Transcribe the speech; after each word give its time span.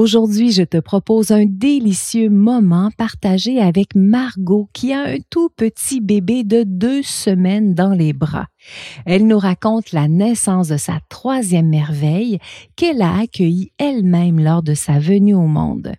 Aujourd'hui, 0.00 0.50
je 0.50 0.62
te 0.62 0.78
propose 0.78 1.30
un 1.30 1.44
délicieux 1.44 2.30
moment 2.30 2.88
partagé 2.96 3.60
avec 3.60 3.94
Margot 3.94 4.70
qui 4.72 4.94
a 4.94 5.02
un 5.02 5.18
tout 5.28 5.50
petit 5.54 6.00
bébé 6.00 6.42
de 6.42 6.62
deux 6.62 7.02
semaines 7.02 7.74
dans 7.74 7.92
les 7.92 8.14
bras. 8.14 8.46
Elle 9.04 9.26
nous 9.26 9.38
raconte 9.38 9.92
la 9.92 10.08
naissance 10.08 10.68
de 10.68 10.78
sa 10.78 11.00
troisième 11.10 11.68
merveille 11.68 12.38
qu'elle 12.76 13.02
a 13.02 13.18
accueillie 13.18 13.72
elle-même 13.76 14.42
lors 14.42 14.62
de 14.62 14.72
sa 14.72 14.98
venue 14.98 15.34
au 15.34 15.46
monde. 15.46 15.92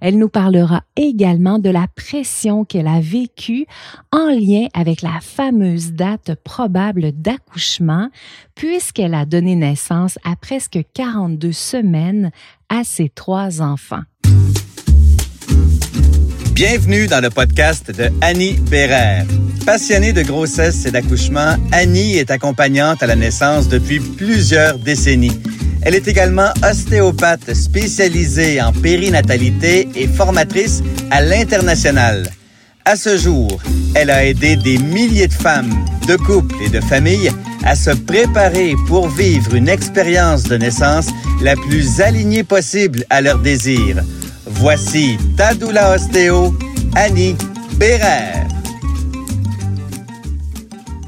Elle 0.00 0.16
nous 0.16 0.30
parlera 0.30 0.82
également 0.96 1.58
de 1.58 1.68
la 1.68 1.88
pression 1.94 2.64
qu'elle 2.64 2.88
a 2.88 3.00
vécue 3.00 3.66
en 4.12 4.28
lien 4.28 4.68
avec 4.72 5.02
la 5.02 5.20
fameuse 5.20 5.92
date 5.92 6.36
probable 6.42 7.12
d'accouchement 7.12 8.08
puisqu'elle 8.54 9.14
a 9.14 9.26
donné 9.26 9.56
naissance 9.56 10.18
à 10.24 10.36
presque 10.36 10.80
42 10.94 11.52
semaines 11.52 12.30
à 12.72 12.84
ses 12.84 13.10
trois 13.10 13.60
enfants. 13.60 14.00
Bienvenue 16.54 17.06
dans 17.06 17.20
le 17.20 17.28
podcast 17.28 17.90
de 17.90 18.08
Annie 18.22 18.54
Bérère. 18.54 19.26
Passionnée 19.66 20.14
de 20.14 20.22
grossesse 20.22 20.86
et 20.86 20.90
d'accouchement, 20.90 21.56
Annie 21.70 22.16
est 22.16 22.30
accompagnante 22.30 23.02
à 23.02 23.06
la 23.06 23.14
naissance 23.14 23.68
depuis 23.68 24.00
plusieurs 24.00 24.78
décennies. 24.78 25.38
Elle 25.82 25.94
est 25.94 26.08
également 26.08 26.48
ostéopathe 26.64 27.52
spécialisée 27.52 28.62
en 28.62 28.72
périnatalité 28.72 29.88
et 29.94 30.06
formatrice 30.06 30.82
à 31.10 31.20
l'international. 31.20 32.30
À 32.84 32.96
ce 32.96 33.16
jour, 33.16 33.62
elle 33.94 34.10
a 34.10 34.26
aidé 34.26 34.56
des 34.56 34.76
milliers 34.76 35.28
de 35.28 35.32
femmes, 35.32 35.72
de 36.08 36.16
couples 36.16 36.56
et 36.66 36.68
de 36.68 36.80
familles 36.80 37.30
à 37.64 37.76
se 37.76 37.90
préparer 37.90 38.72
pour 38.88 39.06
vivre 39.06 39.54
une 39.54 39.68
expérience 39.68 40.42
de 40.48 40.56
naissance 40.56 41.08
la 41.44 41.54
plus 41.54 42.00
alignée 42.00 42.42
possible 42.42 43.04
à 43.08 43.20
leurs 43.20 43.38
désirs. 43.38 44.02
Voici 44.46 45.16
Tadoula 45.36 45.94
Ostéo, 45.94 46.52
Annie 46.96 47.36
Bérère. 47.78 48.48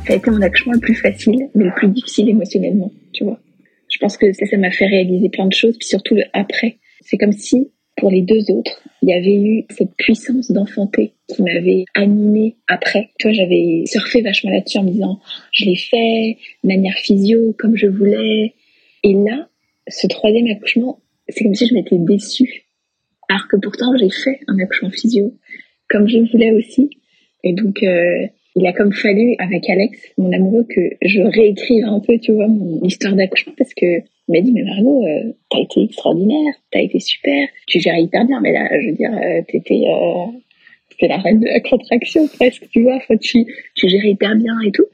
Ça 0.06 0.12
a 0.12 0.16
été 0.16 0.30
mon 0.30 0.42
accouchement 0.42 0.74
le 0.74 0.80
plus 0.80 0.94
facile, 0.94 1.48
mais 1.56 1.64
le 1.64 1.74
plus 1.74 1.88
difficile 1.88 2.28
émotionnellement, 2.28 2.92
tu 3.12 3.24
vois. 3.24 3.40
Je 3.90 3.98
pense 3.98 4.16
que 4.16 4.32
ça, 4.32 4.46
ça 4.46 4.56
m'a 4.56 4.70
fait 4.70 4.86
réaliser 4.86 5.28
plein 5.28 5.46
de 5.46 5.52
choses, 5.52 5.76
puis 5.76 5.88
surtout 5.88 6.14
le 6.14 6.22
après. 6.34 6.78
C'est 7.00 7.18
comme 7.18 7.32
si 7.32 7.72
pour 7.96 8.10
les 8.10 8.22
deux 8.22 8.50
autres, 8.50 8.82
il 9.02 9.08
y 9.08 9.12
avait 9.12 9.36
eu 9.36 9.64
cette 9.70 9.94
puissance 9.96 10.50
d'enfanter 10.50 11.12
qui 11.28 11.42
m'avait 11.42 11.84
animée 11.94 12.56
après. 12.66 13.10
Tu 13.18 13.28
vois, 13.28 13.32
j'avais 13.32 13.84
surfé 13.86 14.22
vachement 14.22 14.50
là-dessus 14.50 14.78
en 14.78 14.84
me 14.84 14.90
disant, 14.90 15.20
je 15.52 15.66
l'ai 15.66 15.76
fait, 15.76 16.38
manière 16.64 16.96
physio, 16.96 17.54
comme 17.58 17.76
je 17.76 17.86
voulais. 17.86 18.54
Et 19.02 19.12
là, 19.12 19.48
ce 19.88 20.06
troisième 20.06 20.46
accouchement, 20.48 21.00
c'est 21.28 21.44
comme 21.44 21.54
si 21.54 21.66
je 21.66 21.74
m'étais 21.74 21.98
déçue. 21.98 22.66
Alors 23.28 23.46
que 23.48 23.56
pourtant, 23.56 23.96
j'ai 23.96 24.10
fait 24.10 24.40
un 24.48 24.58
accouchement 24.58 24.90
physio, 24.90 25.34
comme 25.88 26.08
je 26.08 26.18
voulais 26.18 26.52
aussi. 26.52 26.90
Et 27.42 27.52
donc, 27.52 27.82
euh, 27.82 28.26
il 28.56 28.66
a 28.66 28.72
comme 28.72 28.92
fallu, 28.92 29.34
avec 29.38 29.68
Alex, 29.68 29.98
mon 30.18 30.32
amoureux, 30.32 30.66
que 30.68 30.80
je 31.02 31.20
réécrive 31.20 31.84
un 31.84 32.00
peu, 32.00 32.18
tu 32.18 32.32
vois, 32.32 32.48
mon 32.48 32.82
histoire 32.82 33.14
d'accouchement 33.14 33.54
parce 33.56 33.74
que 33.74 34.02
il 34.28 34.32
m'a 34.32 34.40
dit, 34.40 34.52
mais 34.52 34.62
Margot, 34.62 35.04
euh, 35.06 35.32
t'as 35.50 35.60
été 35.60 35.82
extraordinaire, 35.82 36.54
t'as 36.70 36.80
été 36.80 36.98
super, 36.98 37.48
tu 37.66 37.80
gères 37.80 37.98
hyper 37.98 38.24
bien, 38.24 38.40
mais 38.40 38.52
là, 38.52 38.68
je 38.80 38.88
veux 38.88 38.96
dire, 38.96 39.12
euh, 39.12 39.42
t'étais, 39.46 39.82
euh, 39.86 41.06
la 41.06 41.18
reine 41.18 41.40
de 41.40 41.46
la 41.46 41.60
contraction 41.60 42.26
presque, 42.28 42.68
tu 42.70 42.82
vois, 42.82 42.96
enfin, 42.96 43.16
tu, 43.16 43.44
tu 43.74 43.88
gérais 43.88 44.10
hyper 44.10 44.36
bien 44.36 44.54
et 44.64 44.70
tout. 44.70 44.86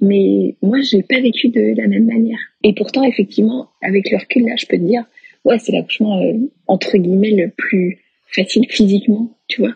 Mais 0.00 0.56
moi, 0.60 0.78
j'ai 0.82 1.02
pas 1.02 1.20
vécu 1.20 1.48
de 1.48 1.74
la 1.76 1.86
même 1.86 2.04
manière. 2.04 2.38
Et 2.62 2.74
pourtant, 2.74 3.04
effectivement, 3.04 3.68
avec 3.80 4.10
le 4.10 4.18
recul, 4.18 4.44
là, 4.44 4.54
je 4.58 4.66
peux 4.66 4.76
te 4.76 4.82
dire, 4.82 5.04
ouais, 5.44 5.58
c'est 5.58 5.72
l'accouchement, 5.72 6.20
euh, 6.20 6.34
entre 6.66 6.98
guillemets, 6.98 7.30
le 7.30 7.50
plus 7.50 8.00
facile 8.26 8.66
physiquement, 8.68 9.30
tu 9.48 9.62
vois 9.62 9.74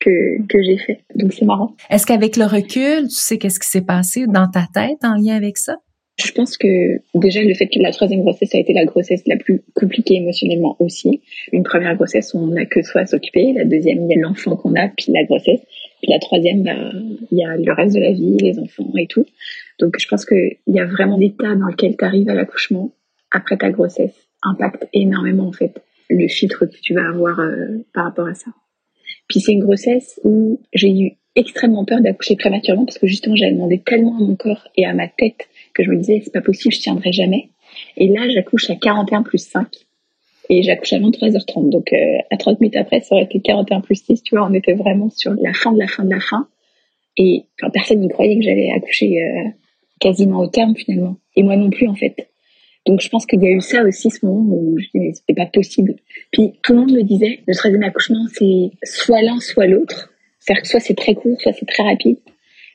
que, 0.00 0.46
que 0.46 0.62
j'ai 0.62 0.78
fait. 0.78 1.00
Donc 1.14 1.32
c'est 1.32 1.44
marrant. 1.44 1.74
Est-ce 1.90 2.06
qu'avec 2.06 2.36
le 2.36 2.44
recul, 2.44 3.08
tu 3.08 3.14
sais 3.14 3.38
qu'est-ce 3.38 3.60
qui 3.60 3.68
s'est 3.68 3.84
passé 3.84 4.26
dans 4.26 4.48
ta 4.48 4.66
tête 4.72 4.98
en 5.02 5.14
lien 5.14 5.36
avec 5.36 5.58
ça? 5.58 5.76
Je 6.18 6.32
pense 6.32 6.56
que 6.56 7.00
déjà 7.14 7.42
le 7.42 7.54
fait 7.54 7.68
que 7.68 7.78
la 7.78 7.92
troisième 7.92 8.22
grossesse 8.22 8.54
a 8.54 8.58
été 8.58 8.72
la 8.72 8.84
grossesse 8.84 9.22
la 9.26 9.36
plus 9.36 9.62
compliquée 9.74 10.16
émotionnellement 10.16 10.76
aussi. 10.80 11.20
Une 11.52 11.62
première 11.62 11.94
grossesse, 11.94 12.34
on 12.34 12.48
n'a 12.48 12.66
que 12.66 12.82
soi 12.82 13.02
à 13.02 13.06
s'occuper. 13.06 13.52
La 13.52 13.64
deuxième, 13.64 14.04
il 14.04 14.16
y 14.16 14.18
a 14.18 14.20
l'enfant 14.20 14.56
qu'on 14.56 14.74
a, 14.74 14.88
puis 14.88 15.12
la 15.12 15.22
grossesse. 15.24 15.60
Puis 16.02 16.10
la 16.10 16.18
troisième, 16.18 16.64
bah, 16.64 16.90
il 17.30 17.38
y 17.38 17.44
a 17.44 17.56
le 17.56 17.72
reste 17.72 17.94
de 17.94 18.00
la 18.00 18.12
vie, 18.12 18.36
les 18.38 18.58
enfants 18.58 18.92
et 18.98 19.06
tout. 19.06 19.26
Donc 19.78 19.96
je 19.98 20.08
pense 20.08 20.24
qu'il 20.24 20.56
y 20.66 20.80
a 20.80 20.86
vraiment 20.86 21.18
l'état 21.18 21.54
dans 21.54 21.68
lequel 21.68 21.96
tu 21.96 22.04
arrives 22.04 22.28
à 22.28 22.34
l'accouchement 22.34 22.90
après 23.30 23.56
ta 23.56 23.70
grossesse 23.70 24.28
impacte 24.42 24.88
énormément 24.92 25.48
en 25.48 25.52
fait 25.52 25.82
le 26.10 26.26
filtre 26.28 26.66
que 26.66 26.80
tu 26.80 26.94
vas 26.94 27.08
avoir 27.08 27.40
euh, 27.40 27.84
par 27.92 28.04
rapport 28.04 28.26
à 28.26 28.34
ça. 28.34 28.50
Puis 29.28 29.40
c'est 29.40 29.52
une 29.52 29.60
grossesse 29.64 30.20
où 30.24 30.60
j'ai 30.72 30.90
eu 30.90 31.12
extrêmement 31.34 31.84
peur 31.84 32.00
d'accoucher 32.00 32.36
prématurément 32.36 32.84
parce 32.84 32.98
que 32.98 33.06
justement 33.06 33.36
j'avais 33.36 33.52
demandé 33.52 33.80
tellement 33.84 34.16
à 34.16 34.20
mon 34.20 34.34
corps 34.34 34.68
et 34.76 34.86
à 34.86 34.94
ma 34.94 35.06
tête 35.06 35.48
que 35.74 35.84
je 35.84 35.90
me 35.90 35.96
disais 35.96 36.20
c'est 36.24 36.32
pas 36.32 36.40
possible, 36.40 36.74
je 36.74 36.80
tiendrai 36.80 37.12
jamais. 37.12 37.50
Et 37.96 38.08
là 38.08 38.28
j'accouche 38.28 38.70
à 38.70 38.76
41 38.76 39.22
plus 39.22 39.38
5 39.38 39.66
et 40.50 40.62
j'accouche 40.62 40.92
à 40.92 40.98
23h30. 40.98 41.70
Donc 41.70 41.92
euh, 41.92 41.96
à 42.30 42.36
30 42.36 42.60
minutes 42.60 42.76
après 42.76 43.00
ça 43.00 43.14
aurait 43.14 43.24
été 43.24 43.40
41 43.40 43.80
plus 43.80 44.02
6, 44.02 44.22
tu 44.22 44.36
vois, 44.36 44.46
on 44.46 44.54
était 44.54 44.74
vraiment 44.74 45.10
sur 45.10 45.32
la 45.34 45.52
fin 45.52 45.72
de 45.72 45.78
la 45.78 45.86
fin 45.86 46.04
de 46.04 46.10
la 46.10 46.20
fin. 46.20 46.48
Et 47.16 47.44
enfin, 47.60 47.70
personne 47.70 48.00
n'y 48.00 48.08
croyait 48.08 48.38
que 48.38 48.44
j'allais 48.44 48.70
accoucher 48.70 49.22
euh, 49.22 49.48
quasiment 50.00 50.40
au 50.40 50.46
terme 50.46 50.76
finalement. 50.76 51.16
Et 51.36 51.42
moi 51.42 51.56
non 51.56 51.70
plus 51.70 51.88
en 51.88 51.94
fait. 51.94 52.28
Donc 52.86 53.00
je 53.02 53.08
pense 53.10 53.26
qu'il 53.26 53.42
y 53.42 53.46
a 53.46 53.50
eu 53.50 53.60
ça 53.60 53.82
aussi, 53.82 54.10
ce 54.10 54.24
moment 54.24 54.46
où 54.48 54.78
je 54.78 54.86
disais, 54.94 55.12
c'était 55.12 55.34
pas 55.34 55.46
possible. 55.46 55.96
Puis 56.32 56.54
tout 56.62 56.72
le 56.72 56.80
monde 56.80 56.92
me 56.92 57.02
disait, 57.02 57.40
le 57.46 57.54
troisième 57.54 57.82
accouchement, 57.82 58.24
c'est 58.32 58.70
soit 58.82 59.20
l'un, 59.20 59.40
soit 59.40 59.66
l'autre. 59.66 60.10
C'est-à-dire 60.38 60.62
que 60.62 60.68
soit 60.68 60.80
c'est 60.80 60.94
très 60.94 61.14
court, 61.14 61.38
soit 61.38 61.52
c'est 61.52 61.66
très 61.66 61.82
rapide. 61.82 62.16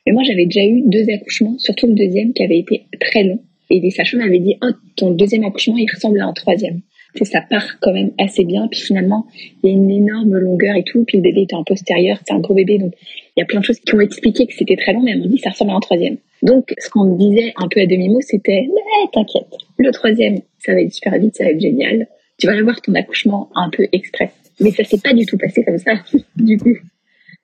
Mais 0.06 0.12
moi, 0.12 0.22
j'avais 0.24 0.46
déjà 0.46 0.64
eu 0.64 0.82
deux 0.86 1.04
accouchements, 1.12 1.56
surtout 1.58 1.86
le 1.86 1.94
deuxième 1.94 2.32
qui 2.32 2.42
avait 2.42 2.58
été 2.58 2.86
très 3.00 3.24
long. 3.24 3.40
Et 3.70 3.80
les 3.80 3.90
sages 3.90 4.14
m'avaient 4.14 4.38
dit, 4.38 4.56
oh, 4.62 4.70
ton 4.96 5.10
deuxième 5.10 5.44
accouchement, 5.44 5.76
il 5.76 5.90
ressemble 5.90 6.20
à 6.20 6.26
un 6.26 6.32
troisième. 6.32 6.80
C'est 7.14 7.24
ça 7.24 7.40
part 7.48 7.78
quand 7.80 7.92
même 7.92 8.10
assez 8.18 8.44
bien. 8.44 8.66
Puis 8.68 8.80
finalement, 8.80 9.26
il 9.62 9.70
y 9.70 9.72
a 9.72 9.76
une 9.76 9.90
énorme 9.90 10.36
longueur 10.36 10.76
et 10.76 10.82
tout. 10.82 11.04
Puis 11.04 11.18
le 11.18 11.22
bébé 11.22 11.42
était 11.42 11.54
en 11.54 11.64
postérieur, 11.64 12.18
c'est 12.26 12.34
un 12.34 12.40
gros 12.40 12.54
bébé. 12.54 12.78
Donc 12.78 12.92
il 13.36 13.40
y 13.40 13.42
a 13.42 13.46
plein 13.46 13.60
de 13.60 13.64
choses 13.64 13.78
qui 13.78 13.94
ont 13.94 14.00
expliqué 14.00 14.46
que 14.46 14.54
c'était 14.54 14.76
très 14.76 14.92
long, 14.92 15.02
mais 15.02 15.12
elles 15.12 15.20
m'ont 15.20 15.26
dit, 15.26 15.38
ça 15.38 15.50
ressemble 15.50 15.70
à 15.70 15.74
un 15.74 15.80
troisième. 15.80 16.16
Donc, 16.42 16.74
ce 16.78 16.90
qu'on 16.90 17.04
me 17.04 17.18
disait 17.18 17.54
un 17.56 17.68
peu 17.68 17.80
à 17.80 17.86
demi-mot, 17.86 18.20
c'était 18.20 18.68
Mais 18.68 19.10
t'inquiète, 19.12 19.48
le 19.78 19.90
troisième, 19.92 20.40
ça 20.58 20.74
va 20.74 20.82
être 20.82 20.92
super 20.92 21.18
vite, 21.18 21.34
ça 21.36 21.44
va 21.44 21.50
être 21.50 21.60
génial. 21.60 22.06
Tu 22.38 22.46
vas 22.46 22.58
avoir 22.58 22.80
ton 22.82 22.94
accouchement 22.94 23.48
un 23.54 23.70
peu 23.70 23.88
express. 23.92 24.30
Mais 24.60 24.70
ça 24.70 24.84
s'est 24.84 25.00
pas 25.02 25.14
du 25.14 25.24
tout 25.24 25.38
passé 25.38 25.64
comme 25.64 25.78
ça, 25.78 25.94
du 26.36 26.58
coup. 26.58 26.76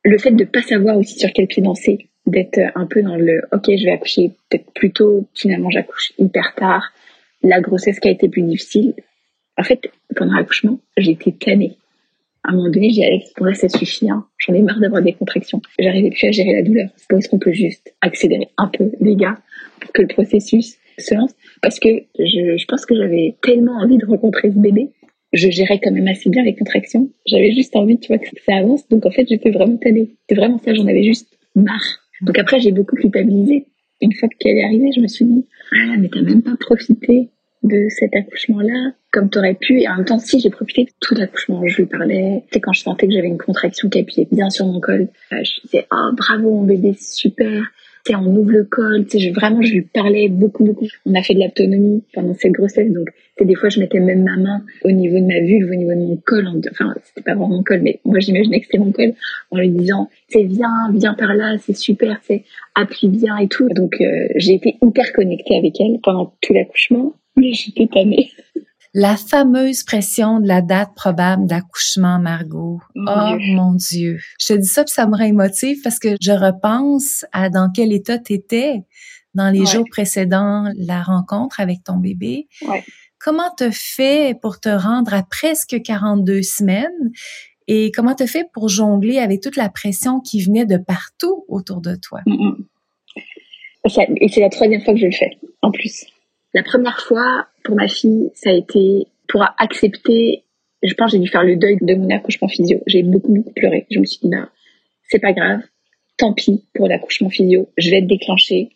Le 0.04 0.18
fait 0.18 0.32
de 0.32 0.44
pas 0.44 0.62
savoir 0.62 0.96
aussi 0.98 1.18
sur 1.18 1.32
quel 1.32 1.46
pied 1.46 1.62
danser, 1.62 2.09
d'être 2.26 2.60
un 2.74 2.86
peu 2.86 3.02
dans 3.02 3.16
le 3.16 3.42
ok, 3.52 3.64
je 3.66 3.84
vais 3.84 3.92
accoucher 3.92 4.32
peut-être 4.48 4.70
plus 4.72 4.92
tôt, 4.92 5.26
finalement 5.34 5.70
j'accouche 5.70 6.12
hyper 6.18 6.54
tard, 6.54 6.92
la 7.42 7.60
grossesse 7.60 8.00
qui 8.00 8.08
a 8.08 8.12
été 8.12 8.28
plus 8.28 8.42
difficile. 8.42 8.94
En 9.56 9.62
fait, 9.62 9.90
pendant 10.16 10.34
l'accouchement, 10.34 10.78
été 10.96 11.32
tannée 11.32 11.76
à 12.44 12.50
un 12.50 12.56
moment 12.56 12.70
donné, 12.70 12.90
j'ai 12.90 13.18
dit 13.18 13.32
pour 13.36 13.46
là, 13.46 13.54
ça 13.54 13.68
suffit. 13.68 14.10
Hein. 14.10 14.26
J'en 14.38 14.54
ai 14.54 14.62
marre 14.62 14.80
d'avoir 14.80 15.02
des 15.02 15.12
contractions. 15.12 15.60
J'arrivais 15.78 16.10
plus 16.10 16.26
à 16.26 16.30
gérer 16.30 16.54
la 16.54 16.62
douleur. 16.62 16.88
Est-ce 17.10 17.28
qu'on 17.28 17.38
peut 17.38 17.52
juste 17.52 17.94
accélérer 18.00 18.48
un 18.56 18.68
peu, 18.68 18.92
les 19.00 19.16
gars, 19.16 19.38
pour 19.80 19.92
que 19.92 20.02
le 20.02 20.08
processus 20.08 20.76
se 20.98 21.14
lance 21.14 21.34
Parce 21.62 21.78
que 21.78 21.88
je, 22.18 22.56
je 22.56 22.64
pense 22.66 22.86
que 22.86 22.96
j'avais 22.96 23.36
tellement 23.42 23.78
envie 23.78 23.98
de 23.98 24.06
rencontrer 24.06 24.50
ce 24.50 24.58
bébé. 24.58 24.90
Je 25.32 25.50
gérais 25.50 25.78
quand 25.82 25.92
même 25.92 26.08
assez 26.08 26.30
bien 26.30 26.42
les 26.42 26.56
contractions. 26.56 27.10
J'avais 27.26 27.52
juste 27.52 27.76
envie, 27.76 27.98
tu 27.98 28.08
vois, 28.08 28.18
que 28.18 28.28
ça 28.44 28.56
avance. 28.56 28.88
Donc, 28.88 29.06
en 29.06 29.10
fait, 29.10 29.26
j'étais 29.28 29.50
vraiment 29.50 29.76
tannée. 29.76 30.08
C'était 30.22 30.40
vraiment 30.40 30.58
ça. 30.58 30.74
J'en 30.74 30.86
avais 30.86 31.04
juste 31.04 31.28
marre. 31.54 32.00
Donc, 32.22 32.38
après, 32.38 32.60
j'ai 32.60 32.72
beaucoup 32.72 32.96
culpabilisé. 32.96 33.66
Une 34.00 34.12
fois 34.14 34.28
qu'elle 34.38 34.56
est 34.56 34.64
arrivée, 34.64 34.90
je 34.94 35.00
me 35.00 35.08
suis 35.08 35.24
dit, 35.24 35.44
ah, 35.72 35.96
mais 35.98 36.08
t'as 36.08 36.22
même 36.22 36.42
pas 36.42 36.56
profité 36.58 37.28
de 37.62 37.88
cet 37.90 38.14
accouchement-là 38.16 38.92
comme 39.12 39.28
t'aurais 39.28 39.54
pu. 39.54 39.80
Et 39.80 39.88
en 39.88 39.96
même 39.96 40.04
temps, 40.04 40.18
si 40.18 40.40
j'ai 40.40 40.50
profité 40.50 40.84
de 40.84 40.90
tout 41.00 41.14
l'accouchement, 41.14 41.66
je 41.66 41.82
lui 41.82 41.86
parlais. 41.86 42.44
C'est 42.52 42.60
quand 42.60 42.72
je 42.72 42.80
sentais 42.80 43.06
que 43.06 43.12
j'avais 43.12 43.28
une 43.28 43.38
contraction 43.38 43.88
qui 43.88 43.98
appuyait 43.98 44.28
bien 44.30 44.50
sur 44.50 44.66
mon 44.66 44.80
col. 44.80 45.08
Euh, 45.32 45.36
je 45.42 45.60
disais, 45.62 45.86
oh 45.92 46.10
bravo 46.16 46.50
mon 46.50 46.62
bébé, 46.62 46.94
super. 46.98 47.70
Sais, 48.06 48.14
on 48.14 48.26
ouvre 48.36 48.50
le 48.50 48.64
col. 48.64 49.06
Tu 49.06 49.20
sais, 49.20 49.30
vraiment, 49.30 49.62
je 49.62 49.74
lui 49.74 49.82
parlais 49.82 50.28
beaucoup, 50.28 50.64
beaucoup. 50.64 50.86
On 51.06 51.14
a 51.14 51.22
fait 51.22 51.34
de 51.34 51.40
l'autonomie 51.40 52.02
pendant 52.14 52.34
cette 52.34 52.52
grossesse. 52.52 52.92
Donc, 52.92 53.08
c'est 53.38 53.44
des 53.44 53.54
fois, 53.54 53.68
je 53.68 53.80
mettais 53.80 54.00
même 54.00 54.22
ma 54.24 54.36
main 54.36 54.64
au 54.84 54.90
niveau 54.90 55.18
de 55.18 55.24
ma 55.24 55.40
vulve, 55.40 55.70
au 55.70 55.74
niveau 55.74 55.92
de 55.92 56.06
mon 56.06 56.16
col. 56.16 56.46
Enfin, 56.70 56.94
c'était 57.04 57.22
pas 57.22 57.34
vraiment 57.34 57.56
mon 57.56 57.62
col, 57.62 57.80
mais 57.82 58.00
moi, 58.04 58.20
j'imaginais 58.20 58.60
que 58.60 58.66
c'était 58.66 58.78
mon 58.78 58.92
col 58.92 59.12
en 59.50 59.58
lui 59.58 59.70
disant, 59.70 60.08
c'est 60.28 60.44
viens, 60.44 60.90
viens 60.94 61.14
par 61.14 61.34
là, 61.34 61.56
c'est 61.58 61.76
super, 61.76 62.18
c'est 62.22 62.44
appuie 62.74 63.08
bien 63.08 63.36
et 63.38 63.48
tout. 63.48 63.68
Donc, 63.68 64.00
euh, 64.00 64.28
j'ai 64.36 64.54
été 64.54 64.76
hyper 64.82 65.12
connectée 65.12 65.56
avec 65.56 65.80
elle 65.80 65.98
pendant 66.02 66.34
tout 66.40 66.52
l'accouchement. 66.52 67.14
Mais 67.36 67.52
j'étais 67.52 67.86
tannée. 67.86 68.30
La 68.92 69.16
fameuse 69.16 69.84
pression 69.84 70.40
de 70.40 70.48
la 70.48 70.62
date 70.62 70.94
probable 70.96 71.46
d'accouchement, 71.46 72.18
Margot. 72.18 72.80
oh 72.96 73.36
mon 73.54 73.72
Dieu. 73.74 74.18
Je 74.40 74.48
te 74.48 74.52
dis 74.54 74.66
ça, 74.66 74.82
puis 74.82 74.92
ça 74.92 75.06
me 75.06 75.16
rend 75.16 75.24
émotive 75.24 75.80
parce 75.82 75.98
que 76.00 76.16
je 76.20 76.32
repense 76.32 77.24
à 77.32 77.50
dans 77.50 77.70
quel 77.72 77.92
état 77.92 78.18
tu 78.18 78.32
étais 78.32 78.82
dans 79.34 79.50
les 79.50 79.64
jours 79.64 79.84
précédents 79.90 80.64
la 80.76 81.02
rencontre 81.02 81.60
avec 81.60 81.84
ton 81.84 81.98
bébé. 81.98 82.48
Ouais. 82.66 82.84
comment 83.20 83.50
te 83.56 83.70
fait 83.70 84.36
pour 84.40 84.58
te 84.58 84.68
rendre 84.68 85.14
à 85.14 85.22
presque 85.22 85.80
42 85.82 86.42
semaines 86.42 87.12
et 87.68 87.92
comment 87.92 88.16
te 88.16 88.26
fait 88.26 88.48
pour 88.52 88.68
jongler 88.68 89.18
avec 89.18 89.40
toute 89.40 89.54
la 89.54 89.68
pression 89.68 90.20
qui 90.20 90.42
venait 90.42 90.66
de 90.66 90.78
partout 90.78 91.44
autour 91.46 91.80
de 91.80 91.94
toi? 91.94 92.22
Mm. 92.26 92.64
Et 94.20 94.28
c'est 94.28 94.40
la 94.40 94.50
troisième 94.50 94.82
fois 94.82 94.94
que 94.94 95.00
je 95.00 95.06
le 95.06 95.12
fais, 95.12 95.38
en 95.62 95.70
plus. 95.70 96.06
La 96.54 96.62
première 96.62 97.00
fois, 97.00 97.46
pour 97.64 97.76
ma 97.76 97.88
fille, 97.88 98.30
ça 98.34 98.50
a 98.50 98.52
été 98.52 99.06
pour 99.28 99.44
accepter, 99.58 100.44
je 100.82 100.94
pense 100.94 101.12
j'ai 101.12 101.18
dû 101.18 101.28
faire 101.28 101.44
le 101.44 101.56
deuil 101.56 101.78
de 101.80 101.94
mon 101.94 102.10
accouchement 102.10 102.48
physio. 102.48 102.80
J'ai 102.86 103.02
beaucoup, 103.02 103.32
beaucoup 103.32 103.52
pleuré. 103.52 103.86
Je 103.90 104.00
me 104.00 104.04
suis 104.04 104.18
dit, 104.22 104.28
bah, 104.28 104.48
c'est 105.08 105.20
pas 105.20 105.32
grave, 105.32 105.60
tant 106.16 106.32
pis 106.32 106.64
pour 106.74 106.88
l'accouchement 106.88 107.30
physio, 107.30 107.68
je 107.76 107.90
vais 107.90 107.98
être 107.98 108.06
déclenchée. 108.06 108.70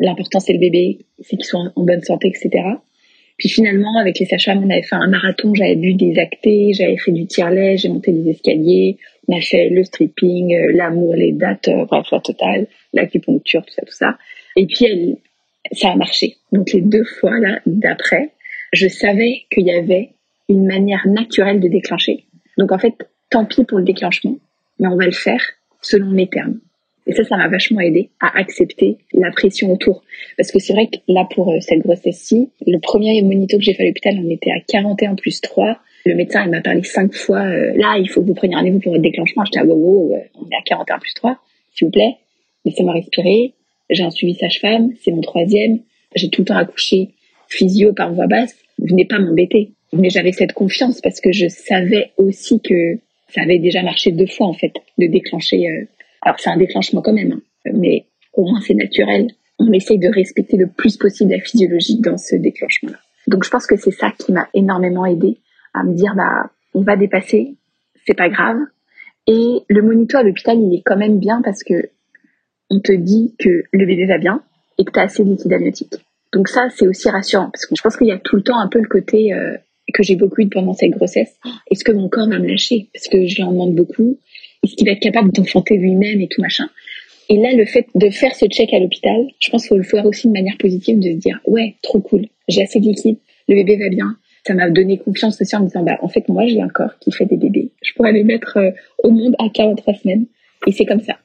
L'important, 0.00 0.40
c'est 0.40 0.54
le 0.54 0.58
bébé, 0.58 1.06
c'est 1.20 1.36
qu'il 1.36 1.44
soit 1.44 1.72
en 1.74 1.84
bonne 1.84 2.02
santé, 2.02 2.28
etc. 2.28 2.50
Puis 3.36 3.48
finalement, 3.48 3.98
avec 3.98 4.18
les 4.18 4.26
sages-femmes, 4.26 4.64
on 4.64 4.70
avait 4.70 4.82
fait 4.82 4.96
un 4.96 5.08
marathon, 5.08 5.54
j'avais 5.54 5.76
bu 5.76 5.94
des 5.94 6.18
actés, 6.18 6.72
j'avais 6.74 6.96
fait 6.98 7.12
du 7.12 7.26
tire-lait, 7.26 7.76
j'ai 7.78 7.88
monté 7.88 8.12
des 8.12 8.30
escaliers, 8.30 8.98
on 9.28 9.36
a 9.36 9.40
fait 9.40 9.70
le 9.70 9.82
stripping, 9.82 10.54
euh, 10.54 10.72
l'amour, 10.74 11.14
les 11.14 11.32
dates, 11.32 11.68
euh, 11.68 11.86
bref, 11.86 12.06
la 12.12 12.20
totale, 12.20 12.66
l'acupuncture, 12.92 13.64
tout 13.64 13.72
ça, 13.72 13.82
tout 13.82 13.94
ça. 13.94 14.18
Et 14.56 14.66
puis, 14.66 14.84
elle, 14.84 15.16
ça 15.72 15.90
a 15.90 15.96
marché. 15.96 16.36
Donc 16.52 16.72
les 16.72 16.80
deux 16.80 17.04
fois 17.04 17.38
là 17.38 17.60
d'après, 17.66 18.30
je 18.72 18.88
savais 18.88 19.42
qu'il 19.52 19.66
y 19.66 19.72
avait 19.72 20.10
une 20.48 20.66
manière 20.66 21.06
naturelle 21.06 21.60
de 21.60 21.68
déclencher. 21.68 22.24
Donc 22.58 22.72
en 22.72 22.78
fait, 22.78 22.94
tant 23.30 23.44
pis 23.44 23.64
pour 23.64 23.78
le 23.78 23.84
déclenchement, 23.84 24.36
mais 24.78 24.88
on 24.88 24.96
va 24.96 25.06
le 25.06 25.12
faire 25.12 25.42
selon 25.80 26.10
mes 26.10 26.28
termes. 26.28 26.60
Et 27.06 27.12
ça, 27.12 27.24
ça 27.24 27.36
m'a 27.36 27.48
vachement 27.48 27.80
aidé 27.80 28.10
à 28.20 28.38
accepter 28.38 28.98
la 29.12 29.30
pression 29.30 29.72
autour. 29.72 30.04
Parce 30.36 30.52
que 30.52 30.58
c'est 30.58 30.72
vrai 30.72 30.86
que 30.86 30.98
là, 31.08 31.26
pour 31.34 31.50
euh, 31.50 31.58
cette 31.60 31.80
grossesse-ci, 31.80 32.50
le 32.66 32.78
premier 32.78 33.20
monito 33.22 33.56
que 33.56 33.64
j'ai 33.64 33.74
fait 33.74 33.84
à 33.84 33.86
l'hôpital, 33.86 34.14
on 34.22 34.30
était 34.30 34.50
à 34.50 34.60
41 34.68 35.14
plus 35.14 35.40
3. 35.40 35.78
Le 36.06 36.14
médecin, 36.14 36.44
il 36.44 36.50
m'a 36.50 36.60
parlé 36.60 36.82
cinq 36.82 37.14
fois, 37.14 37.40
euh, 37.40 37.72
là, 37.76 37.96
il 37.98 38.08
faut 38.08 38.20
que 38.20 38.26
vous 38.26 38.34
preniez 38.34 38.54
rendez-vous 38.54 38.80
pour 38.80 38.92
votre 38.92 39.02
déclenchement. 39.02 39.44
J'étais 39.44 39.60
à 39.60 39.64
wow, 39.64 39.74
wow, 39.74 40.16
on 40.34 40.48
est 40.50 40.56
à 40.56 40.62
41 40.64 40.98
plus 40.98 41.14
3, 41.14 41.38
s'il 41.74 41.86
vous 41.86 41.90
plaît. 41.90 42.16
Laissez-moi 42.64 42.92
respirer. 42.92 43.54
J'ai 43.90 44.02
un 44.02 44.10
suivi 44.10 44.34
sage-femme, 44.34 44.92
c'est 45.02 45.10
mon 45.10 45.20
troisième. 45.20 45.80
J'ai 46.14 46.30
tout 46.30 46.42
le 46.42 46.46
temps 46.46 46.56
accouché 46.56 47.10
physio 47.48 47.92
par 47.92 48.12
voix 48.12 48.26
basse. 48.26 48.56
Venez 48.78 49.04
pas 49.04 49.18
m'embêter. 49.18 49.72
Mais 49.92 50.08
j'avais 50.08 50.32
cette 50.32 50.52
confiance 50.52 51.00
parce 51.00 51.20
que 51.20 51.32
je 51.32 51.48
savais 51.48 52.12
aussi 52.16 52.60
que 52.60 52.98
ça 53.28 53.42
avait 53.42 53.58
déjà 53.58 53.82
marché 53.82 54.12
deux 54.12 54.26
fois, 54.26 54.46
en 54.46 54.52
fait, 54.52 54.72
de 54.98 55.06
déclencher 55.06 55.68
euh, 55.68 55.84
alors 56.22 56.38
c'est 56.38 56.50
un 56.50 56.56
déclenchement 56.56 57.02
quand 57.02 57.12
même, 57.12 57.32
hein. 57.32 57.70
mais 57.72 58.06
au 58.34 58.44
moins 58.44 58.60
c'est 58.60 58.74
naturel. 58.74 59.28
On 59.58 59.72
essaye 59.72 59.98
de 59.98 60.08
respecter 60.08 60.56
le 60.56 60.66
plus 60.66 60.96
possible 60.96 61.32
la 61.32 61.40
physiologie 61.40 62.00
dans 62.00 62.16
ce 62.16 62.36
déclenchement-là. 62.36 62.98
Donc 63.26 63.44
je 63.44 63.50
pense 63.50 63.66
que 63.66 63.76
c'est 63.76 63.90
ça 63.90 64.12
qui 64.18 64.32
m'a 64.32 64.48
énormément 64.54 65.06
aidé 65.06 65.38
à 65.74 65.82
me 65.84 65.94
dire 65.94 66.14
bah 66.16 66.50
on 66.74 66.82
va 66.82 66.96
dépasser, 66.96 67.54
c'est 68.06 68.16
pas 68.16 68.28
grave. 68.28 68.58
Et 69.26 69.60
le 69.68 69.82
monito 69.82 70.16
à 70.16 70.22
l'hôpital 70.22 70.58
il 70.58 70.74
est 70.74 70.82
quand 70.84 70.96
même 70.96 71.18
bien 71.18 71.42
parce 71.42 71.62
que 71.62 71.90
on 72.70 72.80
te 72.80 72.92
dit 72.92 73.34
que 73.38 73.64
le 73.72 73.86
bébé 73.86 74.06
va 74.06 74.18
bien 74.18 74.42
et 74.78 74.84
que 74.84 74.92
tu 74.92 74.98
as 74.98 75.02
assez 75.02 75.24
de 75.24 75.30
liquide 75.30 75.52
amniotique. 75.52 75.94
Donc 76.32 76.48
ça 76.48 76.68
c'est 76.74 76.86
aussi 76.86 77.08
rassurant 77.08 77.50
parce 77.50 77.66
que 77.66 77.74
je 77.76 77.82
pense 77.82 77.96
qu'il 77.96 78.06
y 78.06 78.12
a 78.12 78.18
tout 78.18 78.36
le 78.36 78.42
temps 78.42 78.58
un 78.58 78.68
peu 78.68 78.80
le 78.80 78.88
côté 78.88 79.32
euh, 79.32 79.56
que 79.92 80.02
j'ai 80.02 80.16
beaucoup 80.16 80.40
eu 80.40 80.48
pendant 80.48 80.72
cette 80.72 80.92
grossesse. 80.92 81.36
Est-ce 81.70 81.84
que 81.84 81.92
mon 81.92 82.08
corps 82.08 82.28
va 82.28 82.38
me 82.38 82.46
lâcher? 82.46 82.88
Parce 82.94 83.08
que 83.08 83.26
je 83.26 83.36
lui 83.36 83.42
en 83.42 83.52
demande 83.52 83.74
beaucoup. 83.74 84.18
Est-ce 84.62 84.76
qu'il 84.76 84.86
va 84.86 84.92
être 84.92 85.00
capable 85.00 85.32
d'enfanter 85.32 85.76
lui-même 85.76 86.20
et 86.20 86.28
tout 86.28 86.40
machin? 86.40 86.68
Et 87.28 87.36
là, 87.36 87.52
le 87.52 87.64
fait 87.64 87.86
de 87.94 88.10
faire 88.10 88.34
ce 88.34 88.46
check 88.46 88.74
à 88.74 88.80
l'hôpital, 88.80 89.26
je 89.38 89.50
pense 89.50 89.62
qu'il 89.62 89.68
faut 89.68 89.76
le 89.76 89.84
faire 89.84 90.04
aussi 90.04 90.26
de 90.26 90.32
manière 90.32 90.56
positive, 90.58 90.98
de 90.98 91.12
se 91.12 91.16
dire 91.16 91.40
ouais, 91.46 91.76
trop 91.82 92.00
cool, 92.00 92.26
j'ai 92.48 92.62
assez 92.62 92.80
de 92.80 92.86
liquide, 92.86 93.18
le 93.48 93.54
bébé 93.54 93.76
va 93.76 93.88
bien. 93.88 94.16
Ça 94.46 94.54
m'a 94.54 94.70
donné 94.70 94.98
confiance 94.98 95.40
aussi 95.40 95.54
en 95.54 95.60
me 95.60 95.66
disant 95.66 95.82
bah 95.82 95.98
en 96.02 96.08
fait 96.08 96.28
moi 96.28 96.46
j'ai 96.46 96.60
un 96.60 96.68
corps 96.68 96.98
qui 96.98 97.12
fait 97.12 97.26
des 97.26 97.36
bébés, 97.36 97.72
je 97.82 97.92
pourrais 97.92 98.12
les 98.12 98.24
mettre 98.24 98.56
euh, 98.56 98.70
au 99.04 99.10
monde 99.10 99.36
à 99.38 99.48
43 99.50 99.94
semaines 99.94 100.26
et 100.66 100.72
c'est 100.72 100.86
comme 100.86 101.02
ça. 101.02 101.18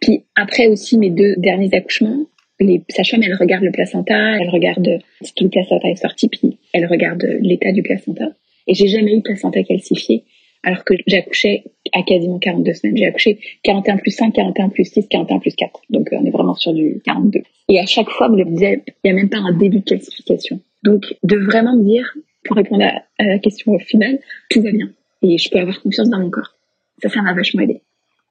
Puis 0.00 0.24
après 0.34 0.66
aussi 0.66 0.98
mes 0.98 1.10
deux 1.10 1.34
derniers 1.36 1.72
accouchements, 1.72 2.26
les 2.58 2.82
sages-femmes, 2.88 3.22
elles 3.22 3.34
regardent 3.34 3.64
le 3.64 3.72
placenta, 3.72 4.36
elles 4.40 4.48
regardent 4.48 4.98
si 5.20 5.34
tout 5.34 5.44
le 5.44 5.50
placenta 5.50 5.88
est 5.88 5.96
sorti, 5.96 6.28
puis 6.28 6.58
elles 6.72 6.86
regardent 6.86 7.28
l'état 7.40 7.72
du 7.72 7.82
placenta. 7.82 8.32
Et 8.66 8.74
j'ai 8.74 8.88
jamais 8.88 9.12
eu 9.12 9.18
de 9.18 9.22
placenta 9.22 9.62
calcifié 9.62 10.24
alors 10.62 10.84
que 10.84 10.94
j'accouchais 11.06 11.64
à 11.92 12.02
quasiment 12.02 12.38
42 12.38 12.72
semaines. 12.74 12.96
J'ai 12.96 13.06
accouché 13.06 13.38
41 13.62 13.98
plus 13.98 14.10
5, 14.10 14.34
41 14.34 14.68
plus 14.70 14.84
6, 14.84 15.06
41 15.08 15.38
plus 15.38 15.54
4. 15.54 15.80
Donc 15.90 16.12
euh, 16.12 16.16
on 16.20 16.24
est 16.24 16.30
vraiment 16.30 16.54
sur 16.54 16.74
du 16.74 17.00
42. 17.04 17.42
Et 17.68 17.78
à 17.78 17.86
chaque 17.86 18.10
fois, 18.10 18.28
je 18.36 18.42
me 18.42 18.50
disais, 18.50 18.82
il 18.86 18.92
n'y 19.04 19.10
a 19.10 19.14
même 19.14 19.28
pas 19.28 19.38
un 19.38 19.52
début 19.52 19.78
de 19.78 19.84
classification. 19.84 20.60
Donc 20.82 21.14
de 21.22 21.36
vraiment 21.36 21.76
me 21.76 21.84
dire, 21.84 22.12
pour 22.44 22.56
répondre 22.56 22.84
à, 22.84 23.24
la 23.24 23.38
question 23.38 23.72
au 23.72 23.78
final, 23.78 24.18
tout 24.50 24.60
va 24.60 24.72
bien. 24.72 24.90
Et 25.22 25.38
je 25.38 25.48
peux 25.50 25.58
avoir 25.58 25.80
confiance 25.80 26.10
dans 26.10 26.18
mon 26.18 26.30
corps. 26.30 26.56
Ça, 27.00 27.10
ça 27.10 27.22
m'a 27.22 27.32
vachement 27.32 27.62
aidé. 27.62 27.82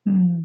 Hmm. 0.06 0.42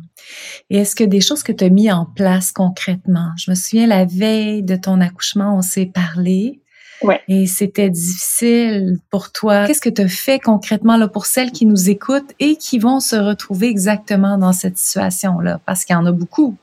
Et 0.71 0.79
est-ce 0.79 0.95
que 0.95 1.05
des 1.05 1.21
choses 1.21 1.43
que 1.43 1.53
tu 1.53 1.65
as 1.65 1.69
mis 1.69 1.91
en 1.91 2.07
place 2.07 2.53
concrètement? 2.53 3.31
Je 3.37 3.51
me 3.51 3.55
souviens 3.55 3.87
la 3.87 4.05
veille 4.05 4.63
de 4.63 4.77
ton 4.77 5.01
accouchement, 5.01 5.57
on 5.57 5.63
s'est 5.63 5.91
parlé. 5.93 6.61
Ouais. 7.03 7.21
Et 7.29 7.47
c'était 7.47 7.89
difficile 7.89 8.99
pour 9.11 9.33
toi. 9.33 9.67
Qu'est-ce 9.67 9.81
que 9.81 9.89
tu 9.89 10.03
as 10.03 10.09
fait 10.09 10.39
concrètement 10.39 10.97
là 10.97 11.09
pour 11.09 11.25
celles 11.27 11.51
qui 11.51 11.65
nous 11.65 11.89
écoutent 11.89 12.33
et 12.39 12.57
qui 12.57 12.79
vont 12.79 13.01
se 13.01 13.17
retrouver 13.17 13.69
exactement 13.69 14.37
dans 14.37 14.53
cette 14.53 14.77
situation-là? 14.77 15.61
Parce 15.65 15.85
qu'il 15.85 15.95
y 15.95 15.99
en 15.99 16.05
a 16.05 16.13
beaucoup. 16.13 16.57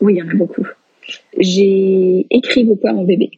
Oui, 0.00 0.14
il 0.14 0.18
y 0.18 0.22
en 0.22 0.28
a 0.30 0.34
beaucoup. 0.34 0.66
J'ai 1.38 2.26
écrit 2.30 2.64
beaucoup 2.64 2.88
à 2.88 2.92
mon 2.92 3.04
bébé 3.04 3.30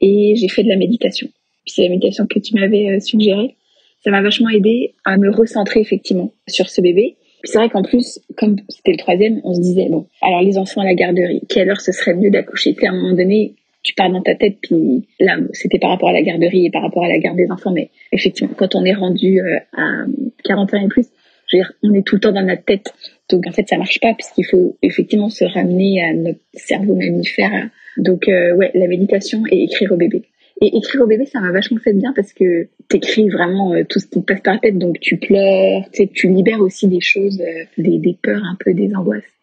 et 0.00 0.34
j'ai 0.36 0.48
fait 0.48 0.62
de 0.62 0.68
la 0.68 0.76
méditation. 0.76 1.28
C'est 1.66 1.82
la 1.82 1.88
méditation 1.88 2.26
que 2.26 2.38
tu 2.38 2.54
m'avais 2.54 2.90
euh, 2.90 3.00
suggérée. 3.00 3.56
Ça 4.04 4.10
m'a 4.10 4.22
vachement 4.22 4.48
aidé 4.50 4.94
à 5.04 5.16
me 5.16 5.30
recentrer 5.30 5.80
effectivement 5.80 6.32
sur 6.46 6.68
ce 6.68 6.80
bébé. 6.80 7.16
C'est 7.46 7.58
vrai 7.58 7.68
qu'en 7.68 7.82
plus, 7.82 8.20
comme 8.36 8.56
c'était 8.68 8.92
le 8.92 8.98
troisième, 8.98 9.40
on 9.44 9.54
se 9.54 9.60
disait, 9.60 9.88
bon, 9.88 10.06
alors 10.20 10.42
les 10.42 10.58
enfants 10.58 10.80
à 10.80 10.84
la 10.84 10.94
garderie, 10.94 11.42
quelle 11.48 11.70
heure 11.70 11.80
ce 11.80 11.92
serait 11.92 12.14
mieux 12.14 12.30
d'accoucher? 12.30 12.76
À 12.82 12.90
un 12.90 12.94
moment 12.94 13.14
donné, 13.14 13.54
tu 13.82 13.94
pars 13.94 14.10
dans 14.10 14.20
ta 14.20 14.34
tête, 14.34 14.58
puis 14.60 15.06
là, 15.20 15.36
c'était 15.52 15.78
par 15.78 15.90
rapport 15.90 16.08
à 16.08 16.12
la 16.12 16.22
garderie 16.22 16.66
et 16.66 16.70
par 16.70 16.82
rapport 16.82 17.04
à 17.04 17.08
la 17.08 17.18
garde 17.18 17.36
des 17.36 17.50
enfants, 17.50 17.70
mais 17.72 17.90
effectivement, 18.12 18.52
quand 18.56 18.74
on 18.74 18.84
est 18.84 18.94
rendu 18.94 19.40
euh, 19.40 19.58
à 19.76 20.04
40 20.44 20.74
ans 20.74 20.84
et 20.84 20.88
plus, 20.88 21.06
je 21.48 21.56
veux 21.56 21.62
dire, 21.62 21.72
on 21.84 21.94
est 21.94 22.02
tout 22.02 22.16
le 22.16 22.20
temps 22.20 22.32
dans 22.32 22.42
notre 22.42 22.64
tête. 22.64 22.92
Donc 23.30 23.46
en 23.46 23.52
fait, 23.52 23.68
ça 23.68 23.78
marche 23.78 24.00
pas 24.00 24.12
puisqu'il 24.14 24.44
faut 24.44 24.76
effectivement 24.82 25.28
se 25.28 25.44
ramener 25.44 26.02
à 26.02 26.12
notre 26.12 26.40
cerveau 26.54 26.96
mammifère. 26.96 27.70
Donc 27.96 28.28
euh, 28.28 28.56
ouais, 28.56 28.72
la 28.74 28.88
méditation 28.88 29.44
et 29.50 29.62
écrire 29.62 29.92
au 29.92 29.96
bébé. 29.96 30.24
Et 30.62 30.76
écrire 30.76 31.02
au 31.02 31.06
bébé, 31.06 31.26
ça 31.26 31.40
m'a 31.40 31.52
vachement 31.52 31.78
fait 31.78 31.92
bien 31.92 32.12
parce 32.14 32.32
que 32.32 32.68
t'écris 32.88 33.28
vraiment 33.28 33.74
euh, 33.74 33.84
tout 33.86 33.98
ce 33.98 34.06
qui 34.06 34.20
te 34.20 34.24
passe 34.24 34.40
par 34.40 34.54
la 34.54 34.60
tête. 34.60 34.78
Donc 34.78 34.98
tu 35.00 35.18
pleures, 35.18 35.82
tu 35.92 36.08
tu 36.08 36.28
libères 36.28 36.60
aussi 36.60 36.88
des 36.88 37.00
choses, 37.00 37.42
des, 37.76 37.98
des 37.98 38.16
peurs 38.22 38.42
un 38.42 38.56
peu, 38.58 38.72
des 38.72 38.94
angoisses. 38.94 39.35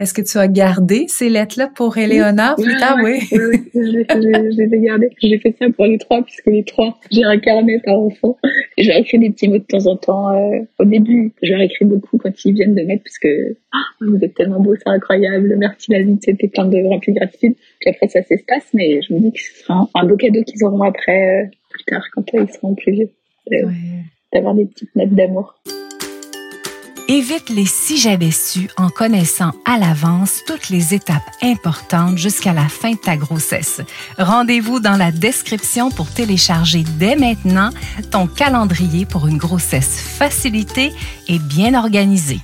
Est-ce 0.00 0.14
que 0.14 0.22
tu 0.22 0.38
as 0.38 0.46
gardé 0.46 1.06
ces 1.08 1.28
lettres-là 1.28 1.68
pour 1.74 1.98
Éléonore 1.98 2.54
plus 2.54 2.76
tard? 2.76 2.98
Oui, 3.02 3.18
oui, 3.32 3.38
oui 3.42 3.68
je, 3.74 4.60
les 4.62 4.74
ai 4.74 4.80
gardées. 4.80 5.10
J'ai 5.20 5.38
fait 5.38 5.56
ça 5.58 5.66
pour 5.70 5.86
les 5.86 5.98
trois, 5.98 6.22
puisque 6.22 6.46
les 6.46 6.62
trois, 6.62 6.98
j'ai 7.10 7.24
un 7.24 7.38
carnet 7.38 7.80
par 7.84 7.98
enfant. 7.98 8.38
Leur 8.78 8.96
écris 8.96 9.18
des 9.18 9.30
petits 9.30 9.48
mots 9.48 9.58
de 9.58 9.64
temps 9.64 9.86
en 9.86 9.96
temps. 9.96 10.30
Euh, 10.30 10.60
au 10.78 10.84
début, 10.84 11.32
je 11.42 11.52
leur 11.52 11.62
écris 11.62 11.84
beaucoup 11.84 12.16
quand 12.16 12.32
ils 12.44 12.54
viennent 12.54 12.76
de 12.76 12.82
mettre, 12.82 13.02
parce 13.02 13.18
que 13.18 13.56
ah, 13.72 13.78
vous 14.00 14.18
êtes 14.22 14.34
tellement 14.34 14.60
beau, 14.60 14.76
c'est 14.76 14.88
incroyable, 14.88 15.56
merci 15.58 15.90
la 15.90 16.02
vie, 16.02 16.16
c'était 16.22 16.48
plein 16.48 16.66
de 16.66 16.78
remplis 16.88 17.12
de 17.12 17.18
gratitude. 17.18 17.54
Puis 17.80 17.90
après, 17.90 18.06
ça 18.06 18.22
s'espace, 18.22 18.68
mais 18.74 19.02
je 19.02 19.12
me 19.12 19.18
dis 19.18 19.32
que 19.32 19.40
ce 19.40 19.64
sera 19.64 19.88
un, 19.94 20.06
beau 20.06 20.16
cadeau 20.16 20.44
qu'ils 20.44 20.64
auront 20.64 20.82
après, 20.82 21.42
euh, 21.42 21.46
plus 21.70 21.84
tard, 21.84 22.04
quand 22.14 22.24
ils 22.34 22.48
seront 22.50 22.74
plus 22.74 22.92
vieux. 22.92 23.10
D'avoir 24.32 24.54
des 24.54 24.66
petites 24.66 24.94
notes 24.94 25.14
d'amour. 25.14 25.58
Évite 27.10 27.48
les 27.48 27.64
si 27.64 27.96
j'avais 27.96 28.30
su 28.30 28.68
en 28.76 28.90
connaissant 28.90 29.52
à 29.64 29.78
l'avance 29.78 30.44
toutes 30.46 30.68
les 30.68 30.92
étapes 30.92 31.22
importantes 31.42 32.18
jusqu'à 32.18 32.52
la 32.52 32.68
fin 32.68 32.92
de 32.92 32.98
ta 32.98 33.16
grossesse. 33.16 33.80
Rendez-vous 34.18 34.78
dans 34.78 34.98
la 34.98 35.10
description 35.10 35.88
pour 35.88 36.12
télécharger 36.12 36.84
dès 36.98 37.16
maintenant 37.16 37.70
ton 38.10 38.26
calendrier 38.26 39.06
pour 39.06 39.26
une 39.26 39.38
grossesse 39.38 39.98
facilitée 40.18 40.90
et 41.28 41.38
bien 41.38 41.72
organisée. 41.72 42.40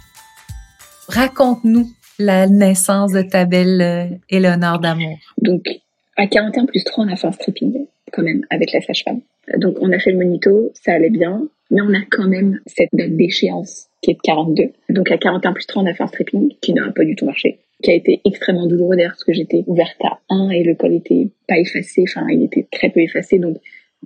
Raconte-nous 1.09 1.91
la 2.19 2.47
naissance 2.47 3.13
de 3.13 3.21
ta 3.21 3.45
belle 3.45 4.19
Éléonore 4.31 4.77
euh, 4.77 4.79
d'amour. 4.79 5.19
Donc, 5.43 5.63
à 6.17 6.27
41 6.27 6.65
plus 6.65 6.85
3, 6.85 7.05
on 7.05 7.13
a 7.13 7.17
fait 7.17 7.27
un 7.27 7.33
stripping 7.33 7.87
quand 8.15 8.23
même 8.23 8.47
avec 8.49 8.73
la 8.73 8.81
sage-femme. 8.81 9.21
Donc, 9.59 9.77
on 9.83 9.93
a 9.93 9.99
fait 9.99 10.13
le 10.13 10.17
monito, 10.17 10.73
ça 10.73 10.95
allait 10.95 11.11
bien, 11.11 11.43
mais 11.75 11.83
on 11.83 11.93
a 11.93 12.03
quand 12.09 12.29
même 12.29 12.61
cette 12.67 12.91
date 12.93 13.17
d'échéance 13.17 13.89
qui 14.01 14.13
est 14.13 14.15
de 14.15 14.21
42. 14.23 14.71
Donc 14.91 15.11
à 15.11 15.19
41 15.19 15.53
plus 15.53 15.67
3, 15.67 15.83
on 15.83 15.87
a 15.87 15.93
fait 15.93 16.05
un 16.05 16.07
stripping 16.07 16.55
qui 16.61 16.73
n'a 16.73 16.91
pas 16.93 17.05
du 17.05 17.17
tout 17.17 17.27
marché, 17.27 17.59
qui 17.83 17.91
a 17.91 17.95
été 17.95 18.21
extrêmement 18.25 18.67
douloureux 18.67 18.97
d'ailleurs 18.97 19.13
parce 19.13 19.25
que 19.25 19.33
j'étais 19.33 19.65
ouverte 19.67 19.97
à 20.05 20.21
1 20.31 20.51
et 20.51 20.63
le 20.63 20.77
col 20.77 20.95
était 20.95 21.29
pas 21.49 21.59
effacé, 21.59 22.05
enfin 22.09 22.27
il 22.31 22.45
était 22.45 22.67
très 22.71 22.91
peu 22.91 23.01
effacé, 23.01 23.39
donc 23.39 23.57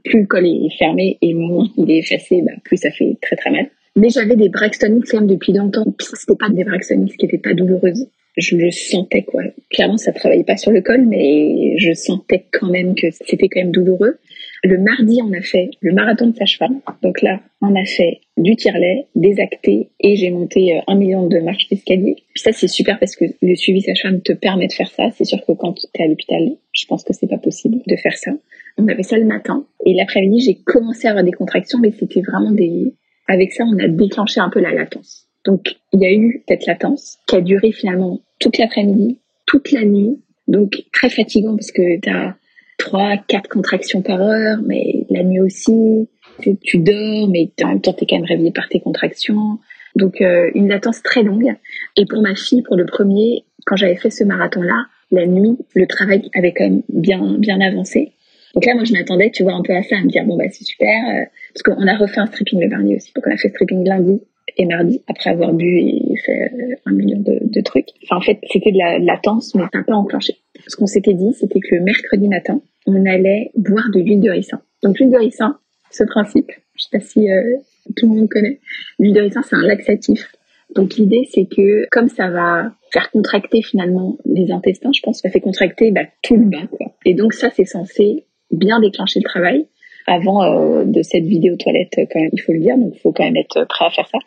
plus 0.02 0.20
le 0.20 0.26
col 0.26 0.46
est 0.46 0.76
fermé 0.78 1.18
et 1.20 1.34
moins 1.34 1.68
il 1.76 1.90
est 1.90 1.98
effacé, 1.98 2.40
bah, 2.42 2.52
plus 2.64 2.78
ça 2.78 2.90
fait 2.90 3.18
très 3.20 3.36
très 3.36 3.50
mal. 3.50 3.68
Mais 3.96 4.08
j'avais 4.08 4.36
des 4.36 4.48
Braxton 4.48 5.00
quand 5.06 5.18
même 5.18 5.28
depuis 5.28 5.52
longtemps, 5.52 5.84
c'était 6.00 6.36
pas 6.36 6.48
des 6.48 6.64
Braxton 6.64 7.04
qui 7.18 7.26
étaient 7.26 7.36
pas 7.36 7.52
douloureuses. 7.52 8.08
Je 8.38 8.56
le 8.56 8.70
sentais 8.70 9.22
quoi. 9.22 9.42
Clairement 9.70 9.98
ça 9.98 10.12
travaillait 10.12 10.44
pas 10.44 10.56
sur 10.56 10.70
le 10.70 10.80
col, 10.80 11.04
mais 11.06 11.76
je 11.76 11.92
sentais 11.92 12.44
quand 12.52 12.68
même 12.68 12.94
que 12.94 13.08
c'était 13.10 13.48
quand 13.48 13.60
même 13.60 13.72
douloureux. 13.72 14.18
Le 14.64 14.78
mardi, 14.78 15.20
on 15.22 15.32
a 15.32 15.40
fait 15.40 15.70
le 15.80 15.92
marathon 15.92 16.28
de 16.28 16.36
sage-femme. 16.36 16.80
Donc 17.02 17.22
là, 17.22 17.40
on 17.62 17.74
a 17.76 17.84
fait 17.84 18.20
du 18.36 18.56
tire-lait, 18.56 19.06
des 19.14 19.38
actés 19.40 19.90
et 20.00 20.16
j'ai 20.16 20.30
monté 20.30 20.76
euh, 20.76 20.80
un 20.88 20.96
million 20.96 21.26
de 21.28 21.38
marches 21.38 21.68
d'escalier. 21.68 22.16
Ça, 22.34 22.50
c'est 22.52 22.66
super 22.66 22.98
parce 22.98 23.14
que 23.14 23.26
le 23.40 23.54
suivi 23.54 23.82
sage-femme 23.82 24.20
te 24.20 24.32
permet 24.32 24.66
de 24.66 24.72
faire 24.72 24.90
ça. 24.90 25.10
C'est 25.16 25.24
sûr 25.24 25.38
que 25.46 25.52
quand 25.52 25.74
tu 25.74 25.86
es 25.94 26.04
à 26.04 26.08
l'hôpital, 26.08 26.56
je 26.72 26.86
pense 26.86 27.04
que 27.04 27.12
c'est 27.12 27.28
pas 27.28 27.38
possible 27.38 27.78
de 27.86 27.96
faire 27.96 28.16
ça. 28.16 28.32
On 28.78 28.88
avait 28.88 29.02
ça 29.02 29.16
le 29.16 29.26
matin 29.26 29.64
et 29.86 29.94
l'après-midi, 29.94 30.40
j'ai 30.40 30.54
commencé 30.54 31.06
à 31.06 31.10
avoir 31.10 31.24
des 31.24 31.32
contractions, 31.32 31.78
mais 31.80 31.92
c'était 31.92 32.22
vraiment 32.22 32.52
des. 32.52 32.94
Avec 33.28 33.52
ça, 33.52 33.64
on 33.64 33.78
a 33.78 33.88
déclenché 33.88 34.40
un 34.40 34.48
peu 34.48 34.60
la 34.60 34.72
latence. 34.72 35.26
Donc, 35.44 35.76
il 35.92 36.00
y 36.00 36.06
a 36.06 36.12
eu 36.12 36.44
cette 36.48 36.66
latence 36.66 37.18
qui 37.26 37.36
a 37.36 37.40
duré 37.40 37.72
finalement 37.72 38.20
toute 38.38 38.58
l'après-midi, 38.58 39.18
toute 39.46 39.72
la 39.72 39.84
nuit. 39.84 40.20
Donc, 40.46 40.84
très 40.92 41.10
fatigant 41.10 41.56
parce 41.56 41.72
que 41.72 42.00
tu 42.00 42.08
as 42.08 42.36
trois, 42.78 43.16
quatre 43.16 43.48
contractions 43.48 44.02
par 44.02 44.20
heure, 44.22 44.58
mais 44.64 45.06
la 45.10 45.22
nuit 45.22 45.40
aussi. 45.40 46.08
Tu, 46.40 46.78
dors, 46.78 47.28
mais 47.28 47.50
en 47.64 47.68
même 47.68 47.80
temps, 47.80 47.92
tu 47.92 48.04
es 48.04 48.06
quand 48.06 48.16
même 48.16 48.24
réveillé 48.24 48.52
par 48.52 48.68
tes 48.68 48.78
contractions. 48.78 49.58
Donc, 49.96 50.20
euh, 50.20 50.50
une 50.54 50.68
latence 50.68 51.02
très 51.02 51.24
longue. 51.24 51.52
Et 51.96 52.06
pour 52.06 52.22
ma 52.22 52.36
fille, 52.36 52.62
pour 52.62 52.76
le 52.76 52.86
premier, 52.86 53.44
quand 53.66 53.74
j'avais 53.74 53.96
fait 53.96 54.10
ce 54.10 54.22
marathon-là, 54.22 54.86
la 55.10 55.26
nuit, 55.26 55.58
le 55.74 55.86
travail 55.86 56.30
avait 56.34 56.52
quand 56.52 56.64
même 56.64 56.82
bien, 56.88 57.36
bien 57.38 57.60
avancé. 57.60 58.12
Donc 58.54 58.64
là, 58.64 58.74
moi, 58.74 58.84
je 58.84 58.92
m'attendais, 58.92 59.30
tu 59.30 59.42
vois, 59.42 59.54
un 59.54 59.62
peu 59.62 59.74
à 59.74 59.82
ça, 59.82 59.96
à 59.96 60.00
me 60.00 60.08
dire, 60.08 60.24
bon, 60.24 60.36
bah, 60.36 60.44
c'est 60.50 60.64
super, 60.64 60.88
euh, 61.08 61.24
parce 61.52 61.62
qu'on 61.62 61.86
a 61.86 61.96
refait 61.96 62.20
un 62.20 62.26
stripping 62.26 62.60
le 62.60 62.68
dernier 62.68 62.96
aussi. 62.96 63.12
Donc, 63.14 63.26
on 63.26 63.32
a 63.32 63.36
fait 63.36 63.48
stripping 63.48 63.84
lundi 63.84 64.20
et 64.56 64.66
mardi, 64.66 65.02
après 65.08 65.30
avoir 65.30 65.52
bu 65.52 65.78
et 65.78 66.16
fait 66.24 66.50
euh, 66.52 66.74
un 66.86 66.92
million 66.92 67.18
de, 67.18 67.60
trucs. 67.60 67.88
Enfin, 68.04 68.16
en 68.16 68.20
fait, 68.20 68.38
c'était 68.50 68.72
de 68.72 68.78
la 68.78 68.98
latence, 68.98 69.54
mais 69.54 69.62
n'a 69.62 69.82
pas 69.82 69.94
enclenché. 69.94 70.36
Ce 70.66 70.76
qu'on 70.76 70.86
s'était 70.86 71.14
dit, 71.14 71.32
c'était 71.34 71.60
que 71.60 71.74
le 71.74 71.82
mercredi 71.82 72.28
matin, 72.28 72.60
on 72.86 73.04
allait 73.06 73.50
boire 73.56 73.88
de 73.92 74.00
l'huile 74.00 74.20
de 74.20 74.30
ricin. 74.30 74.60
Donc, 74.82 74.98
l'huile 74.98 75.10
de 75.10 75.18
ricin, 75.18 75.58
ce 75.90 76.04
principe, 76.04 76.50
je 76.76 76.84
sais 76.84 76.98
pas 76.98 77.00
si 77.00 77.30
euh, 77.30 77.56
tout 77.96 78.08
le 78.08 78.16
monde 78.16 78.28
connaît, 78.28 78.60
l'huile 78.98 79.14
de 79.14 79.20
ricin, 79.20 79.42
c'est 79.42 79.56
un 79.56 79.66
laxatif. 79.66 80.32
Donc, 80.74 80.96
l'idée, 80.96 81.28
c'est 81.32 81.46
que 81.46 81.86
comme 81.90 82.08
ça 82.08 82.28
va 82.30 82.72
faire 82.92 83.10
contracter 83.10 83.62
finalement 83.62 84.18
les 84.24 84.50
intestins, 84.52 84.90
je 84.94 85.00
pense, 85.00 85.20
ça 85.20 85.30
fait 85.30 85.40
contracter 85.40 85.90
bah, 85.90 86.04
tout 86.22 86.36
le 86.36 86.44
bas. 86.44 86.66
Quoi. 86.70 86.94
Et 87.04 87.14
donc, 87.14 87.32
ça, 87.34 87.50
c'est 87.54 87.64
censé 87.64 88.24
bien 88.50 88.80
déclencher 88.80 89.20
le 89.20 89.24
travail 89.24 89.66
avant 90.08 90.42
euh, 90.42 90.84
de 90.84 91.02
cette 91.02 91.24
vidéo 91.24 91.56
toilette 91.56 91.94
quand 92.10 92.20
même, 92.20 92.30
il 92.32 92.40
faut 92.40 92.52
le 92.52 92.60
dire, 92.60 92.76
donc 92.78 92.92
il 92.94 93.00
faut 93.00 93.12
quand 93.12 93.24
même 93.24 93.36
être 93.36 93.64
prêt 93.68 93.84
à 93.84 93.90
faire 93.90 94.08
ça. 94.08 94.18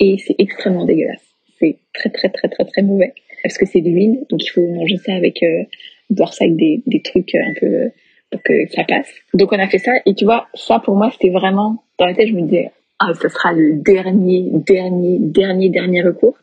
Et 0.00 0.16
c'est 0.18 0.34
extrêmement 0.38 0.84
dégueulasse. 0.84 1.22
C'est 1.58 1.76
très 1.92 2.10
très 2.10 2.28
très 2.28 2.48
très 2.48 2.64
très 2.64 2.82
mauvais 2.82 3.12
parce 3.42 3.58
que 3.58 3.66
c'est 3.66 3.80
de 3.80 3.88
l'huile, 3.88 4.24
donc 4.28 4.44
il 4.44 4.48
faut 4.48 4.66
manger 4.66 4.96
ça 4.96 5.14
avec 5.14 5.42
euh, 5.42 5.62
boire 6.10 6.34
ça 6.34 6.44
avec 6.44 6.56
des, 6.56 6.82
des 6.86 7.00
trucs 7.02 7.34
un 7.34 7.54
peu 7.58 7.90
pour 8.30 8.42
que 8.42 8.66
ça 8.74 8.84
passe. 8.84 9.10
Donc 9.34 9.52
on 9.52 9.58
a 9.58 9.68
fait 9.68 9.78
ça 9.78 9.92
et 10.04 10.14
tu 10.14 10.24
vois, 10.24 10.48
ça 10.54 10.80
pour 10.80 10.96
moi 10.96 11.10
c'était 11.12 11.30
vraiment 11.30 11.84
dans 11.98 12.06
la 12.06 12.14
tête 12.14 12.28
je 12.28 12.34
me 12.34 12.42
disais 12.42 12.70
ah 12.98 13.12
ça 13.14 13.28
sera 13.28 13.52
le 13.52 13.74
dernier 13.74 14.50
dernier 14.52 15.18
dernier 15.20 15.68
dernier 15.70 16.02
recours. 16.02 16.36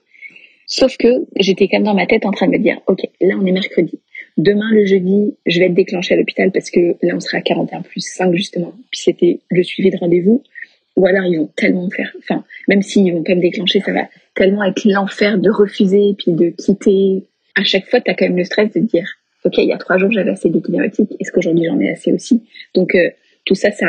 Sauf 0.65 0.95
que 0.97 1.25
j'étais 1.35 1.67
quand 1.67 1.77
même 1.77 1.83
dans 1.83 1.93
ma 1.93 2.07
tête 2.07 2.25
en 2.25 2.31
train 2.31 2.47
de 2.47 2.51
me 2.51 2.59
dire 2.59 2.79
ok 2.87 2.99
là 3.21 3.35
on 3.39 3.45
est 3.45 3.51
mercredi 3.51 3.99
Demain, 4.37 4.71
le 4.71 4.85
jeudi, 4.85 5.35
je 5.45 5.59
vais 5.59 5.65
être 5.65 5.73
déclenchée 5.73 6.15
à 6.15 6.17
l'hôpital 6.17 6.51
parce 6.51 6.71
que 6.71 6.79
là, 7.01 7.15
on 7.15 7.19
sera 7.19 7.37
à 7.37 7.41
41 7.41 7.81
plus 7.81 8.01
5, 8.01 8.33
justement. 8.35 8.73
Puis 8.91 9.01
c'était 9.01 9.39
le 9.51 9.63
suivi 9.63 9.91
de 9.91 9.97
rendez-vous. 9.97 10.43
Ou 10.95 11.07
alors, 11.07 11.25
ils 11.25 11.37
vont 11.37 11.49
tellement 11.55 11.89
faire, 11.89 12.11
enfin, 12.19 12.43
même 12.67 12.81
s'ils 12.83 13.11
vont 13.13 13.23
pas 13.23 13.33
me 13.33 13.41
déclencher, 13.41 13.79
ça 13.79 13.91
va 13.91 14.07
tellement 14.35 14.63
être 14.63 14.85
l'enfer 14.85 15.39
de 15.39 15.49
refuser, 15.49 16.15
puis 16.17 16.33
de 16.33 16.49
quitter. 16.49 17.23
À 17.55 17.63
chaque 17.63 17.87
fois, 17.87 17.99
tu 17.99 18.11
as 18.11 18.13
quand 18.13 18.25
même 18.25 18.37
le 18.37 18.43
stress 18.43 18.71
de 18.73 18.79
dire, 18.79 19.07
OK, 19.43 19.57
il 19.57 19.65
y 19.65 19.73
a 19.73 19.77
trois 19.77 19.97
jours, 19.97 20.11
j'avais 20.11 20.31
assez 20.31 20.49
d'équilibratique. 20.49 21.09
Est-ce 21.19 21.31
qu'aujourd'hui, 21.31 21.65
j'en 21.65 21.79
ai 21.79 21.89
assez 21.91 22.11
aussi? 22.11 22.43
Donc, 22.75 22.93
euh, 22.95 23.09
tout 23.45 23.55
ça, 23.55 23.71
ça, 23.71 23.87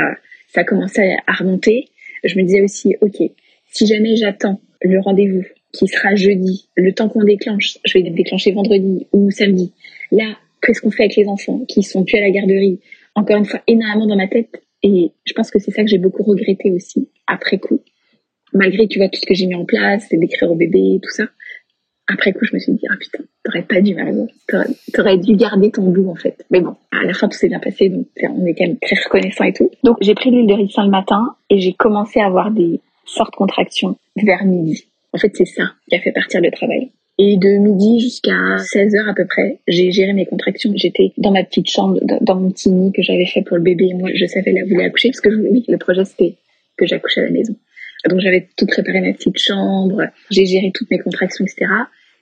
ça 0.49 0.63
a 0.63 0.65
commencé 0.65 1.15
à 1.27 1.33
remonter. 1.33 1.89
Je 2.25 2.39
me 2.39 2.43
disais 2.43 2.63
aussi, 2.63 2.97
OK, 3.01 3.23
si 3.67 3.87
jamais 3.87 4.17
j'attends 4.17 4.61
le 4.81 4.99
rendez-vous 5.01 5.45
qui 5.75 5.89
sera 5.89 6.15
jeudi, 6.15 6.69
le 6.77 6.93
temps 6.93 7.09
qu'on 7.09 7.25
déclenche, 7.25 7.79
je 7.85 7.99
vais 7.99 8.11
déclencher 8.11 8.53
vendredi 8.53 9.07
ou 9.13 9.31
samedi. 9.31 9.73
Là, 10.13 10.37
qu'est-ce 10.63 10.81
qu'on 10.81 10.91
fait 10.91 11.05
avec 11.05 11.17
les 11.17 11.27
enfants 11.27 11.61
qui 11.69 11.83
sont 11.83 12.05
plus 12.05 12.17
à 12.17 12.21
la 12.21 12.31
garderie? 12.31 12.81
Encore 13.15 13.37
une 13.37 13.45
fois, 13.45 13.61
énormément 13.67 14.07
dans 14.07 14.17
ma 14.17 14.29
tête. 14.29 14.63
Et 14.83 15.13
je 15.25 15.33
pense 15.33 15.51
que 15.51 15.59
c'est 15.59 15.71
ça 15.71 15.83
que 15.83 15.89
j'ai 15.89 15.99
beaucoup 15.99 16.23
regretté 16.23 16.71
aussi, 16.71 17.09
après 17.27 17.59
coup. 17.59 17.81
Malgré, 18.53 18.87
tu 18.87 18.99
vois, 18.99 19.09
tout 19.09 19.19
ce 19.21 19.27
que 19.27 19.35
j'ai 19.35 19.47
mis 19.47 19.55
en 19.55 19.65
place, 19.65 20.09
d'écrire 20.11 20.51
au 20.51 20.55
bébé, 20.55 21.01
tout 21.03 21.11
ça. 21.11 21.25
Après 22.07 22.33
coup, 22.33 22.45
je 22.45 22.55
me 22.55 22.61
suis 22.61 22.73
dit, 22.73 22.85
ah 22.91 22.97
putain, 23.01 23.25
t'aurais 23.43 23.63
pas 23.63 23.81
dû, 23.81 23.95
Mario. 23.95 24.29
T'aurais 24.93 25.19
dû 25.19 25.37
garder 25.37 25.71
ton 25.71 25.91
bout, 25.91 26.11
en 26.11 26.15
fait. 26.15 26.45
Mais 26.51 26.61
bon, 26.61 26.77
à 26.93 27.05
la 27.05 27.15
fin, 27.15 27.29
tout 27.29 27.39
s'est 27.39 27.49
bien 27.49 27.61
passé, 27.61 27.89
donc 27.89 28.07
on 28.23 28.45
est 28.47 28.55
quand 28.55 28.67
même 28.67 28.79
très 28.79 28.97
reconnaissant 29.03 29.45
et 29.45 29.53
tout. 29.55 29.71
Donc, 29.83 29.97
j'ai 30.03 30.15
pris 30.15 30.31
l'huile 30.31 30.47
de 30.47 30.55
ricin 30.55 30.85
le 30.85 30.91
matin 30.91 31.35
et 31.51 31.59
j'ai 31.59 31.73
commencé 31.73 32.21
à 32.21 32.27
avoir 32.27 32.51
des 32.51 32.81
fortes 33.07 33.35
contractions 33.35 33.97
vers 34.17 34.45
midi. 34.45 34.85
En 35.15 35.19
fait, 35.19 35.31
c'est 35.35 35.47
ça 35.47 35.73
qui 35.89 35.95
a 35.95 36.01
fait 36.01 36.13
partir 36.13 36.41
le 36.41 36.51
travail. 36.51 36.91
Et 37.17 37.37
de 37.37 37.49
midi 37.59 38.01
jusqu'à 38.01 38.59
16 38.59 38.97
heures 38.97 39.09
à 39.09 39.15
peu 39.15 39.25
près, 39.25 39.61
j'ai 39.69 39.93
géré 39.93 40.13
mes 40.13 40.27
contractions. 40.27 40.73
J'étais 40.75 41.13
dans 41.17 41.31
ma 41.31 41.45
petite 41.45 41.71
chambre, 41.71 42.01
dans 42.21 42.35
mon 42.35 42.51
petit 42.51 42.71
nid 42.71 42.93
que 42.93 43.03
j'avais 43.03 43.27
fait 43.27 43.43
pour 43.43 43.57
le 43.57 43.63
bébé. 43.63 43.87
Et 43.91 43.95
moi, 43.95 44.11
je 44.13 44.27
savais 44.27 44.51
là 44.51 44.63
où 44.65 44.69
il 44.69 44.81
accoucher 44.81 45.11
parce 45.11 45.21
que 45.21 45.29
oui, 45.29 45.65
le 45.69 45.79
projet 45.79 46.05
c'était 46.05 46.35
que 46.77 46.87
j'accouche 46.87 47.19
à 47.19 47.23
la 47.23 47.31
maison. 47.31 47.55
Donc 48.11 48.19
j'avais 48.19 48.49
tout 48.57 48.67
préparé 48.67 49.01
ma 49.01 49.13
petite 49.13 49.39
chambre, 49.39 50.03
j'ai 50.31 50.45
géré 50.45 50.73
toutes 50.75 50.91
mes 50.91 50.99
contractions, 50.99 51.45
etc. 51.45 51.71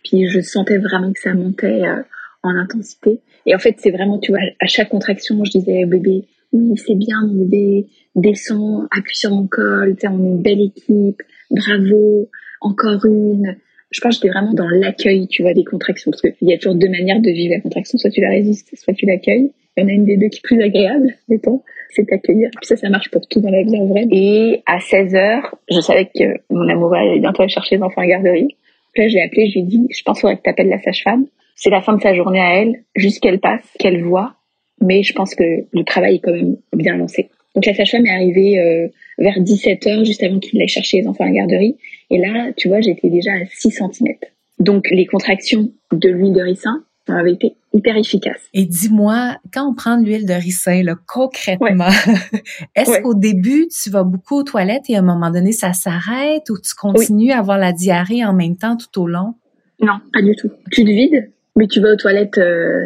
Puis 0.05 0.29
je 0.29 0.41
sentais 0.41 0.77
vraiment 0.77 1.13
que 1.13 1.21
ça 1.21 1.33
montait 1.33 1.83
euh, 1.83 2.03
en 2.43 2.55
intensité. 2.55 3.21
Et 3.47 3.55
en 3.55 3.59
fait, 3.59 3.77
c'est 3.79 3.91
vraiment, 3.91 4.19
tu 4.19 4.33
vois, 4.33 4.43
à 4.61 4.67
chaque 4.67 4.91
contraction, 4.91 5.43
je 5.45 5.59
disais 5.59 5.85
au 5.85 5.89
bébé, 5.89 6.27
oui, 6.53 6.77
c'est 6.77 6.95
bien, 6.95 7.27
mon 7.27 7.45
bébé, 7.45 7.87
descend, 8.15 8.87
appuie 8.97 9.17
sur 9.17 9.31
mon 9.31 9.47
col, 9.47 9.97
on 10.05 10.07
est 10.07 10.29
une 10.29 10.43
belle 10.43 10.61
équipe, 10.61 11.23
bravo, 11.51 12.29
encore 12.63 13.05
une 13.05 13.57
je 13.93 14.01
pense 14.01 14.19
que 14.19 14.23
j'étais 14.23 14.33
vraiment 14.33 14.55
dans 14.55 14.69
l'accueil, 14.69 15.29
tu 15.29 15.43
vois, 15.43 15.53
des 15.53 15.65
contractions. 15.65 16.11
Parce 16.11 16.23
qu'il 16.23 16.49
y 16.49 16.55
a 16.55 16.57
toujours 16.57 16.75
deux 16.75 16.89
manières 16.89 17.21
de 17.21 17.31
vivre 17.31 17.55
la 17.55 17.61
contraction. 17.61 17.99
Soit 17.99 18.11
tu 18.11 18.23
la 18.23 18.31
résistes, 18.31 18.75
soit 18.75 18.95
tu 18.95 19.07
l'accueilles. 19.07 19.53
Il 19.77 19.83
y 19.83 19.85
en 19.85 19.89
a 19.89 19.93
une 19.93 20.05
des 20.05 20.17
deux 20.17 20.29
qui 20.29 20.39
est 20.39 20.43
plus 20.43 20.63
agréable, 20.63 21.15
mettons, 21.29 21.63
c'est 21.91 22.07
d'accueillir. 22.09 22.51
Puis 22.57 22.67
ça, 22.67 22.77
ça 22.77 22.91
marche 22.91 23.11
pour 23.11 23.27
tout 23.27 23.41
dans 23.41 23.51
la 23.51 23.63
vie 23.63 23.77
en 23.77 23.87
vrai. 23.87 24.07
Et 24.11 24.63
à 24.67 24.81
16 24.81 25.15
heures, 25.15 25.57
je 25.71 25.81
savais 25.81 26.07
que 26.07 26.41
mon 26.51 26.69
amoureux 26.69 26.97
allait 26.97 27.21
bientôt 27.21 27.43
aller 27.43 27.53
chercher 27.53 27.77
les 27.77 27.83
enfants 27.83 28.03
à 28.03 28.07
garderie. 28.07 28.57
Puis 28.93 29.03
là, 29.03 29.09
je 29.09 29.15
l'ai 29.15 29.23
appelé, 29.23 29.49
je 29.49 29.55
lui 29.55 29.61
ai 29.61 29.65
dit, 29.65 29.87
je 29.91 30.03
pense 30.03 30.19
qu'il 30.19 30.23
faudrait 30.23 30.37
que 30.37 30.43
tu 30.43 30.51
appelles 30.51 30.69
la 30.69 30.81
sage-femme. 30.81 31.27
C'est 31.55 31.71
la 31.71 31.81
fin 31.81 31.95
de 31.95 32.03
sa 32.03 32.15
journée 32.15 32.41
à 32.41 32.61
elle, 32.61 32.83
juste 32.95 33.23
qu'elle 33.23 33.41
passe, 33.41 33.67
qu'elle 33.79 34.03
voit. 34.03 34.35
Mais 34.81 35.03
je 35.03 35.15
pense 35.15 35.35
que 35.35 35.45
le 35.71 35.85
travail 35.85 36.17
est 36.17 36.21
quand 36.21 36.33
même 36.33 36.57
bien 36.75 36.97
lancé. 36.97 37.31
Donc 37.55 37.65
la 37.65 37.75
sage-femme 37.75 38.05
est 38.05 38.11
arrivée 38.11 38.59
euh, 38.59 38.89
vers 39.19 39.39
17h, 39.39 40.05
juste 40.05 40.23
avant 40.23 40.39
qu'il 40.39 40.61
aille 40.61 40.69
chercher 40.69 41.01
les 41.01 41.07
enfants 41.07 41.25
à 41.25 41.29
la 41.29 41.35
garderie. 41.35 41.77
Et 42.11 42.19
là, 42.19 42.53
tu 42.57 42.69
vois, 42.69 42.81
j'étais 42.81 43.09
déjà 43.09 43.33
à 43.33 43.45
6 43.47 43.71
cm. 43.71 44.15
Donc 44.59 44.89
les 44.91 45.07
contractions 45.07 45.71
de 45.93 46.09
l'huile 46.09 46.33
de 46.33 46.43
ricin 46.43 46.85
avaient 47.09 47.33
été 47.33 47.57
hyper 47.73 47.97
efficaces. 47.97 48.49
Et 48.55 48.65
dis-moi, 48.65 49.37
quand 49.53 49.69
on 49.69 49.75
prend 49.75 49.99
de 49.99 50.05
l'huile 50.05 50.27
de 50.27 50.35
ricin, 50.35 50.83
là, 50.83 50.95
concrètement, 51.07 51.89
est-ce 52.77 53.03
qu'au 53.03 53.15
début, 53.15 53.69
tu 53.69 53.91
vas 53.91 54.05
beaucoup 54.05 54.37
aux 54.37 54.43
toilettes 54.43 54.89
et 54.89 54.97
à 54.97 55.01
un 55.01 55.03
moment 55.03 55.31
donné, 55.31 55.53
ça 55.53 55.73
s'arrête 55.73 56.49
ou 56.51 56.59
tu 56.59 56.75
continues 56.75 57.33
à 57.33 57.39
avoir 57.39 57.59
la 57.59 57.73
diarrhée 57.73 58.25
en 58.25 58.33
même 58.33 58.57
temps 58.57 58.77
tout 58.77 59.01
au 59.01 59.07
long? 59.07 59.35
Non, 59.81 59.95
pas 60.13 60.23
du 60.23 60.37
tout. 60.37 60.51
Tu 60.71 60.85
te 60.85 60.91
vides, 60.91 61.31
mais 61.57 61.67
tu 61.67 61.81
vas 61.81 61.93
aux 61.93 61.97
toilettes 61.97 62.39
euh, 62.39 62.85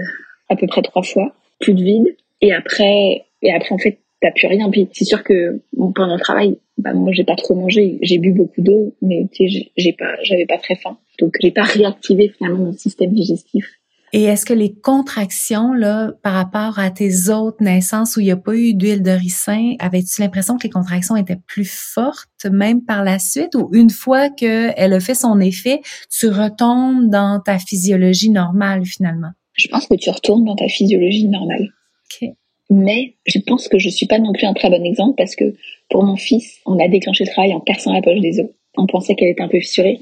à 0.48 0.56
peu 0.56 0.66
près 0.66 0.82
trois 0.82 1.02
fois. 1.02 1.34
Tu 1.60 1.74
te 1.74 1.80
vides 1.80 2.16
et 2.40 2.52
après, 2.52 3.24
et 3.42 3.52
après 3.52 3.74
en 3.74 3.78
fait, 3.78 3.98
t'as 4.20 4.30
plus 4.32 4.46
rien. 4.46 4.70
Puis 4.70 4.88
c'est 4.92 5.04
sûr 5.04 5.22
que 5.22 5.62
pendant 5.94 6.14
le 6.14 6.20
travail, 6.20 6.58
bah 6.78 6.92
moi 6.94 7.12
j'ai 7.12 7.24
pas 7.24 7.36
trop 7.36 7.54
mangé, 7.54 7.98
j'ai 8.02 8.18
bu 8.18 8.32
beaucoup 8.32 8.62
d'eau, 8.62 8.94
mais 9.02 9.26
tu 9.32 9.48
sais, 9.48 9.70
j'ai 9.76 9.92
pas, 9.92 10.14
j'avais 10.22 10.46
pas 10.46 10.58
très 10.58 10.76
faim, 10.76 10.98
donc 11.18 11.36
j'ai 11.40 11.50
pas 11.50 11.62
réactivé 11.62 12.32
finalement 12.36 12.66
mon 12.66 12.72
système 12.72 13.12
digestif. 13.12 13.66
Et 14.12 14.22
est-ce 14.22 14.46
que 14.46 14.54
les 14.54 14.72
contractions 14.72 15.72
là, 15.72 16.12
par 16.22 16.32
rapport 16.32 16.78
à 16.78 16.90
tes 16.90 17.28
autres 17.28 17.62
naissances 17.62 18.16
où 18.16 18.20
il 18.20 18.24
n'y 18.24 18.30
a 18.30 18.36
pas 18.36 18.54
eu 18.54 18.72
d'huile 18.72 19.02
de 19.02 19.10
ricin, 19.10 19.74
avais-tu 19.80 20.22
l'impression 20.22 20.56
que 20.56 20.62
les 20.62 20.70
contractions 20.70 21.16
étaient 21.16 21.40
plus 21.46 21.68
fortes 21.68 22.46
même 22.50 22.84
par 22.84 23.02
la 23.02 23.18
suite, 23.18 23.56
ou 23.56 23.68
une 23.72 23.90
fois 23.90 24.30
que 24.30 24.70
elle 24.76 24.92
a 24.92 25.00
fait 25.00 25.16
son 25.16 25.40
effet, 25.40 25.80
tu 26.08 26.28
retombes 26.28 27.10
dans 27.10 27.40
ta 27.44 27.58
physiologie 27.58 28.30
normale 28.30 28.84
finalement? 28.86 29.32
Je 29.54 29.68
pense 29.68 29.86
que 29.86 29.96
tu 29.96 30.08
retournes 30.08 30.44
dans 30.44 30.56
ta 30.56 30.68
physiologie 30.68 31.28
normale. 31.28 31.72
Ok. 32.04 32.30
Mais 32.68 33.14
je 33.26 33.38
pense 33.38 33.68
que 33.68 33.78
je 33.78 33.88
suis 33.88 34.06
pas 34.06 34.18
non 34.18 34.32
plus 34.32 34.46
un 34.46 34.54
très 34.54 34.70
bon 34.70 34.84
exemple 34.84 35.14
parce 35.16 35.36
que 35.36 35.54
pour 35.88 36.02
mon 36.02 36.16
fils, 36.16 36.60
on 36.66 36.78
a 36.78 36.88
déclenché 36.88 37.24
le 37.24 37.30
travail 37.30 37.52
en 37.52 37.60
perçant 37.60 37.92
la 37.92 38.02
poche 38.02 38.20
des 38.20 38.40
os. 38.40 38.48
On 38.76 38.86
pensait 38.86 39.14
qu'elle 39.14 39.28
était 39.28 39.42
un 39.42 39.48
peu 39.48 39.60
fissurée. 39.60 40.00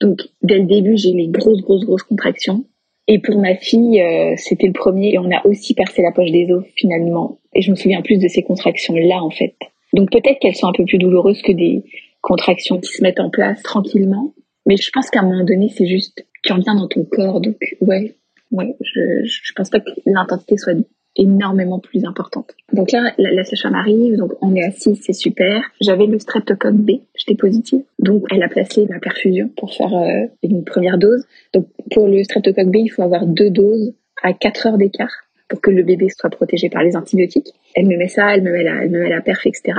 Donc 0.00 0.20
dès 0.42 0.58
le 0.58 0.66
début, 0.66 0.96
j'ai 0.96 1.12
les 1.12 1.28
grosses, 1.28 1.62
grosses, 1.62 1.84
grosses 1.84 2.02
contractions. 2.02 2.64
Et 3.08 3.18
pour 3.18 3.38
ma 3.38 3.56
fille, 3.56 4.00
euh, 4.00 4.34
c'était 4.36 4.66
le 4.66 4.72
premier 4.72 5.14
et 5.14 5.18
on 5.18 5.30
a 5.30 5.44
aussi 5.46 5.74
percé 5.74 6.02
la 6.02 6.12
poche 6.12 6.30
des 6.30 6.50
os 6.52 6.64
finalement. 6.76 7.38
Et 7.54 7.62
je 7.62 7.70
me 7.70 7.76
souviens 7.76 8.02
plus 8.02 8.18
de 8.18 8.28
ces 8.28 8.42
contractions-là 8.42 9.22
en 9.22 9.30
fait. 9.30 9.54
Donc 9.92 10.10
peut-être 10.10 10.38
qu'elles 10.38 10.54
sont 10.54 10.68
un 10.68 10.72
peu 10.72 10.84
plus 10.84 10.98
douloureuses 10.98 11.42
que 11.42 11.52
des 11.52 11.82
contractions 12.20 12.78
qui 12.78 12.92
se 12.92 13.02
mettent 13.02 13.20
en 13.20 13.30
place 13.30 13.62
tranquillement. 13.62 14.34
Mais 14.66 14.76
je 14.76 14.90
pense 14.92 15.10
qu'à 15.10 15.20
un 15.20 15.24
moment 15.24 15.44
donné, 15.44 15.68
c'est 15.68 15.86
juste, 15.86 16.24
tu 16.44 16.52
reviens 16.52 16.74
dans 16.74 16.88
ton 16.88 17.04
corps. 17.04 17.40
Donc 17.40 17.56
ouais, 17.80 18.14
ouais, 18.52 18.76
je, 18.80 19.24
je 19.24 19.52
pense 19.54 19.70
pas 19.70 19.80
que 19.80 19.90
l'intensité 20.06 20.56
soit 20.56 20.74
énormément 21.16 21.78
plus 21.78 22.04
importante. 22.04 22.54
Donc 22.72 22.92
là, 22.92 23.12
la, 23.18 23.32
la 23.32 23.44
sage-femme 23.44 23.74
arrive, 23.74 24.16
donc 24.16 24.32
on 24.40 24.54
est 24.54 24.64
assis, 24.64 24.96
c'est 24.96 25.12
super. 25.12 25.62
J'avais 25.80 26.06
le 26.06 26.18
streptocoque 26.18 26.74
B, 26.74 26.90
j'étais 27.14 27.34
positive. 27.34 27.82
Donc 27.98 28.24
elle 28.30 28.42
a 28.42 28.48
placé 28.48 28.86
la 28.88 28.98
perfusion 28.98 29.50
pour 29.56 29.74
faire 29.74 29.94
euh, 29.94 30.26
une 30.42 30.64
première 30.64 30.98
dose. 30.98 31.24
Donc 31.52 31.66
pour 31.90 32.08
le 32.08 32.22
streptocoque 32.24 32.70
B, 32.70 32.76
il 32.76 32.88
faut 32.88 33.02
avoir 33.02 33.26
deux 33.26 33.50
doses 33.50 33.94
à 34.22 34.32
4 34.32 34.66
heures 34.66 34.78
d'écart 34.78 35.12
pour 35.48 35.60
que 35.60 35.70
le 35.70 35.82
bébé 35.82 36.08
soit 36.08 36.30
protégé 36.30 36.70
par 36.70 36.82
les 36.82 36.96
antibiotiques. 36.96 37.52
Elle 37.74 37.86
me 37.86 37.96
met 37.96 38.08
ça, 38.08 38.34
elle 38.34 38.42
me 38.42 38.50
met 38.50 38.62
la, 38.62 38.84
elle 38.84 38.90
me 38.90 39.00
met 39.00 39.10
la 39.10 39.20
perf, 39.20 39.46
etc. 39.46 39.74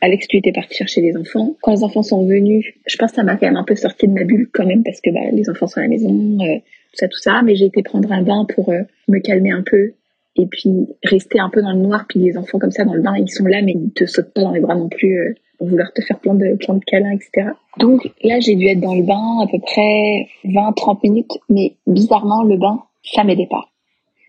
Alex, 0.00 0.28
lui, 0.30 0.38
était 0.38 0.52
parti 0.52 0.74
chercher 0.74 1.00
les 1.00 1.16
enfants. 1.16 1.56
Quand 1.62 1.72
les 1.72 1.84
enfants 1.84 2.02
sont 2.02 2.24
venus, 2.26 2.64
je 2.86 2.96
pense 2.96 3.10
que 3.10 3.16
ça 3.16 3.22
m'a 3.22 3.36
quand 3.36 3.46
même 3.46 3.56
un 3.56 3.64
peu 3.64 3.74
sorti 3.74 4.06
de 4.08 4.12
ma 4.12 4.24
bulle 4.24 4.48
quand 4.52 4.64
même 4.64 4.82
parce 4.82 5.00
que 5.00 5.10
bah, 5.10 5.30
les 5.32 5.50
enfants 5.50 5.66
sont 5.66 5.80
à 5.80 5.82
la 5.82 5.88
maison, 5.88 6.38
euh, 6.40 6.58
tout 6.58 6.96
ça, 6.96 7.08
tout 7.08 7.18
ça. 7.18 7.42
Mais 7.44 7.54
j'ai 7.54 7.66
été 7.66 7.82
prendre 7.82 8.10
un 8.12 8.22
bain 8.22 8.46
pour 8.54 8.70
euh, 8.70 8.82
me 9.08 9.18
calmer 9.18 9.50
un 9.50 9.62
peu 9.62 9.92
et 10.36 10.46
puis 10.46 10.86
rester 11.02 11.38
un 11.40 11.50
peu 11.50 11.62
dans 11.62 11.72
le 11.72 11.80
noir. 11.80 12.04
Puis 12.08 12.20
les 12.20 12.36
enfants 12.36 12.58
comme 12.58 12.70
ça 12.70 12.84
dans 12.84 12.94
le 12.94 13.02
bain, 13.02 13.16
ils 13.16 13.30
sont 13.30 13.44
là, 13.44 13.62
mais 13.62 13.72
ils 13.72 13.92
te 13.92 14.06
sautent 14.06 14.32
pas 14.32 14.42
dans 14.42 14.52
les 14.52 14.60
bras 14.60 14.74
non 14.74 14.88
plus 14.88 15.18
euh, 15.18 15.34
vouloir 15.60 15.92
te 15.92 16.02
faire 16.02 16.18
plein 16.18 16.34
de, 16.34 16.56
câlins, 16.86 17.12
etc. 17.12 17.50
Donc 17.78 18.10
là, 18.22 18.40
j'ai 18.40 18.54
dû 18.54 18.66
être 18.66 18.80
dans 18.80 18.94
le 18.94 19.02
bain 19.02 19.40
à 19.42 19.46
peu 19.46 19.58
près 19.58 20.28
20-30 20.44 20.98
minutes, 21.04 21.38
mais 21.48 21.76
bizarrement, 21.86 22.42
le 22.42 22.56
bain, 22.56 22.82
ça 23.02 23.24
m'aidait 23.24 23.48
pas. 23.48 23.68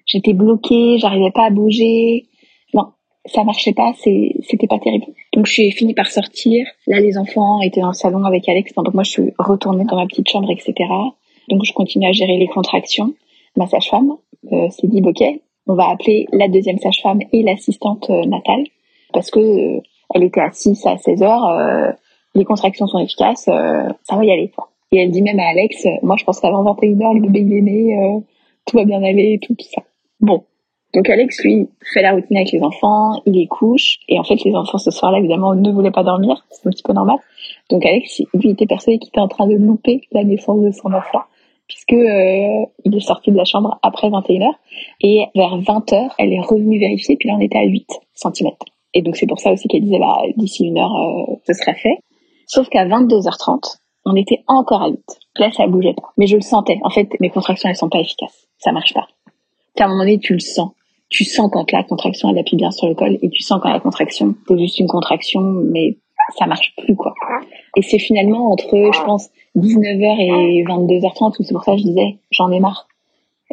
J'étais 0.05 0.33
bloquée, 0.33 0.97
j'arrivais 0.97 1.31
pas 1.31 1.45
à 1.45 1.49
bouger. 1.49 2.25
Non, 2.73 2.87
ça 3.25 3.43
marchait 3.43 3.73
pas, 3.73 3.93
c'était 3.95 4.67
pas 4.67 4.79
terrible. 4.79 5.05
Donc 5.33 5.45
je 5.45 5.53
suis 5.53 5.71
fini 5.71 5.93
par 5.93 6.07
sortir. 6.07 6.67
Là, 6.87 6.99
les 6.99 7.17
enfants 7.17 7.61
étaient 7.61 7.81
dans 7.81 7.87
le 7.87 7.93
salon 7.93 8.23
avec 8.25 8.47
Alex, 8.49 8.73
donc 8.73 8.93
moi 8.93 9.03
je 9.03 9.11
suis 9.11 9.33
retournée 9.37 9.85
dans 9.85 9.95
ma 9.95 10.07
petite 10.07 10.27
chambre, 10.27 10.49
etc. 10.51 10.73
Donc 11.49 11.63
je 11.63 11.73
continue 11.73 12.07
à 12.07 12.11
gérer 12.11 12.37
les 12.37 12.47
contractions. 12.47 13.13
Ma 13.55 13.67
sage-femme 13.67 14.13
euh, 14.51 14.69
s'est 14.69 14.87
dit, 14.87 15.01
ok, 15.03 15.23
on 15.67 15.75
va 15.75 15.89
appeler 15.89 16.27
la 16.31 16.47
deuxième 16.47 16.77
sage-femme 16.77 17.19
et 17.31 17.43
l'assistante 17.43 18.09
euh, 18.09 18.25
natale 18.25 18.63
parce 19.13 19.29
que 19.29 19.39
euh, 19.39 19.81
elle 20.13 20.23
était 20.23 20.41
à 20.41 20.51
6 20.51 20.85
à 20.87 20.97
16 20.97 21.23
heures, 21.23 21.45
euh, 21.45 21.91
les 22.35 22.45
contractions 22.45 22.87
sont 22.87 22.99
efficaces, 22.99 23.45
ça 23.45 24.15
va 24.15 24.25
y 24.25 24.31
aller. 24.31 24.51
Et 24.91 24.97
elle 24.97 25.11
dit 25.11 25.21
même 25.21 25.39
à 25.39 25.49
Alex, 25.49 25.85
moi 26.01 26.15
je 26.17 26.25
pense 26.25 26.39
qu'avant 26.39 26.63
21 26.63 27.01
heures, 27.01 27.13
le 27.13 27.21
bébé 27.21 27.39
il 27.41 27.53
est 27.53 27.61
né, 27.61 28.21
tout 28.65 28.77
va 28.77 28.85
bien 28.85 29.03
aller, 29.03 29.39
tout, 29.41 29.53
tout 29.53 29.67
ça. 29.69 29.81
Bon. 30.19 30.43
Donc 30.93 31.09
Alex, 31.09 31.41
lui, 31.45 31.69
fait 31.93 32.01
la 32.01 32.11
routine 32.11 32.35
avec 32.35 32.51
les 32.51 32.61
enfants, 32.61 33.21
il 33.25 33.33
les 33.33 33.47
couche, 33.47 33.99
et 34.09 34.19
en 34.19 34.25
fait 34.25 34.43
les 34.43 34.53
enfants 34.53 34.77
ce 34.77 34.91
soir-là, 34.91 35.19
évidemment, 35.19 35.55
ne 35.55 35.71
voulaient 35.71 35.91
pas 35.91 36.03
dormir, 36.03 36.45
c'est 36.49 36.67
un 36.67 36.71
petit 36.71 36.83
peu 36.83 36.91
normal. 36.91 37.17
Donc 37.69 37.85
Alex, 37.85 38.21
lui, 38.33 38.49
était 38.49 38.65
persuadé 38.65 38.99
qu'il 38.99 39.07
était 39.07 39.21
en 39.21 39.29
train 39.29 39.47
de 39.47 39.55
louper 39.55 40.01
la 40.11 40.25
naissance 40.25 40.61
de 40.61 40.71
son 40.71 40.91
enfant 40.91 41.21
puisque 41.71 41.93
euh, 41.93 42.65
il 42.83 42.95
est 42.95 42.99
sorti 42.99 43.31
de 43.31 43.37
la 43.37 43.45
chambre 43.45 43.79
après 43.81 44.09
21h 44.09 44.49
et 45.01 45.25
vers 45.35 45.57
20h, 45.57 46.09
elle 46.17 46.33
est 46.33 46.41
revenue 46.41 46.79
vérifier 46.79 47.15
puis 47.17 47.29
là 47.29 47.35
on 47.37 47.41
était 47.41 47.57
à 47.57 47.63
8 47.63 47.87
cm. 48.13 48.51
Et 48.93 49.01
donc 49.01 49.15
c'est 49.15 49.27
pour 49.27 49.39
ça 49.39 49.53
aussi 49.53 49.67
qu'elle 49.69 49.83
disait 49.83 49.99
bah 49.99 50.17
d'ici 50.35 50.65
une 50.65 50.77
heure 50.77 50.93
euh, 50.93 51.35
ce 51.47 51.53
serait 51.53 51.75
fait. 51.75 51.99
Sauf 52.45 52.67
qu'à 52.67 52.85
22h30, 52.85 53.77
on 54.05 54.15
était 54.15 54.43
encore 54.47 54.81
à 54.81 54.89
8. 54.89 54.99
Là 55.37 55.51
ça 55.51 55.67
bougeait 55.67 55.93
pas, 55.93 56.09
mais 56.17 56.27
je 56.27 56.35
le 56.35 56.41
sentais. 56.41 56.77
En 56.83 56.89
fait, 56.89 57.07
mes 57.21 57.29
contractions 57.29 57.69
elles 57.69 57.77
sont 57.77 57.89
pas 57.89 57.99
efficaces. 57.99 58.47
Ça 58.57 58.73
marche 58.73 58.93
pas. 58.93 59.07
À 59.79 59.85
un 59.85 59.87
moment 59.87 59.99
donné, 59.99 60.19
tu 60.19 60.33
le 60.33 60.39
sens. 60.39 60.71
Tu 61.09 61.23
sens 61.23 61.49
quand 61.51 61.71
la 61.71 61.83
contraction 61.83 62.29
elle 62.29 62.39
appuie 62.39 62.57
bien 62.57 62.71
sur 62.71 62.87
le 62.87 62.95
col 62.95 63.17
et 63.21 63.29
tu 63.29 63.41
sens 63.41 63.59
quand 63.61 63.71
la 63.71 63.79
contraction 63.79 64.35
c'est 64.47 64.57
juste 64.57 64.79
une 64.79 64.87
contraction 64.87 65.41
mais 65.41 65.97
ça 66.37 66.45
marche 66.45 66.73
plus 66.77 66.95
quoi. 66.95 67.13
Et 67.75 67.81
c'est 67.81 67.99
finalement 67.99 68.51
entre 68.51 68.91
je 68.93 69.03
pense 69.03 69.29
19h 69.57 70.19
et 70.19 70.63
22h30 70.63 71.35
où 71.39 71.43
c'est 71.43 71.53
pour 71.53 71.63
ça 71.63 71.73
que 71.73 71.79
je 71.79 71.83
disais 71.83 72.17
j'en 72.31 72.51
ai 72.51 72.59
marre. 72.59 72.87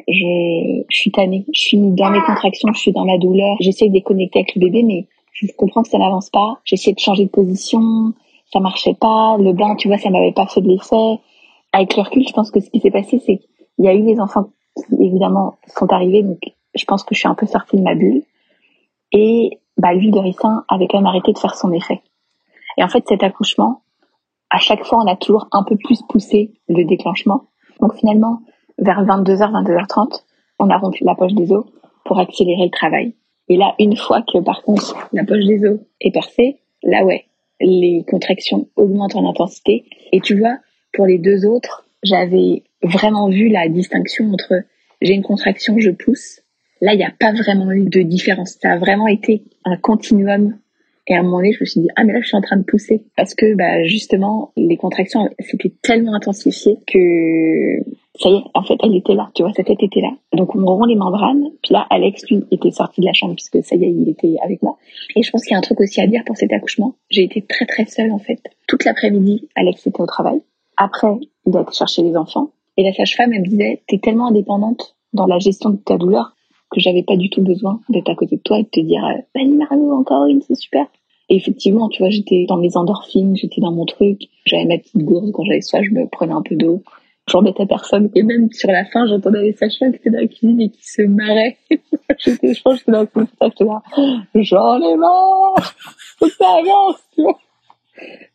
Je, 0.06 0.84
je 0.88 0.96
suis 0.96 1.10
tannée, 1.10 1.44
je 1.52 1.60
suis 1.60 1.78
dans 1.78 2.10
mes 2.10 2.20
contractions, 2.20 2.72
je 2.72 2.78
suis 2.78 2.92
dans 2.92 3.04
ma 3.04 3.18
douleur, 3.18 3.56
j'essaie 3.60 3.88
de 3.88 3.92
déconnecter 3.92 4.40
avec 4.40 4.54
le 4.54 4.60
bébé 4.60 4.82
mais 4.82 5.06
je 5.32 5.46
comprends 5.56 5.82
que 5.82 5.88
ça 5.88 5.98
n'avance 5.98 6.30
pas. 6.30 6.58
J'essaie 6.64 6.92
de 6.92 6.98
changer 6.98 7.24
de 7.24 7.30
position, 7.30 8.12
ça 8.52 8.60
marchait 8.60 8.94
pas, 8.94 9.36
le 9.38 9.52
bain 9.52 9.74
tu 9.76 9.88
vois 9.88 9.98
ça 9.98 10.10
m'avait 10.10 10.32
pas 10.32 10.46
fait 10.46 10.60
de 10.60 10.68
l'effet. 10.68 11.20
Avec 11.72 11.96
le 11.96 12.02
recul, 12.02 12.26
je 12.26 12.32
pense 12.32 12.50
que 12.50 12.60
ce 12.60 12.70
qui 12.70 12.80
s'est 12.80 12.90
passé 12.90 13.18
c'est 13.24 13.38
qu'il 13.38 13.84
y 13.84 13.88
a 13.88 13.94
eu 13.94 14.02
des 14.02 14.20
enfants 14.20 14.50
qui 14.76 15.02
évidemment 15.02 15.56
sont 15.66 15.92
arrivés 15.92 16.22
donc 16.22 16.38
je 16.74 16.84
pense 16.84 17.02
que 17.02 17.14
je 17.14 17.20
suis 17.20 17.28
un 17.28 17.34
peu 17.34 17.46
sortie 17.46 17.76
de 17.76 17.82
ma 17.82 17.94
bulle 17.94 18.22
et 19.12 19.58
bah 19.76 19.92
l'huile 19.94 20.10
de 20.10 20.18
ricin 20.18 20.64
avait 20.68 20.86
quand 20.88 20.98
même 20.98 21.06
arrêté 21.06 21.32
de 21.32 21.38
faire 21.38 21.54
son 21.54 21.72
effet. 21.72 22.00
Et 22.78 22.82
en 22.84 22.88
fait, 22.88 23.04
cet 23.08 23.24
accouchement, 23.24 23.82
à 24.50 24.58
chaque 24.58 24.84
fois, 24.84 24.98
on 25.02 25.06
a 25.06 25.16
toujours 25.16 25.48
un 25.52 25.64
peu 25.64 25.76
plus 25.76 26.00
poussé 26.08 26.54
le 26.68 26.84
déclenchement. 26.84 27.48
Donc 27.80 27.94
finalement, 27.96 28.40
vers 28.78 29.04
22h, 29.04 29.50
22h30, 29.50 30.22
on 30.60 30.70
a 30.70 30.78
rompu 30.78 31.04
la 31.04 31.16
poche 31.16 31.34
des 31.34 31.52
os 31.52 31.64
pour 32.04 32.20
accélérer 32.20 32.64
le 32.64 32.70
travail. 32.70 33.14
Et 33.48 33.56
là, 33.56 33.74
une 33.80 33.96
fois 33.96 34.22
que 34.22 34.38
par 34.38 34.62
contre 34.62 34.96
la 35.12 35.24
poche 35.24 35.44
des 35.44 35.64
os 35.66 35.80
est 36.00 36.12
percée, 36.12 36.60
là 36.84 37.04
ouais, 37.04 37.24
les 37.60 38.04
contractions 38.08 38.68
augmentent 38.76 39.16
en 39.16 39.28
intensité. 39.28 39.84
Et 40.12 40.20
tu 40.20 40.38
vois, 40.38 40.58
pour 40.92 41.06
les 41.06 41.18
deux 41.18 41.46
autres, 41.46 41.84
j'avais 42.04 42.62
vraiment 42.82 43.28
vu 43.28 43.48
la 43.48 43.68
distinction 43.68 44.30
entre 44.32 44.54
j'ai 45.00 45.14
une 45.14 45.22
contraction, 45.22 45.74
je 45.78 45.90
pousse. 45.90 46.42
Là, 46.80 46.94
il 46.94 46.98
n'y 46.98 47.04
a 47.04 47.12
pas 47.18 47.32
vraiment 47.32 47.72
eu 47.72 47.88
de 47.88 48.02
différence. 48.02 48.56
Ça 48.60 48.72
a 48.72 48.78
vraiment 48.78 49.08
été 49.08 49.42
un 49.64 49.76
continuum 49.76 50.56
et 51.08 51.14
à 51.14 51.20
un 51.20 51.22
moment 51.22 51.38
donné, 51.38 51.52
je 51.52 51.60
me 51.60 51.64
suis 51.64 51.80
dit, 51.80 51.88
ah, 51.96 52.04
mais 52.04 52.12
là, 52.12 52.20
je 52.20 52.28
suis 52.28 52.36
en 52.36 52.42
train 52.42 52.58
de 52.58 52.64
pousser. 52.64 53.02
Parce 53.16 53.34
que, 53.34 53.54
bah, 53.54 53.82
justement, 53.84 54.52
les 54.56 54.76
contractions, 54.76 55.26
c'était 55.40 55.72
tellement 55.82 56.14
intensifié 56.14 56.76
que, 56.86 57.80
ça 58.20 58.28
y 58.28 58.34
est, 58.34 58.42
en 58.52 58.62
fait, 58.62 58.74
elle 58.82 58.94
était 58.94 59.14
là, 59.14 59.30
tu 59.34 59.42
vois, 59.42 59.52
sa 59.54 59.64
tête 59.64 59.82
était 59.82 60.02
là. 60.02 60.10
Donc, 60.34 60.54
on 60.54 60.64
rompt 60.66 60.86
les 60.86 60.96
membranes. 60.96 61.44
Puis 61.62 61.72
là, 61.72 61.86
Alex, 61.88 62.28
lui, 62.30 62.44
était 62.50 62.70
sorti 62.70 63.00
de 63.00 63.06
la 63.06 63.14
chambre 63.14 63.34
puisque 63.36 63.64
ça 63.64 63.74
y 63.76 63.84
est, 63.84 63.90
il 63.90 64.08
était 64.10 64.36
avec 64.44 64.62
moi. 64.62 64.76
Et 65.16 65.22
je 65.22 65.30
pense 65.30 65.44
qu'il 65.44 65.52
y 65.52 65.54
a 65.54 65.58
un 65.58 65.62
truc 65.62 65.80
aussi 65.80 65.98
à 66.02 66.06
dire 66.06 66.20
pour 66.26 66.36
cet 66.36 66.52
accouchement. 66.52 66.94
J'ai 67.08 67.24
été 67.24 67.40
très, 67.40 67.64
très 67.64 67.86
seule, 67.86 68.12
en 68.12 68.18
fait. 68.18 68.42
Toute 68.66 68.84
l'après-midi, 68.84 69.48
Alex 69.54 69.86
était 69.86 70.02
au 70.02 70.06
travail. 70.06 70.42
Après, 70.76 71.08
il 71.46 71.56
a 71.56 71.62
été 71.62 71.72
chercher 71.72 72.02
les 72.02 72.16
enfants. 72.16 72.50
Et 72.76 72.82
la 72.82 72.92
sage-femme, 72.92 73.32
elle 73.32 73.40
me 73.40 73.48
disait, 73.48 73.82
t'es 73.88 73.98
tellement 73.98 74.28
indépendante 74.28 74.94
dans 75.14 75.26
la 75.26 75.38
gestion 75.38 75.70
de 75.70 75.78
ta 75.78 75.96
douleur 75.96 76.34
que 76.70 76.80
j'avais 76.80 77.02
pas 77.02 77.16
du 77.16 77.30
tout 77.30 77.42
besoin 77.42 77.80
d'être 77.88 78.10
à 78.10 78.14
côté 78.14 78.36
de 78.36 78.42
toi 78.42 78.58
et 78.58 78.62
de 78.62 78.68
te 78.68 78.80
dire, 78.80 79.02
vas-y 79.34 79.48
Mario, 79.48 79.92
encore 79.92 80.26
une, 80.26 80.42
c'est 80.42 80.54
super. 80.54 80.86
Et 81.28 81.36
effectivement, 81.36 81.88
tu 81.88 82.02
vois, 82.02 82.10
j'étais 82.10 82.46
dans 82.48 82.56
mes 82.56 82.76
endorphines, 82.76 83.36
j'étais 83.36 83.60
dans 83.60 83.72
mon 83.72 83.84
truc. 83.84 84.22
J'avais 84.46 84.64
ma 84.64 84.78
petite 84.78 85.04
gourde. 85.04 85.30
Quand 85.32 85.44
j'avais 85.44 85.60
soif, 85.60 85.82
je 85.84 85.94
me 85.94 86.06
prenais 86.06 86.32
un 86.32 86.42
peu 86.42 86.56
d'eau. 86.56 86.82
J'en 87.30 87.42
mettais 87.42 87.66
personne. 87.66 88.10
Et 88.14 88.22
même 88.22 88.50
sur 88.50 88.70
la 88.70 88.86
fin, 88.86 89.06
j'entendais 89.06 89.42
les 89.42 89.52
sachets 89.52 89.90
qui 89.90 89.96
étaient 89.96 90.10
dans 90.10 90.20
la 90.20 90.26
cuisine 90.26 90.60
et 90.62 90.70
qui 90.70 90.82
se 90.82 91.02
marraient. 91.02 91.58
j'étais, 92.18 92.54
je 92.54 92.62
pense 92.62 92.74
que 92.74 92.78
j'étais 92.78 92.92
dans 92.92 93.02
le 93.02 93.26
j'étais 93.42 93.64
là. 93.64 93.82
J'en 94.34 94.80
ai 94.80 94.96
marre! 94.96 95.74
Ça 96.38 96.46
avance, 96.58 97.02
tu 97.14 97.22
vois. 97.22 97.38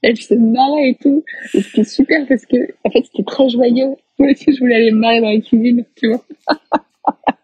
Elle 0.03 0.17
se 0.17 0.35
marrait 0.35 0.89
et 0.89 0.97
tout. 1.01 1.23
Et 1.55 1.61
c'était 1.61 1.85
super 1.85 2.27
parce 2.27 2.45
que, 2.45 2.57
en 2.83 2.91
fait, 2.91 3.05
c'était 3.05 3.23
très 3.23 3.49
joyeux. 3.49 3.95
Moi 4.19 4.31
aussi, 4.31 4.53
je 4.53 4.59
voulais 4.59 4.75
aller 4.75 4.91
me 4.91 4.99
marrer 4.99 5.21
dans 5.21 5.29
la 5.29 5.39
cuisine, 5.39 5.83
tu 5.95 6.09
vois. 6.09 6.23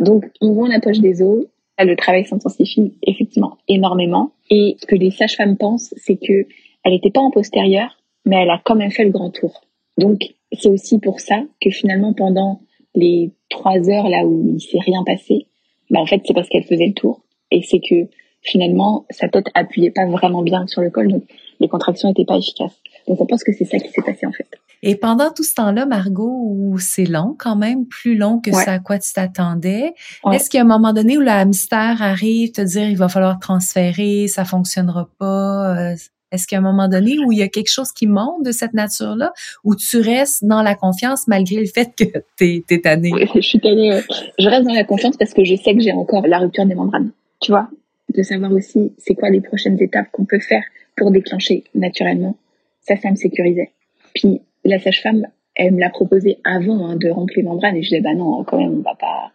Donc, 0.00 0.24
on 0.40 0.52
voit 0.52 0.68
la 0.68 0.80
poche 0.80 0.98
des 0.98 1.22
os 1.22 1.46
le 1.84 1.96
travail 1.96 2.24
s'intensifie 2.24 2.94
effectivement 3.02 3.58
énormément. 3.68 4.32
Et 4.50 4.76
ce 4.80 4.86
que 4.86 4.94
les 4.94 5.10
sages-femmes 5.10 5.56
pensent, 5.56 5.92
c'est 5.96 6.16
que 6.16 6.46
elle 6.84 6.92
n'était 6.92 7.10
pas 7.10 7.20
en 7.20 7.30
postérieur, 7.30 7.98
mais 8.24 8.36
elle 8.36 8.50
a 8.50 8.60
quand 8.64 8.76
même 8.76 8.90
fait 8.90 9.04
le 9.04 9.10
grand 9.10 9.30
tour. 9.30 9.62
Donc 9.98 10.20
c'est 10.52 10.68
aussi 10.68 10.98
pour 10.98 11.20
ça 11.20 11.42
que 11.60 11.70
finalement 11.70 12.12
pendant 12.14 12.60
les 12.94 13.32
trois 13.50 13.90
heures 13.90 14.08
là 14.08 14.24
où 14.24 14.54
il 14.54 14.60
s'est 14.60 14.78
rien 14.78 15.02
passé, 15.04 15.46
bah 15.90 16.00
en 16.00 16.06
fait 16.06 16.22
c'est 16.24 16.34
parce 16.34 16.48
qu'elle 16.48 16.64
faisait 16.64 16.86
le 16.86 16.94
tour 16.94 17.22
et 17.50 17.62
c'est 17.62 17.80
que 17.80 18.08
finalement 18.42 19.04
sa 19.10 19.28
tête 19.28 19.46
appuyait 19.54 19.90
pas 19.90 20.06
vraiment 20.06 20.42
bien 20.42 20.66
sur 20.66 20.82
le 20.82 20.90
col, 20.90 21.08
donc 21.08 21.24
les 21.60 21.68
contractions 21.68 22.08
n'étaient 22.08 22.24
pas 22.24 22.38
efficaces. 22.38 22.78
Donc 23.08 23.20
on 23.20 23.26
pense 23.26 23.42
que 23.42 23.52
c'est 23.52 23.64
ça 23.64 23.78
qui 23.78 23.88
s'est 23.88 24.02
passé 24.02 24.26
en 24.26 24.32
fait. 24.32 24.48
Et 24.82 24.96
pendant 24.96 25.32
tout 25.32 25.42
ce 25.42 25.54
temps-là, 25.54 25.86
Margot, 25.86 26.30
où 26.30 26.78
c'est 26.78 27.06
long 27.06 27.34
quand 27.38 27.56
même, 27.56 27.86
plus 27.86 28.16
long 28.16 28.40
que 28.40 28.52
ça 28.52 28.72
à 28.72 28.78
quoi 28.78 28.98
tu 28.98 29.12
t'attendais, 29.12 29.94
est-ce 30.32 30.50
qu'il 30.50 30.58
y 30.58 30.60
a 30.60 30.64
un 30.64 30.68
moment 30.68 30.92
donné 30.92 31.18
où 31.18 31.20
le 31.20 31.30
hamster 31.30 32.02
arrive 32.02 32.52
te 32.52 32.60
dire 32.60 32.88
il 32.88 32.96
va 32.96 33.08
falloir 33.08 33.38
transférer, 33.38 34.28
ça 34.28 34.44
fonctionnera 34.44 35.08
pas? 35.18 35.76
Euh, 35.76 35.94
est-ce 36.32 36.46
qu'il 36.46 36.56
y 36.56 36.58
a 36.58 36.60
un 36.60 36.70
moment 36.70 36.88
donné 36.88 37.18
où 37.24 37.32
il 37.32 37.38
y 37.38 37.42
a 37.42 37.48
quelque 37.48 37.70
chose 37.70 37.92
qui 37.92 38.06
monte 38.06 38.44
de 38.44 38.52
cette 38.52 38.74
nature-là, 38.74 39.32
où 39.64 39.76
tu 39.76 40.00
restes 40.00 40.44
dans 40.44 40.62
la 40.62 40.74
confiance 40.74 41.28
malgré 41.28 41.60
le 41.60 41.66
fait 41.66 41.92
que 41.96 42.04
tu 42.36 42.64
es, 42.68 42.80
tannée? 42.80 43.12
Oui, 43.12 43.28
je 43.36 43.40
suis 43.40 43.60
tannée. 43.60 44.00
Je 44.38 44.48
reste 44.48 44.66
dans 44.66 44.74
la 44.74 44.84
confiance 44.84 45.16
parce 45.16 45.32
que 45.32 45.44
je 45.44 45.54
sais 45.56 45.74
que 45.74 45.80
j'ai 45.80 45.92
encore 45.92 46.26
la 46.26 46.38
rupture 46.38 46.66
des 46.66 46.74
membranes. 46.74 47.10
Tu 47.40 47.52
vois? 47.52 47.68
De 48.14 48.22
savoir 48.22 48.52
aussi 48.52 48.92
c'est 48.98 49.14
quoi 49.14 49.30
les 49.30 49.40
prochaines 49.40 49.80
étapes 49.80 50.08
qu'on 50.12 50.24
peut 50.24 50.40
faire 50.40 50.62
pour 50.96 51.10
déclencher 51.10 51.64
naturellement. 51.74 52.36
Ça, 52.82 52.96
ça 52.96 53.10
me 53.10 53.16
sécurisait. 53.16 53.70
Puis 54.14 54.40
la 54.68 54.78
sage-femme, 54.78 55.26
elle 55.54 55.74
me 55.74 55.80
l'a 55.80 55.90
proposé 55.90 56.38
avant 56.44 56.86
hein, 56.86 56.96
de 56.96 57.08
remplir 57.08 57.38
les 57.38 57.48
membranes 57.48 57.76
et 57.76 57.82
je 57.82 57.88
disais 57.88 58.00
bah 58.00 58.14
non, 58.14 58.44
quand 58.44 58.58
même, 58.58 58.78
on 58.78 58.82
va 58.82 58.94
pas. 58.94 59.32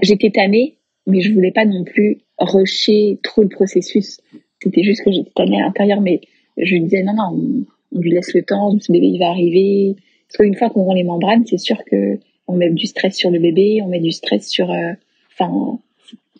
J'étais 0.00 0.30
tannée, 0.30 0.78
mais 1.06 1.20
je 1.20 1.32
voulais 1.32 1.52
pas 1.52 1.64
non 1.64 1.84
plus 1.84 2.18
rusher 2.38 3.18
trop 3.22 3.42
le 3.42 3.48
processus. 3.48 4.20
C'était 4.62 4.82
juste 4.82 5.04
que 5.04 5.12
j'étais 5.12 5.30
tannée 5.34 5.60
à 5.60 5.66
l'intérieur, 5.66 6.00
mais 6.00 6.20
je 6.56 6.74
lui 6.74 6.82
disais 6.82 7.02
non, 7.02 7.14
non, 7.14 7.66
on, 7.92 7.98
lui 7.98 8.10
laisse 8.12 8.32
le 8.34 8.42
temps, 8.42 8.78
ce 8.80 8.90
bébé 8.90 9.06
il 9.06 9.18
va 9.18 9.28
arriver. 9.28 9.96
Parce 10.28 10.38
qu'une 10.38 10.56
fois 10.56 10.70
qu'on 10.70 10.84
rend 10.84 10.94
les 10.94 11.04
membranes, 11.04 11.44
c'est 11.46 11.58
sûr 11.58 11.78
que 11.84 12.18
on 12.48 12.56
met 12.56 12.70
du 12.70 12.86
stress 12.86 13.16
sur 13.16 13.30
le 13.30 13.38
bébé, 13.38 13.80
on 13.82 13.88
met 13.88 14.00
du 14.00 14.12
stress 14.12 14.48
sur, 14.48 14.70
euh, 14.70 14.92
enfin, 15.32 15.78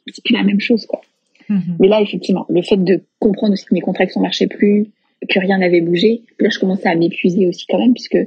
c'est 0.07 0.25
plus 0.25 0.35
la 0.35 0.43
même 0.43 0.61
chose, 0.61 0.87
quoi. 0.87 1.01
Mhm. 1.49 1.77
Mais 1.81 1.89
là, 1.89 2.01
effectivement, 2.01 2.47
le 2.49 2.63
fait 2.63 2.77
de 2.77 3.03
comprendre 3.19 3.53
aussi 3.53 3.65
que 3.65 3.75
mes 3.75 3.81
contractions 3.81 4.21
marchaient 4.21 4.47
plus, 4.47 4.89
que 5.29 5.39
rien 5.39 5.59
n'avait 5.59 5.81
bougé, 5.81 6.23
là, 6.39 6.49
je 6.51 6.59
commençais 6.59 6.89
à 6.89 6.95
m'épuiser 6.95 7.47
aussi 7.47 7.67
quand 7.69 7.79
même, 7.79 7.95
puisque 7.95 8.19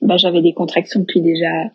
bah, 0.00 0.16
j'avais 0.16 0.42
des 0.42 0.52
contractions 0.52 1.00
depuis 1.00 1.20
déjà 1.20 1.70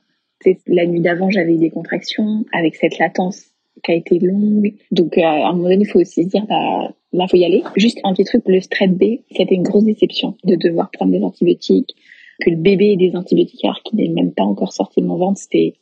la 0.68 0.86
nuit 0.86 1.02
d'avant, 1.02 1.30
j'avais 1.30 1.54
eu 1.54 1.58
des 1.58 1.70
contractions 1.70 2.46
avec 2.54 2.76
cette 2.76 2.98
latence 2.98 3.48
qui 3.84 3.92
a 3.92 3.96
été 3.96 4.20
longue. 4.20 4.74
Donc, 4.92 5.18
euh, 5.18 5.22
à 5.22 5.50
un 5.50 5.54
moment 5.54 5.70
donné, 5.70 5.84
il 5.84 5.88
faut 5.88 6.00
aussi 6.00 6.24
se 6.24 6.30
dire, 6.30 6.46
bah, 6.48 6.94
là, 7.13 7.28
faut 7.28 7.38
y 7.38 7.46
aller. 7.46 7.63
Juste 7.76 8.00
un 8.04 8.13
petit 8.13 8.24
truc, 8.24 8.44
le 8.48 8.60
stress 8.62 8.89
B, 8.89 9.20
c'était 9.32 9.56
une 9.56 9.63
grosse 9.63 9.84
déception 9.84 10.36
de 10.44 10.56
devoir 10.56 10.89
prendre 10.92 11.12
des 11.12 11.24
antibiotiques, 11.24 11.96
que 12.42 12.50
le 12.50 12.58
bébé 12.58 12.94
ait 12.94 12.98
des 12.98 13.15
antibiotiques 13.15 13.63
alors 13.65 13.82
qu'il 13.84 14.00
n'est 14.00 14.10
même 14.10 14.32
pas 14.32 14.44
encore 14.44 14.72
sorti 14.72 15.02
de 15.02 15.06
mon 15.06 15.18
ventre, 15.18 15.39
c'était 15.39 15.74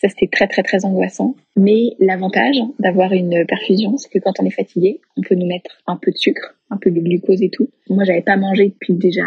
ça, 0.00 0.08
c'était 0.08 0.28
très, 0.28 0.46
très, 0.46 0.62
très 0.62 0.84
angoissant. 0.84 1.34
Mais 1.56 1.96
l'avantage 1.98 2.56
d'avoir 2.78 3.12
une 3.12 3.44
perfusion, 3.46 3.96
c'est 3.96 4.08
que 4.08 4.20
quand 4.20 4.40
on 4.40 4.46
est 4.46 4.50
fatigué, 4.50 5.00
on 5.16 5.22
peut 5.22 5.34
nous 5.34 5.46
mettre 5.46 5.82
un 5.88 5.96
peu 5.96 6.12
de 6.12 6.16
sucre, 6.16 6.54
un 6.70 6.76
peu 6.76 6.92
de 6.92 7.00
glucose 7.00 7.42
et 7.42 7.50
tout. 7.50 7.68
Moi, 7.90 8.04
j'avais 8.04 8.22
pas 8.22 8.36
mangé 8.36 8.68
depuis 8.68 8.94
déjà 8.94 9.24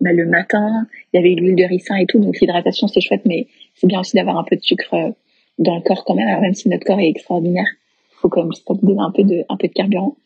bah, 0.00 0.12
le 0.12 0.24
matin. 0.24 0.86
Il 1.12 1.18
y 1.18 1.20
avait 1.20 1.34
l'huile 1.34 1.54
de 1.54 1.64
ricin 1.64 1.96
et 1.96 2.06
tout. 2.06 2.18
Donc, 2.18 2.40
l'hydratation, 2.40 2.88
c'est 2.88 3.02
chouette, 3.02 3.26
mais 3.26 3.46
c'est 3.74 3.86
bien 3.86 4.00
aussi 4.00 4.16
d'avoir 4.16 4.38
un 4.38 4.44
peu 4.44 4.56
de 4.56 4.62
sucre 4.62 4.94
euh, 4.94 5.10
dans 5.58 5.76
le 5.76 5.82
corps 5.82 6.04
quand 6.06 6.14
même. 6.14 6.28
Alors, 6.28 6.40
même 6.40 6.54
si 6.54 6.70
notre 6.70 6.86
corps 6.86 7.00
est 7.00 7.08
extraordinaire, 7.08 7.68
faut 8.08 8.30
quand 8.30 8.42
même 8.42 8.98
un 8.98 9.10
peu 9.10 9.24
de, 9.24 9.44
un 9.50 9.56
peu 9.58 9.68
de 9.68 9.72
carburant. 9.72 10.16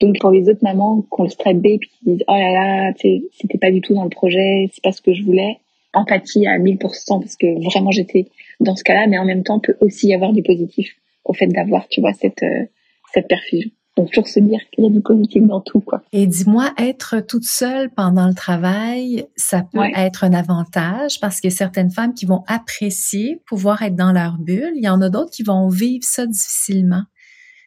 Donc, 0.00 0.18
pour 0.18 0.32
les 0.32 0.48
autres 0.48 0.62
mamans 0.62 1.02
qui 1.02 1.20
ont 1.20 1.22
le 1.22 1.28
stress 1.28 1.54
B 1.54 1.66
et 1.66 1.78
qui 1.78 1.90
disent, 2.04 2.24
oh 2.26 2.34
là 2.34 2.50
là, 2.50 2.92
c'était 2.96 3.58
pas 3.58 3.70
du 3.70 3.80
tout 3.80 3.94
dans 3.94 4.02
le 4.02 4.10
projet, 4.10 4.68
c'est 4.72 4.82
pas 4.82 4.90
ce 4.90 5.00
que 5.00 5.14
je 5.14 5.22
voulais 5.22 5.58
empathie 5.94 6.46
à 6.46 6.58
1000% 6.58 7.20
parce 7.20 7.36
que 7.36 7.64
vraiment 7.64 7.90
j'étais 7.90 8.28
dans 8.60 8.76
ce 8.76 8.84
cas-là, 8.84 9.06
mais 9.08 9.18
en 9.18 9.24
même 9.24 9.42
temps 9.42 9.60
peut 9.60 9.76
aussi 9.80 10.08
y 10.08 10.14
avoir 10.14 10.32
du 10.32 10.42
positif 10.42 10.94
au 11.24 11.32
fait 11.32 11.46
d'avoir, 11.46 11.88
tu 11.88 12.00
vois, 12.00 12.12
cette 12.12 12.42
euh, 12.42 12.64
cette 13.12 13.28
perfusion. 13.28 13.70
Donc 13.96 14.10
toujours 14.10 14.26
se 14.26 14.40
dire 14.40 14.58
qu'il 14.72 14.84
y 14.84 14.86
a 14.88 14.90
du 14.90 15.00
positif 15.00 15.42
dans 15.44 15.60
tout, 15.60 15.80
quoi. 15.80 16.02
Et 16.12 16.26
dis-moi, 16.26 16.72
être 16.78 17.20
toute 17.20 17.44
seule 17.44 17.90
pendant 17.90 18.26
le 18.26 18.34
travail, 18.34 19.26
ça 19.36 19.62
peut 19.72 19.78
être 19.94 20.24
un 20.24 20.32
avantage 20.32 21.20
parce 21.20 21.40
qu'il 21.40 21.50
y 21.50 21.54
a 21.54 21.56
certaines 21.56 21.92
femmes 21.92 22.12
qui 22.12 22.26
vont 22.26 22.42
apprécier 22.48 23.40
pouvoir 23.46 23.82
être 23.82 23.94
dans 23.94 24.10
leur 24.10 24.36
bulle. 24.38 24.72
Il 24.74 24.82
y 24.82 24.88
en 24.88 25.00
a 25.00 25.10
d'autres 25.10 25.30
qui 25.30 25.44
vont 25.44 25.68
vivre 25.68 26.04
ça 26.04 26.26
difficilement. 26.26 27.04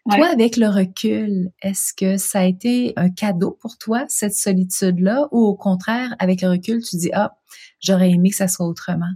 Toi, 0.09 0.27
avec 0.27 0.57
le 0.57 0.67
recul, 0.67 1.49
est-ce 1.61 1.93
que 1.93 2.17
ça 2.17 2.39
a 2.39 2.45
été 2.45 2.93
un 2.95 3.09
cadeau 3.09 3.57
pour 3.61 3.77
toi, 3.77 4.05
cette 4.07 4.33
solitude-là, 4.33 5.27
ou 5.31 5.39
au 5.39 5.55
contraire, 5.55 6.15
avec 6.19 6.41
le 6.41 6.49
recul, 6.49 6.81
tu 6.81 6.95
dis, 6.95 7.09
ah, 7.13 7.35
j'aurais 7.81 8.11
aimé 8.11 8.29
que 8.29 8.35
ça 8.35 8.47
soit 8.47 8.67
autrement? 8.67 9.11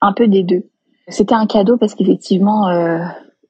Un 0.00 0.12
peu 0.12 0.28
des 0.28 0.42
deux. 0.42 0.64
C'était 1.08 1.34
un 1.34 1.46
cadeau 1.46 1.76
parce 1.76 1.94
qu'effectivement, 1.94 2.68
euh, 2.68 3.00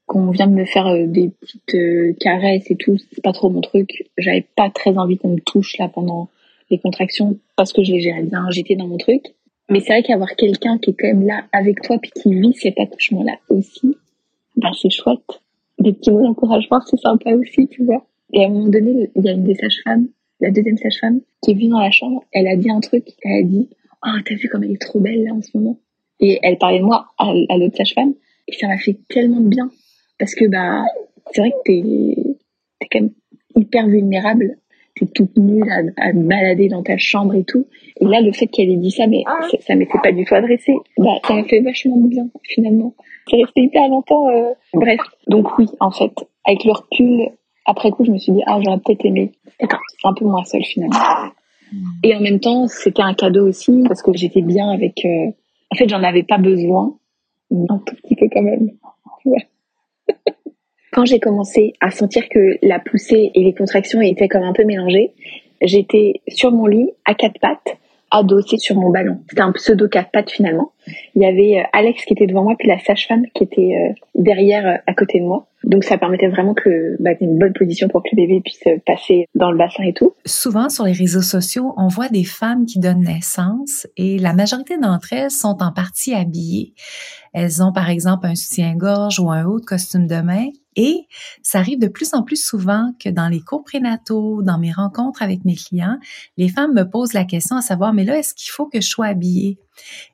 qu'on 0.07 0.31
vient 0.31 0.49
de 0.49 0.55
me 0.55 0.65
faire 0.65 0.89
euh, 0.89 1.07
des 1.07 1.29
petites 1.29 1.75
euh, 1.75 2.17
caresses 2.19 2.69
et 2.71 2.77
tout, 2.77 2.97
c'est 3.13 3.23
pas 3.23 3.33
trop 3.33 3.51
mon 3.51 3.61
truc. 3.61 4.11
J'avais 4.19 4.47
pas 4.57 4.71
très 4.71 4.97
envie 4.99 5.19
qu'on 5.19 5.35
me 5.35 5.41
touche 5.41 5.79
là 5.79 5.89
pendant 5.89 6.29
les 6.71 6.79
contractions 6.79 7.39
parce 7.57 7.73
que 7.73 7.85
je 7.85 7.93
les 7.93 8.01
gérais 8.01 8.23
bien, 8.23 8.47
j'étais 8.51 8.75
dans 8.75 8.89
mon 8.89 8.97
truc. 8.97 9.23
Mais 9.69 9.79
c'est 9.79 9.93
vrai 9.93 10.03
qu'avoir 10.03 10.31
quelqu'un 10.37 10.79
qui 10.79 10.91
est 10.91 10.95
quand 10.95 11.07
même 11.07 11.27
là 11.27 11.45
avec 11.53 11.83
toi 11.83 11.99
puis 12.03 12.11
qui 12.11 12.35
vit 12.35 12.55
cet 12.55 12.81
attachement-là 12.81 13.35
aussi, 13.51 13.97
ben 14.57 14.71
c'est 14.73 14.91
chouette 14.91 15.41
des 15.81 15.93
petits 15.93 16.11
mots 16.11 16.23
d'encouragement, 16.23 16.81
c'est 16.87 16.99
sympa 16.99 17.33
aussi, 17.35 17.67
tu 17.69 17.85
vois. 17.85 18.07
Et 18.33 18.45
à 18.45 18.47
un 18.47 18.51
moment 18.51 18.69
donné, 18.69 19.11
il 19.17 19.25
y 19.25 19.29
a 19.29 19.33
une 19.33 19.45
des 19.45 19.55
sages-femmes, 19.55 20.09
la 20.41 20.51
deuxième 20.51 20.77
sage-femme, 20.77 21.21
qui 21.43 21.51
est 21.51 21.55
venue 21.55 21.69
dans 21.69 21.81
la 21.81 21.91
chambre, 21.91 22.25
elle 22.33 22.47
a 22.47 22.57
dit 22.57 22.71
un 22.71 22.81
truc, 22.81 23.05
elle 23.23 23.41
a 23.41 23.43
dit, 23.43 23.69
oh, 24.07 24.21
t'as 24.25 24.35
vu 24.35 24.49
comme 24.49 24.63
elle 24.65 24.73
est 24.73 24.81
trop 24.81 25.01
belle 25.01 25.25
là 25.25 25.33
en 25.33 25.43
ce 25.43 25.57
moment. 25.57 25.79
Et 26.21 26.39
elle 26.43 26.59
parlait 26.59 26.79
de 26.79 26.85
moi 26.85 27.09
à, 27.19 27.33
l'autre 27.57 27.77
sage-femme, 27.77 28.15
et 28.47 28.53
ça 28.53 28.69
m'a 28.69 28.79
fait 28.79 28.99
tellement 29.09 29.41
bien. 29.41 29.71
Parce 30.19 30.35
que, 30.35 30.47
bah, 30.47 30.85
c'est 31.33 31.41
vrai 31.41 31.51
que 31.51 31.63
t'es 31.65 32.89
quand 32.91 33.01
même 33.01 33.11
hyper 33.57 33.89
vulnérable. 33.89 34.59
T'es 35.01 35.07
toute 35.07 35.37
nue 35.37 35.63
à, 35.63 36.09
à 36.09 36.13
balader 36.13 36.69
dans 36.69 36.83
ta 36.83 36.99
chambre 36.99 37.35
et 37.35 37.45
tout. 37.45 37.67
Et 38.01 38.05
là, 38.05 38.21
le 38.21 38.33
fait 38.33 38.47
qu'elle 38.47 38.71
ait 38.71 38.77
dit 38.77 38.91
ça, 38.91 39.07
mais 39.07 39.25
ça, 39.51 39.57
ça 39.67 39.75
m'était 39.75 39.99
pas 40.03 40.13
du 40.13 40.25
tout 40.25 40.35
adressé. 40.35 40.75
Bah, 40.99 41.11
ça 41.27 41.35
m'a 41.35 41.45
fait 41.45 41.61
vachement 41.61 41.97
bien, 41.97 42.29
finalement 42.45 42.95
c'est 43.31 43.37
resté 43.37 43.63
hyper 43.63 43.89
longtemps. 43.89 44.29
Euh, 44.29 44.53
bref, 44.75 45.01
donc 45.29 45.59
oui, 45.59 45.67
en 45.81 45.91
fait, 45.91 46.13
avec 46.45 46.65
le 46.65 46.73
recul, 46.73 47.31
après 47.65 47.91
coup, 47.91 48.05
je 48.05 48.11
me 48.11 48.19
suis 48.19 48.33
dit, 48.33 48.43
ah, 48.47 48.59
j'aurais 48.65 48.79
peut-être 48.79 49.05
aimé 49.05 49.33
être 49.61 49.79
un 50.05 50.15
peu 50.15 50.25
moins 50.25 50.45
seule 50.45 50.65
finalement. 50.65 50.99
Et 52.03 52.15
en 52.17 52.21
même 52.21 52.41
temps, 52.41 52.67
c'était 52.67 53.03
un 53.03 53.15
cadeau 53.15 53.47
aussi 53.47 53.85
parce 53.87 54.03
que 54.03 54.13
j'étais 54.13 54.43
bien 54.43 54.71
avec. 54.71 55.05
Euh, 55.05 55.31
en 55.71 55.77
fait, 55.77 55.89
j'en 55.89 56.03
avais 56.03 56.25
pas 56.25 56.39
besoin, 56.39 56.97
un 57.53 57.79
tout 57.79 57.95
petit 57.97 58.17
peu 58.17 58.29
quand 58.33 58.43
même. 58.43 58.71
Quand 60.93 61.05
j'ai 61.05 61.21
commencé 61.21 61.75
à 61.81 61.91
sentir 61.91 62.29
que 62.29 62.59
la 62.63 62.79
poussée 62.81 63.31
et 63.35 63.45
les 63.45 63.55
contractions 63.55 64.01
étaient 64.01 64.29
comme 64.29 64.43
un 64.43 64.53
peu 64.53 64.65
mélangées, 64.65 65.13
j'étais 65.63 66.15
sur 66.29 66.51
mon 66.51 66.67
lit 66.67 66.91
à 67.05 67.15
quatre 67.15 67.39
pattes 67.41 67.77
adossé 68.11 68.59
sur 68.59 68.77
mon 68.77 68.91
ballon. 68.91 69.21
C'était 69.29 69.43
un 69.43 69.53
pseudo 69.53 69.89
quatre 69.89 70.11
pattes 70.11 70.31
finalement. 70.31 70.73
Il 71.15 71.23
y 71.23 71.27
avait 71.27 71.61
euh, 71.61 71.69
Alex 71.73 72.05
qui 72.05 72.13
était 72.13 72.27
devant 72.27 72.43
moi, 72.43 72.55
puis 72.59 72.69
la 72.69 72.79
sage-femme 72.79 73.25
qui 73.35 73.45
était 73.45 73.75
euh, 73.77 73.93
derrière, 74.15 74.67
euh, 74.67 74.77
à 74.87 74.95
côté 74.95 75.21
de 75.21 75.25
moi. 75.25 75.47
Donc 75.63 75.85
ça 75.85 75.99
permettait 75.99 76.29
vraiment 76.29 76.55
que 76.55 76.97
bah, 77.01 77.11
une 77.21 77.39
bonne 77.39 77.53
position 77.53 77.89
pour 77.89 78.03
que 78.03 78.09
le 78.13 78.17
bébé 78.17 78.41
puisse 78.41 78.65
passer 78.87 79.27
dans 79.35 79.51
le 79.51 79.59
bassin 79.59 79.85
et 79.85 79.93
tout. 79.93 80.15
Souvent 80.25 80.71
sur 80.71 80.85
les 80.85 80.93
réseaux 80.93 81.23
sociaux, 81.23 81.75
on 81.77 81.89
voit 81.89 82.09
des 82.09 82.25
femmes 82.25 82.65
qui 82.65 82.81
donnent 82.81 83.05
naissance 83.05 83.87
et 83.97 84.19
la 84.19 84.33
majorité 84.33 84.79
d'entre 84.79 85.13
elles 85.13 85.31
sont 85.31 85.59
en 85.61 85.71
partie 85.73 86.15
habillées. 86.15 86.73
Elles 87.35 87.63
ont 87.63 87.73
par 87.73 87.91
exemple 87.91 88.27
un 88.27 88.35
soutien-gorge 88.35 89.21
ou 89.21 89.31
un 89.31 89.45
haut 89.45 89.61
costume 89.61 90.07
de 90.07 90.23
main 90.23 90.47
et 90.77 91.07
ça 91.43 91.59
arrive 91.59 91.79
de 91.79 91.89
plus 91.89 92.15
en 92.15 92.23
plus 92.23 92.43
souvent 92.43 92.93
que 93.03 93.09
dans 93.09 93.29
les 93.29 93.41
cours 93.41 93.65
prénataux, 93.65 94.43
dans 94.43 94.59
mes 94.59 94.73
rencontres 94.73 95.23
avec 95.23 95.45
mes 95.45 95.57
clients, 95.57 95.99
les 96.37 96.49
femmes 96.49 96.75
me 96.75 96.85
posent 96.85 97.13
la 97.13 97.25
question 97.25 97.57
à 97.57 97.61
savoir, 97.61 97.93
mais 97.93 98.05
là, 98.05 98.19
est-ce 98.19 98.35
qu'il 98.35 98.51
faut 98.51 98.67
que 98.67 98.81
je 98.81 98.87
sois 98.87 99.07
habillée? 99.07 99.59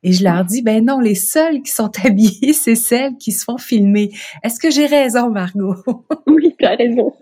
Et 0.02 0.12
je 0.12 0.24
leur 0.24 0.44
dis, 0.44 0.62
ben 0.62 0.84
non, 0.84 1.00
les 1.00 1.14
seules 1.14 1.62
qui 1.62 1.70
sont 1.70 1.90
habillées, 2.04 2.52
c'est 2.52 2.74
celles 2.74 3.16
qui 3.16 3.32
se 3.32 3.44
font 3.44 3.58
filmer. 3.58 4.10
Est-ce 4.42 4.58
que 4.58 4.70
j'ai 4.70 4.86
raison, 4.86 5.30
Margot? 5.30 5.74
oui, 6.26 6.54
tu 6.58 6.64
as 6.64 6.76
raison. 6.76 7.12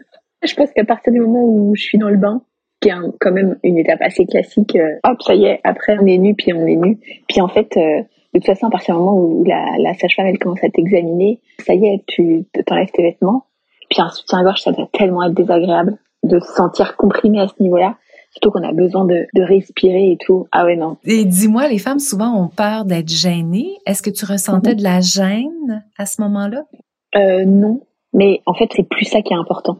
Je 0.43 0.55
pense 0.55 0.71
qu'à 0.73 0.85
partir 0.85 1.13
du 1.13 1.21
moment 1.21 1.45
où 1.45 1.75
je 1.75 1.83
suis 1.83 1.99
dans 1.99 2.11
le 2.11 2.19
bain, 2.19 2.43
qui 2.81 2.91
est 2.91 2.95
quand 3.21 3.33
même 3.33 3.59
une 3.65 3.79
étape 3.79 4.03
assez 4.03 4.27
classique, 4.27 4.77
euh, 4.77 4.99
hop, 5.05 5.23
ça 5.23 5.35
y 5.35 5.47
est, 5.47 5.61
après 5.65 5.97
on 5.99 6.07
est 6.07 6.19
nu, 6.19 6.35
puis 6.35 6.53
on 6.53 6.67
est 6.67 6.77
nu. 6.77 6.99
Puis 7.29 7.41
en 7.41 7.49
fait, 7.49 7.77
euh, 7.77 8.03
de 8.35 8.41
toute 8.41 8.47
façon, 8.47 8.67
à 8.67 8.71
partir 8.71 8.97
du 8.97 9.01
moment 9.01 9.17
où 9.17 9.45
la, 9.45 9.65
la 9.79 9.95
sage-femme 9.95 10.27
elle 10.27 10.39
commence 10.39 10.63
à 10.65 10.69
t'examiner, 10.69 11.41
ça 11.61 11.75
y 11.75 11.87
est, 11.87 12.03
tu 12.07 12.45
t'enlèves 12.67 12.91
tes 12.93 13.03
vêtements. 13.03 13.45
Puis 13.89 14.01
un 14.01 14.09
soutien-gorge, 14.09 14.61
ça 14.61 14.73
doit 14.73 14.89
tellement 14.93 15.23
être 15.23 15.35
désagréable 15.35 15.99
de 16.25 16.41
se 16.41 16.53
sentir 16.53 16.97
comprimé 16.97 17.41
à 17.41 17.49
ce 17.49 17.63
niveau-là. 17.63 17.97
Surtout 18.33 18.51
qu'on 18.51 18.69
a 18.69 18.73
besoin 18.73 19.05
de, 19.05 19.27
de, 19.33 19.43
respirer 19.43 20.11
et 20.11 20.19
tout. 20.19 20.49
Ah 20.51 20.65
ouais, 20.65 20.75
non. 20.75 20.97
Et 21.05 21.25
dis-moi, 21.25 21.69
les 21.69 21.79
femmes 21.79 22.01
souvent 22.01 22.35
ont 22.35 22.49
peur 22.49 22.85
d'être 22.85 23.09
gênées. 23.09 23.77
Est-ce 23.87 24.03
que 24.03 24.11
tu 24.11 24.25
ressentais 24.25 24.73
mhm. 24.73 24.77
de 24.79 24.83
la 24.83 25.01
gêne 25.01 25.85
à 25.97 26.07
ce 26.07 26.21
moment-là? 26.23 26.65
Euh, 27.15 27.45
non. 27.45 27.83
Mais 28.13 28.43
en 28.47 28.55
fait, 28.55 28.69
c'est 28.75 28.89
plus 28.89 29.05
ça 29.05 29.23
qui 29.23 29.33
est 29.33 29.37
important. 29.37 29.79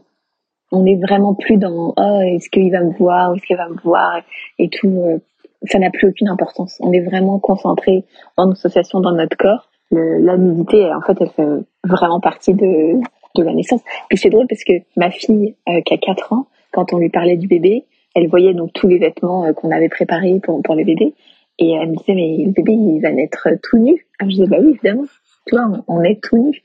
On 0.71 0.85
est 0.85 0.95
vraiment 0.95 1.33
plus 1.33 1.57
dans, 1.57 1.93
oh, 1.97 2.21
est-ce 2.21 2.49
qu'il 2.49 2.71
va 2.71 2.81
me 2.81 2.93
voir, 2.97 3.35
est-ce 3.35 3.45
qu'il 3.45 3.57
va 3.57 3.67
me 3.67 3.79
voir 3.81 4.21
et 4.57 4.69
tout. 4.69 5.21
Ça 5.63 5.79
n'a 5.79 5.89
plus 5.89 6.09
aucune 6.09 6.27
importance. 6.27 6.77
On 6.81 6.91
est 6.91 7.01
vraiment 7.01 7.39
concentré 7.39 8.05
nos 8.37 8.55
sensations, 8.55 8.99
dans 8.99 9.13
notre 9.13 9.37
corps. 9.37 9.69
la 9.91 10.37
nudité, 10.37 10.93
en 10.93 11.01
fait, 11.01 11.17
elle 11.19 11.29
fait 11.29 11.63
vraiment 11.83 12.19
partie 12.19 12.53
de, 12.53 12.99
la 13.37 13.53
naissance. 13.53 13.81
Puis 14.09 14.17
c'est 14.17 14.29
drôle 14.29 14.47
parce 14.47 14.63
que 14.63 14.73
ma 14.95 15.11
fille, 15.11 15.55
euh, 15.67 15.81
qui 15.81 15.93
a 15.93 15.97
4 15.97 16.33
ans, 16.33 16.47
quand 16.71 16.93
on 16.93 16.99
lui 16.99 17.09
parlait 17.09 17.35
du 17.35 17.47
bébé, 17.47 17.85
elle 18.15 18.27
voyait 18.29 18.53
donc 18.53 18.71
tous 18.73 18.87
les 18.87 18.97
vêtements 18.97 19.45
euh, 19.45 19.53
qu'on 19.53 19.71
avait 19.71 19.89
préparés 19.89 20.39
pour, 20.41 20.61
pour 20.61 20.75
le 20.75 20.85
bébé. 20.85 21.13
Et 21.59 21.71
elle 21.71 21.89
me 21.89 21.95
disait, 21.95 22.15
mais 22.15 22.37
le 22.45 22.51
bébé, 22.51 22.73
il 22.73 23.01
va 23.01 23.11
naître 23.11 23.49
tout 23.63 23.77
nu. 23.77 24.05
Ah, 24.19 24.25
je 24.25 24.35
disais, 24.35 24.47
bah 24.47 24.57
oui, 24.61 24.71
évidemment. 24.71 25.05
Tu 25.47 25.55
vois, 25.55 25.83
on, 25.87 26.01
est 26.01 26.21
tout 26.23 26.37
nu. 26.37 26.61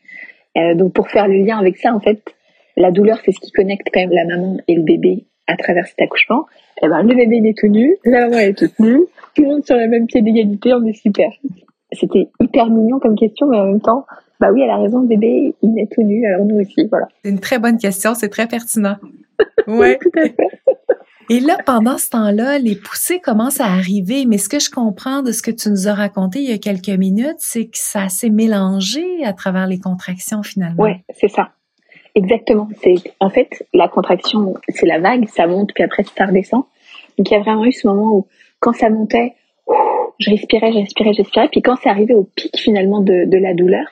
Euh, 0.57 0.75
donc 0.75 0.93
pour 0.93 1.09
faire 1.09 1.29
le 1.29 1.45
lien 1.45 1.59
avec 1.59 1.77
ça, 1.77 1.95
en 1.95 2.01
fait, 2.01 2.23
la 2.77 2.91
douleur, 2.91 3.19
c'est 3.25 3.33
ce 3.33 3.41
qui 3.41 3.53
connecte 3.53 3.89
quand 3.93 4.01
même 4.01 4.13
la 4.13 4.25
maman 4.25 4.59
et 4.69 4.75
le 4.75 4.83
bébé 4.83 5.27
à 5.51 5.57
travers 5.57 5.87
cet 5.87 6.01
accouchement. 6.01 6.47
Eh 6.83 6.89
ben, 6.89 7.03
le 7.03 7.15
bébé 7.15 7.37
il 7.37 7.47
est 7.47 7.59
tout 7.59 7.67
nu, 7.67 7.97
la 8.05 8.21
maman 8.21 8.39
est 8.39 8.57
toute 8.57 8.79
nue, 8.79 9.01
tout 9.35 9.43
le 9.43 9.49
monde 9.49 9.65
sur 9.65 9.77
le 9.77 9.89
même 9.89 10.07
pied 10.07 10.23
d'égalité, 10.23 10.73
on 10.73 10.85
est 10.87 10.95
super. 10.95 11.31
C'était 11.93 12.29
hyper 12.41 12.71
mignon 12.71 13.01
comme 13.01 13.17
question, 13.17 13.49
mais 13.49 13.59
en 13.59 13.67
même 13.67 13.81
temps, 13.81 14.07
bah 14.39 14.53
oui, 14.53 14.63
elle 14.63 14.71
a 14.71 14.79
raison, 14.79 15.01
le 15.01 15.09
bébé, 15.09 15.55
il 15.63 15.79
est 15.79 15.93
tout 15.93 16.03
nu, 16.03 16.25
alors 16.27 16.47
nous 16.47 16.61
aussi, 16.61 16.87
voilà. 16.89 17.09
C'est 17.25 17.31
une 17.31 17.41
très 17.41 17.59
bonne 17.59 17.79
question, 17.79 18.15
c'est 18.15 18.29
très 18.29 18.47
pertinent. 18.47 18.97
Ouais. 19.67 19.99
tout 19.99 20.11
à 20.19 20.23
fait. 20.23 20.37
Et 21.31 21.39
là, 21.39 21.57
pendant 21.65 21.97
ce 21.97 22.11
temps-là, 22.11 22.59
les 22.59 22.75
poussées 22.75 23.21
commencent 23.21 23.61
à 23.61 23.67
arriver, 23.67 24.27
mais 24.27 24.37
ce 24.37 24.49
que 24.49 24.59
je 24.59 24.69
comprends 24.69 25.23
de 25.23 25.33
ce 25.33 25.43
que 25.43 25.51
tu 25.51 25.71
nous 25.71 25.87
as 25.87 25.95
raconté 25.95 26.41
il 26.41 26.51
y 26.51 26.53
a 26.53 26.59
quelques 26.59 26.89
minutes, 26.89 27.37
c'est 27.39 27.67
que 27.67 27.79
ça 27.79 28.09
s'est 28.09 28.31
mélangé 28.31 29.25
à 29.25 29.33
travers 29.33 29.67
les 29.67 29.79
contractions 29.79 30.43
finalement. 30.43 30.83
Ouais, 30.83 31.05
c'est 31.15 31.29
ça. 31.29 31.51
Exactement. 32.15 32.69
C'est 32.83 32.97
en 33.21 33.31
fait 33.31 33.65
la 33.73 33.89
contraction, 33.89 34.55
c'est 34.69 34.87
la 34.87 34.99
vague, 34.99 35.27
ça 35.29 35.47
monte 35.47 35.73
puis 35.75 35.85
après 35.85 36.03
ça 36.03 36.27
redescend. 36.27 36.65
Donc 37.17 37.31
il 37.31 37.35
y 37.35 37.37
a 37.37 37.41
vraiment 37.41 37.65
eu 37.65 37.73
ce 37.73 37.87
moment 37.87 38.11
où 38.13 38.27
quand 38.61 38.73
ça 38.73 38.91
montait, 38.91 39.35
je 40.19 40.31
respirais, 40.31 40.73
je 40.73 40.79
respirais, 40.79 41.13
je 41.13 41.23
respirais. 41.23 41.49
Puis 41.49 41.63
quand 41.63 41.77
c'est 41.83 41.89
arrivé 41.89 42.15
au 42.15 42.25
pic 42.25 42.57
finalement 42.59 43.01
de, 43.01 43.37
la 43.37 43.55
douleur, 43.55 43.87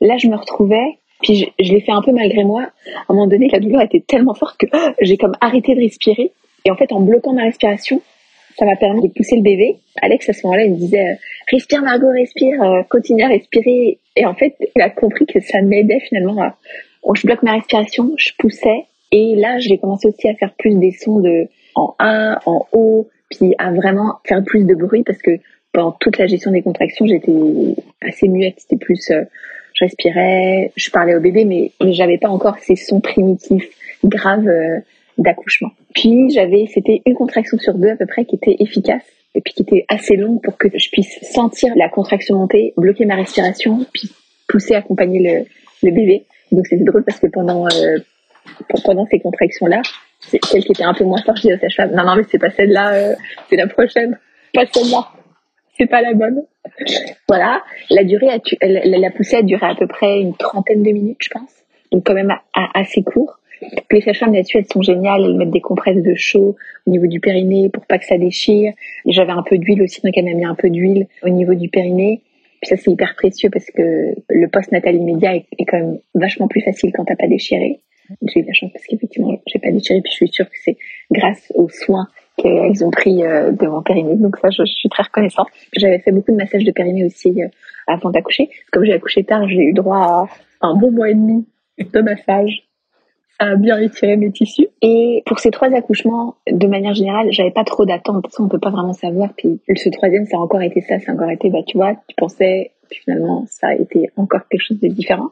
là, 0.00 0.16
je 0.18 0.28
me 0.28 0.36
retrouvais. 0.36 0.98
Puis 1.22 1.52
je, 1.60 1.72
l'ai 1.72 1.80
fait 1.80 1.92
un 1.92 2.02
peu 2.02 2.10
malgré 2.10 2.42
moi. 2.42 2.62
À 2.62 3.12
un 3.12 3.14
moment 3.14 3.28
donné, 3.28 3.48
la 3.48 3.60
douleur 3.60 3.82
était 3.82 4.00
tellement 4.00 4.34
forte 4.34 4.58
que 4.58 4.66
j'ai 5.00 5.16
comme 5.16 5.34
arrêté 5.40 5.74
de 5.74 5.80
respirer. 5.80 6.32
Et 6.64 6.70
en 6.70 6.76
fait, 6.76 6.92
en 6.92 7.00
bloquant 7.00 7.32
ma 7.32 7.42
respiration, 7.42 8.02
ça 8.58 8.64
m'a 8.66 8.76
permis 8.76 9.02
de 9.02 9.12
pousser 9.12 9.36
le 9.36 9.42
bébé. 9.42 9.76
Alex, 10.00 10.28
à 10.28 10.32
ce 10.32 10.46
moment-là, 10.46 10.64
il 10.64 10.72
me 10.72 10.76
disait 10.76 11.10
euh, 11.10 11.14
Respire, 11.50 11.82
Margot, 11.82 12.10
respire, 12.10 12.60
euh, 12.62 12.82
continue 12.90 13.22
à 13.22 13.28
respirer. 13.28 13.98
Et 14.16 14.26
en 14.26 14.34
fait, 14.34 14.56
il 14.76 14.82
a 14.82 14.90
compris 14.90 15.26
que 15.26 15.40
ça 15.40 15.62
m'aidait 15.62 16.00
finalement 16.00 16.40
à. 16.42 16.56
Je 17.14 17.26
bloque 17.26 17.42
ma 17.42 17.52
respiration, 17.52 18.12
je 18.16 18.30
poussais. 18.38 18.86
Et 19.10 19.34
là, 19.36 19.58
j'ai 19.58 19.78
commencé 19.78 20.08
aussi 20.08 20.28
à 20.28 20.34
faire 20.34 20.54
plus 20.58 20.74
des 20.76 20.92
sons 20.92 21.20
de 21.20 21.48
en 21.74 21.94
A, 21.98 22.40
en 22.46 22.66
haut, 22.72 23.08
puis 23.30 23.54
à 23.58 23.72
vraiment 23.72 24.18
faire 24.24 24.42
plus 24.44 24.64
de 24.64 24.74
bruit 24.74 25.02
parce 25.04 25.20
que 25.20 25.32
pendant 25.72 25.92
toute 25.92 26.18
la 26.18 26.26
gestion 26.26 26.50
des 26.50 26.62
contractions, 26.62 27.06
j'étais 27.06 27.32
assez 28.00 28.28
muette. 28.28 28.56
C'était 28.58 28.76
plus, 28.76 29.10
euh, 29.10 29.22
je 29.74 29.84
respirais, 29.84 30.72
je 30.76 30.90
parlais 30.90 31.14
au 31.14 31.20
bébé, 31.20 31.44
mais, 31.44 31.72
j'avais 31.92 32.18
pas 32.18 32.28
encore 32.28 32.58
ces 32.58 32.76
sons 32.76 33.00
primitifs, 33.00 33.68
graves 34.04 34.48
d'accouchement. 35.18 35.70
Puis 35.94 36.30
j'avais, 36.30 36.66
c'était 36.72 37.02
une 37.06 37.14
contraction 37.14 37.58
sur 37.58 37.74
deux 37.74 37.90
à 37.90 37.96
peu 37.96 38.06
près 38.06 38.24
qui 38.24 38.36
était 38.36 38.56
efficace 38.60 39.04
et 39.34 39.40
puis 39.40 39.54
qui 39.54 39.62
était 39.62 39.84
assez 39.88 40.16
longue 40.16 40.42
pour 40.42 40.56
que 40.58 40.68
je 40.74 40.90
puisse 40.90 41.18
sentir 41.22 41.72
la 41.76 41.88
contraction 41.88 42.36
monter, 42.36 42.74
bloquer 42.76 43.06
ma 43.06 43.16
respiration, 43.16 43.86
puis 43.92 44.10
pousser, 44.48 44.74
accompagner 44.74 45.20
le, 45.20 45.46
le 45.88 45.94
bébé. 45.94 46.26
Donc 46.52 46.66
c'était 46.66 46.84
drôle 46.84 47.04
parce 47.04 47.18
que 47.18 47.26
pendant 47.26 47.66
euh, 47.66 47.98
pendant 48.84 49.06
ces 49.06 49.20
contractions 49.20 49.66
là, 49.66 49.82
c'est 50.20 50.44
celle 50.44 50.64
qui 50.64 50.72
était 50.72 50.84
un 50.84 50.94
peu 50.94 51.04
moins 51.04 51.22
forte, 51.22 51.38
je 51.38 51.48
dis 51.48 51.60
sage 51.60 51.90
non 51.92 52.04
non 52.04 52.16
mais 52.16 52.24
c'est 52.30 52.38
pas 52.38 52.50
celle-là, 52.50 52.94
euh, 52.94 53.14
c'est 53.48 53.56
la 53.56 53.66
prochaine, 53.66 54.18
pas 54.52 54.66
celle-là, 54.72 55.08
c'est 55.78 55.86
pas 55.86 56.02
la 56.02 56.14
bonne. 56.14 56.42
Voilà, 57.28 57.62
la 57.90 58.04
durée, 58.04 58.28
a, 58.28 58.38
la 58.62 59.10
poussée 59.10 59.36
a 59.36 59.42
duré 59.42 59.66
à 59.66 59.74
peu 59.74 59.86
près 59.86 60.20
une 60.20 60.36
trentaine 60.36 60.82
de 60.82 60.90
minutes, 60.90 61.18
je 61.20 61.30
pense, 61.30 61.50
donc 61.90 62.04
quand 62.04 62.14
même 62.14 62.32
assez 62.54 63.02
court. 63.02 63.38
Les 63.90 64.00
sages-femmes 64.00 64.34
là-dessus, 64.34 64.58
elles 64.58 64.66
sont 64.72 64.82
géniales. 64.82 65.22
Elles 65.22 65.36
mettent 65.36 65.50
des 65.50 65.60
compresses 65.60 66.02
de 66.02 66.14
chaud 66.14 66.56
au 66.86 66.90
niveau 66.90 67.06
du 67.06 67.20
périnée 67.20 67.68
pour 67.68 67.86
pas 67.86 67.98
que 67.98 68.04
ça 68.04 68.18
déchire. 68.18 68.72
J'avais 69.06 69.32
un 69.32 69.42
peu 69.42 69.56
d'huile 69.58 69.82
aussi, 69.82 70.00
donc 70.02 70.16
elle 70.16 70.24
m'a 70.24 70.34
mis 70.34 70.44
un 70.44 70.56
peu 70.56 70.68
d'huile 70.68 71.06
au 71.22 71.28
niveau 71.28 71.54
du 71.54 71.68
périnée. 71.68 72.22
Puis 72.62 72.68
ça, 72.68 72.76
c'est 72.76 72.92
hyper 72.92 73.16
précieux 73.16 73.50
parce 73.50 73.66
que 73.66 74.14
le 74.28 74.46
post-natal 74.48 74.94
immédiat 74.94 75.34
est, 75.34 75.64
quand 75.66 75.78
même 75.78 75.98
vachement 76.14 76.46
plus 76.46 76.60
facile 76.60 76.92
quand 76.94 77.04
t'as 77.04 77.16
pas 77.16 77.26
déchiré. 77.26 77.80
J'ai 78.28 78.40
eu 78.40 78.44
la 78.44 78.52
chance 78.52 78.70
parce 78.72 78.86
qu'effectivement, 78.86 79.36
j'ai 79.46 79.58
pas 79.58 79.72
déchiré. 79.72 80.00
Puis 80.00 80.12
je 80.12 80.16
suis 80.16 80.28
sûre 80.28 80.46
que 80.46 80.56
c'est 80.62 80.76
grâce 81.10 81.52
aux 81.56 81.68
soins 81.68 82.06
qu'elles 82.36 82.84
ont 82.84 82.90
pris 82.90 83.24
euh, 83.24 83.50
de 83.50 83.66
mon 83.66 83.82
périnée. 83.82 84.14
Donc 84.14 84.36
ça, 84.38 84.48
je, 84.50 84.64
suis 84.64 84.88
très 84.88 85.02
reconnaissante. 85.02 85.48
J'avais 85.76 85.98
fait 85.98 86.12
beaucoup 86.12 86.30
de 86.30 86.36
massages 86.36 86.62
de 86.62 86.70
périnée 86.70 87.04
aussi 87.04 87.42
euh, 87.42 87.48
avant 87.88 88.10
d'accoucher. 88.10 88.48
Comme 88.70 88.84
j'ai 88.84 88.92
accouché 88.92 89.24
tard, 89.24 89.48
j'ai 89.48 89.62
eu 89.62 89.72
droit 89.72 89.98
à 89.98 90.28
un 90.60 90.76
bon 90.76 90.92
mois 90.92 91.10
et 91.10 91.14
demi 91.14 91.44
de 91.78 92.00
massage 92.00 92.62
à 93.42 93.56
bien 93.56 93.78
étirer 93.78 94.16
mes 94.16 94.30
tissus. 94.30 94.68
Et 94.82 95.22
pour 95.26 95.40
ces 95.40 95.50
trois 95.50 95.68
accouchements, 95.74 96.36
de 96.50 96.66
manière 96.66 96.94
générale, 96.94 97.26
j'avais 97.30 97.50
pas 97.50 97.64
trop 97.64 97.84
d'attente. 97.84 98.26
Ça, 98.30 98.42
on 98.42 98.48
peut 98.48 98.60
pas 98.60 98.70
vraiment 98.70 98.92
savoir. 98.92 99.30
Puis 99.36 99.60
ce 99.74 99.88
troisième, 99.88 100.26
ça 100.26 100.36
a 100.36 100.40
encore 100.40 100.62
été 100.62 100.80
ça, 100.80 101.00
ça 101.00 101.12
a 101.12 101.14
encore 101.14 101.30
été, 101.30 101.50
bah, 101.50 101.62
tu 101.66 101.76
vois, 101.76 101.94
tu 102.06 102.14
pensais, 102.16 102.72
puis 102.88 103.00
finalement, 103.00 103.44
ça 103.48 103.68
a 103.68 103.74
été 103.74 104.10
encore 104.16 104.42
quelque 104.48 104.62
chose 104.62 104.80
de 104.80 104.88
différent. 104.88 105.30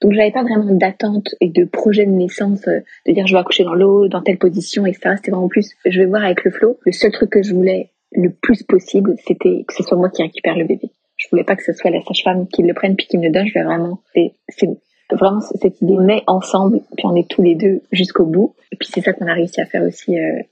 Donc, 0.00 0.14
j'avais 0.14 0.32
pas 0.32 0.42
vraiment 0.42 0.74
d'attente 0.74 1.28
et 1.40 1.48
de 1.48 1.64
projet 1.64 2.06
de 2.06 2.10
naissance, 2.10 2.66
euh, 2.66 2.80
de 3.06 3.12
dire 3.12 3.26
je 3.26 3.34
vais 3.34 3.40
accoucher 3.40 3.64
dans 3.64 3.74
l'eau, 3.74 4.08
dans 4.08 4.20
telle 4.20 4.38
position, 4.38 4.84
etc. 4.84 5.14
C'était 5.16 5.30
vraiment 5.30 5.48
plus, 5.48 5.70
je 5.84 6.00
vais 6.00 6.06
voir 6.06 6.24
avec 6.24 6.42
le 6.44 6.50
flot. 6.50 6.78
Le 6.84 6.92
seul 6.92 7.12
truc 7.12 7.30
que 7.30 7.42
je 7.42 7.54
voulais 7.54 7.90
le 8.10 8.30
plus 8.30 8.62
possible, 8.64 9.14
c'était 9.24 9.64
que 9.66 9.74
ce 9.74 9.82
soit 9.82 9.96
moi 9.96 10.10
qui 10.10 10.22
récupère 10.22 10.56
le 10.56 10.64
bébé. 10.64 10.90
Je 11.16 11.28
voulais 11.30 11.44
pas 11.44 11.54
que 11.54 11.62
ce 11.62 11.72
soit 11.72 11.90
la 11.90 12.00
sage-femme 12.00 12.48
qui 12.48 12.62
le 12.62 12.74
prenne 12.74 12.96
puis 12.96 13.06
qui 13.06 13.16
me 13.16 13.26
le 13.26 13.30
donne. 13.30 13.46
Je 13.46 13.52
voulais 13.52 13.64
vraiment, 13.64 14.00
c'est 14.14 14.68
vraiment 15.14 15.40
cette 15.40 15.80
idée, 15.80 15.96
est 16.14 16.24
ensemble, 16.26 16.80
puis 16.96 17.06
on 17.06 17.14
est 17.16 17.28
tous 17.28 17.42
les 17.42 17.54
deux 17.54 17.82
jusqu'au 17.92 18.24
bout. 18.24 18.54
Et 18.70 18.76
puis 18.76 18.88
c'est 18.92 19.00
ça 19.00 19.12
qu'on 19.12 19.26
a 19.26 19.34
réussi 19.34 19.60
à 19.60 19.66
faire 19.66 19.82
aussi 19.82 20.18
euh, 20.18 20.42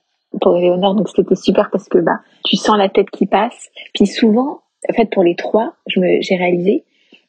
pour 0.41 0.57
Éléonore. 0.57 0.95
Donc 0.95 1.09
c'était 1.09 1.35
super 1.35 1.71
parce 1.71 1.89
que 1.89 1.99
bah 1.99 2.21
tu 2.45 2.57
sens 2.57 2.77
la 2.77 2.89
tête 2.89 3.11
qui 3.11 3.27
passe. 3.27 3.71
Puis 3.95 4.07
souvent, 4.07 4.61
en 4.89 4.93
fait 4.93 5.11
pour 5.11 5.23
les 5.23 5.37
trois, 5.37 5.75
je 5.87 6.01
me 6.01 6.21
j'ai 6.21 6.37
réalisé, 6.37 6.85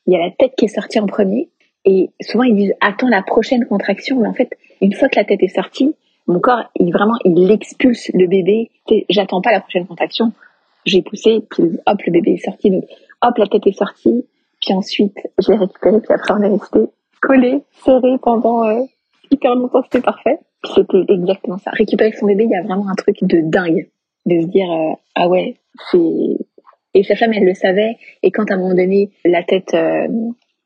il 0.08 0.13
y 0.13 0.15
a 0.15 0.20
la 0.20 0.32
tête 0.32 0.54
qui 0.58 0.65
est 0.65 0.70
sortie 0.70 1.00
en 1.00 1.08
premier. 1.08 1.50
Et 1.86 2.12
souvent 2.22 2.44
ils 2.44 2.56
disent 2.56 2.74
attends 2.82 3.10
la 3.10 3.24
prochaine 3.24 3.65
contraction, 3.65 4.20
mais 4.20 4.28
en 4.28 4.34
fait 4.34 4.50
une 4.82 4.94
fois 4.94 5.10
que 5.10 5.17
la 5.17 5.26
tête 5.26 5.41
est 5.41 5.56
sortie, 5.56 5.96
mon 6.28 6.39
corps 6.39 6.63
il 6.80 6.91
vraiment 6.91 7.15
il 7.26 7.50
expulse 7.52 8.12
le 8.13 8.28
bébé. 8.28 8.70
J'attends 9.10 9.41
pas 9.41 9.52
la 9.52 9.62
prochaine 9.62 9.88
contraction. 9.88 10.32
J'ai 10.86 11.02
poussé, 11.02 11.41
puis 11.50 11.63
hop 11.86 12.02
le 12.06 12.12
bébé 12.12 12.34
est 12.34 12.46
sorti. 12.46 12.72
Donc 12.72 12.86
hop 13.22 13.38
la 13.38 13.48
tête 13.48 13.65
est 13.67 13.78
sortie. 13.78 14.26
Puis 14.62 14.76
ensuite, 14.76 15.17
j'ai 15.39 15.56
récupéré, 15.56 16.00
puis 16.02 16.13
après 16.13 16.36
on 16.36 16.44
est 16.44 16.50
resté 16.50 16.80
collé, 17.22 17.62
serré 17.86 18.18
pendant 18.22 18.68
euh, 18.68 18.82
hyper 19.30 19.56
longtemps, 19.56 19.82
c'était 19.84 20.02
parfait. 20.02 20.40
C'était 20.76 21.06
exactement 21.08 21.58
ça. 21.58 21.72
Récupérer 21.72 22.12
son 22.12 22.26
bébé, 22.26 22.44
il 22.44 22.52
y 22.52 22.56
a 22.56 22.64
vraiment 22.64 22.90
un 22.90 22.96
truc 22.96 23.18
de 23.22 23.42
dingue. 23.42 23.90
De 24.26 24.42
se 24.42 24.48
dire, 24.48 24.72
euh, 24.72 24.94
ah 25.16 25.30
ouais, 25.30 25.56
c'est... 25.90 26.38
Et 26.94 27.04
sa 27.04 27.16
femme, 27.16 27.32
elle 27.34 27.46
le 27.46 27.54
savait. 27.54 27.96
Et 28.22 28.32
quand 28.32 28.52
à 28.52 28.56
un 28.56 28.58
moment 28.58 28.76
donné, 28.76 29.12
la 29.24 29.44
tête, 29.44 29.74
euh, 29.74 30.08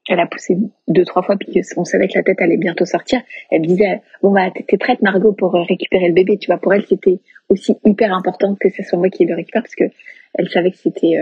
elle 0.10 0.20
a 0.20 0.26
poussé 0.26 0.58
deux, 0.88 1.06
trois 1.06 1.22
fois, 1.22 1.36
puis 1.38 1.62
on 1.78 1.86
savait 1.86 2.08
que 2.08 2.18
la 2.18 2.24
tête 2.24 2.42
allait 2.42 2.58
bientôt 2.58 2.86
sortir, 2.86 3.22
elle 3.52 3.62
disait, 3.62 4.02
bon 4.22 4.32
bah, 4.32 4.52
t'es 4.52 4.78
prête, 4.78 5.02
Margot, 5.02 5.34
pour 5.34 5.54
récupérer 5.54 6.08
le 6.08 6.14
bébé. 6.14 6.38
Tu 6.38 6.48
vois, 6.48 6.58
pour 6.58 6.74
elle, 6.74 6.86
c'était 6.86 7.20
aussi 7.50 7.76
hyper 7.86 8.14
important 8.14 8.56
que 8.56 8.70
ce 8.70 8.84
soit 8.84 8.98
moi 8.98 9.10
qui 9.10 9.26
le 9.26 9.36
récupère, 9.36 9.62
parce 9.62 9.76
que 9.76 9.86
elle 10.34 10.50
savait 10.50 10.72
que 10.72 10.78
c'était, 10.78 11.16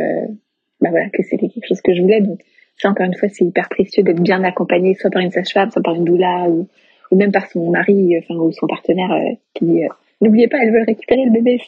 bah 0.82 0.90
voilà, 0.90 1.10
que 1.10 1.22
c'était 1.22 1.50
quelque 1.50 1.68
chose 1.68 1.82
que 1.82 1.94
je 1.94 2.02
voulais. 2.02 2.22
Donc, 2.22 2.40
ça, 2.78 2.90
encore 2.90 3.06
une 3.06 3.16
fois, 3.16 3.30
c'est 3.30 3.46
hyper 3.46 3.70
précieux 3.70 4.04
d'être 4.04 4.22
bien 4.22 4.44
accompagné, 4.44 4.96
soit 4.96 5.10
par 5.10 5.22
une 5.22 5.32
sage-femme, 5.32 5.72
soit 5.72 5.82
par 5.82 5.96
une 5.96 6.06
doula, 6.06 6.48
ou, 6.50 6.68
ou 7.12 7.16
même 7.16 7.32
par 7.32 7.48
son 7.48 7.70
mari, 7.70 8.18
enfin, 8.20 8.36
ou 8.36 8.52
son 8.52 8.68
partenaire 8.68 9.12
euh, 9.12 9.36
qui 9.54 9.84
euh, 9.84 9.88
n'oubliez 10.22 10.48
pas, 10.48 10.58
elles 10.62 10.72
veulent 10.72 10.86
récupérer 10.88 11.26
le 11.26 11.32
bébé. 11.32 11.62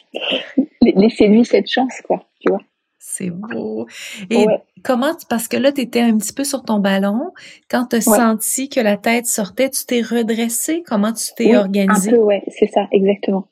Laissez-lui 0.82 1.44
cette 1.44 1.70
chance, 1.70 2.00
quoi, 2.02 2.24
tu 2.40 2.50
vois. 2.50 2.60
C'est 2.98 3.30
beau. 3.30 3.86
Et 4.30 4.46
comment, 4.82 5.12
parce 5.30 5.46
que 5.46 5.56
là, 5.56 5.70
tu 5.70 5.82
étais 5.82 6.00
un 6.00 6.18
petit 6.18 6.32
peu 6.32 6.42
sur 6.42 6.64
ton 6.64 6.80
ballon, 6.80 7.32
quand 7.70 7.86
tu 7.86 7.96
as 7.96 8.00
senti 8.00 8.68
que 8.68 8.80
la 8.80 8.96
tête 8.96 9.26
sortait, 9.26 9.70
tu 9.70 9.84
t'es 9.86 10.00
redressé? 10.00 10.82
Comment 10.84 11.12
tu 11.12 11.26
t'es 11.36 11.50
oui, 11.50 11.56
organisé? 11.56 12.10
Un 12.10 12.16
peu, 12.16 12.18
ouais, 12.18 12.42
c'est 12.48 12.66
ça, 12.66 12.88
exactement. 12.90 13.46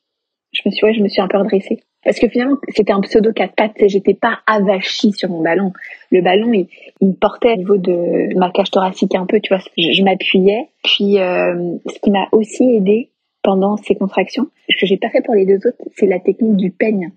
Je 0.53 0.63
me 0.67 0.73
suis, 0.73 0.85
ouais, 0.85 0.95
je 0.95 1.03
me 1.03 1.09
suis 1.09 1.23
un 1.23 1.29
peu 1.29 1.39
redressée. 1.39 1.81
Parce 2.05 2.19
que 2.19 2.29
finalement, 2.29 2.57
c'était 2.69 2.93
un 2.93 3.01
pseudo 3.01 3.33
quatre 3.33 3.55
pattes. 3.55 3.73
J'étais 3.87 4.15
pas 4.15 4.41
avachie 4.47 5.13
sur 5.13 5.31
mon 5.31 5.43
ballon. 5.43 5.73
Le 6.11 6.21
ballon, 6.21 6.53
il, 6.53 6.69
il 7.01 7.15
portait 7.15 7.53
au 7.53 7.57
niveau 7.57 7.77
de 7.77 8.37
ma 8.39 8.51
cage 8.51 8.71
thoracique 8.71 9.15
un 9.15 9.27
peu, 9.27 9.41
tu 9.41 9.55
vois. 9.55 9.63
Je, 9.77 10.03
m'appuyais. 10.03 10.69
Puis, 10.83 11.19
euh, 11.19 11.77
ce 11.87 11.99
qui 12.01 12.11
m'a 12.11 12.29
aussi 12.33 12.65
aidé 12.77 13.11
pendant 13.43 13.77
ces 13.77 13.95
contractions, 13.95 14.49
ce 14.69 14.77
que 14.79 14.87
j'ai 14.87 14.97
pas 14.97 15.11
fait 15.11 15.23
pour 15.23 15.35
les 15.35 15.47
deux 15.47 15.57
autres, 15.67 15.83
c'est 15.97 16.07
la 16.07 16.21
technique 16.21 16.57
du 16.57 16.71
peigne. 16.71 17.11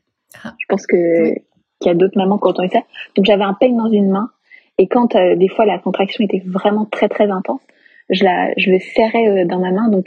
Ah. 0.44 0.54
Je 0.58 0.66
pense 0.68 0.86
que 0.88 1.34
qu'il 1.80 1.92
y 1.92 1.92
a 1.92 1.96
d'autres 1.96 2.18
mamans 2.18 2.40
qui 2.40 2.46
ont 2.46 2.50
entendu 2.50 2.70
ça. 2.70 2.82
Donc, 3.16 3.26
j'avais 3.26 3.44
un 3.44 3.54
peigne 3.54 3.78
dans 3.78 3.92
une 3.92 4.10
main. 4.10 4.32
Et 4.80 4.88
quand 4.88 5.16
euh, 5.16 5.36
des 5.36 5.48
fois 5.48 5.66
la 5.66 5.80
contraction 5.80 6.24
était 6.24 6.42
vraiment 6.46 6.86
très 6.86 7.08
très 7.08 7.30
intense, 7.30 7.62
je 8.10 8.24
la, 8.24 8.52
je 8.58 8.72
le 8.72 8.80
serrais 8.80 9.28
euh, 9.28 9.46
dans 9.46 9.60
ma 9.60 9.72
main. 9.72 9.90
Donc, 9.90 10.06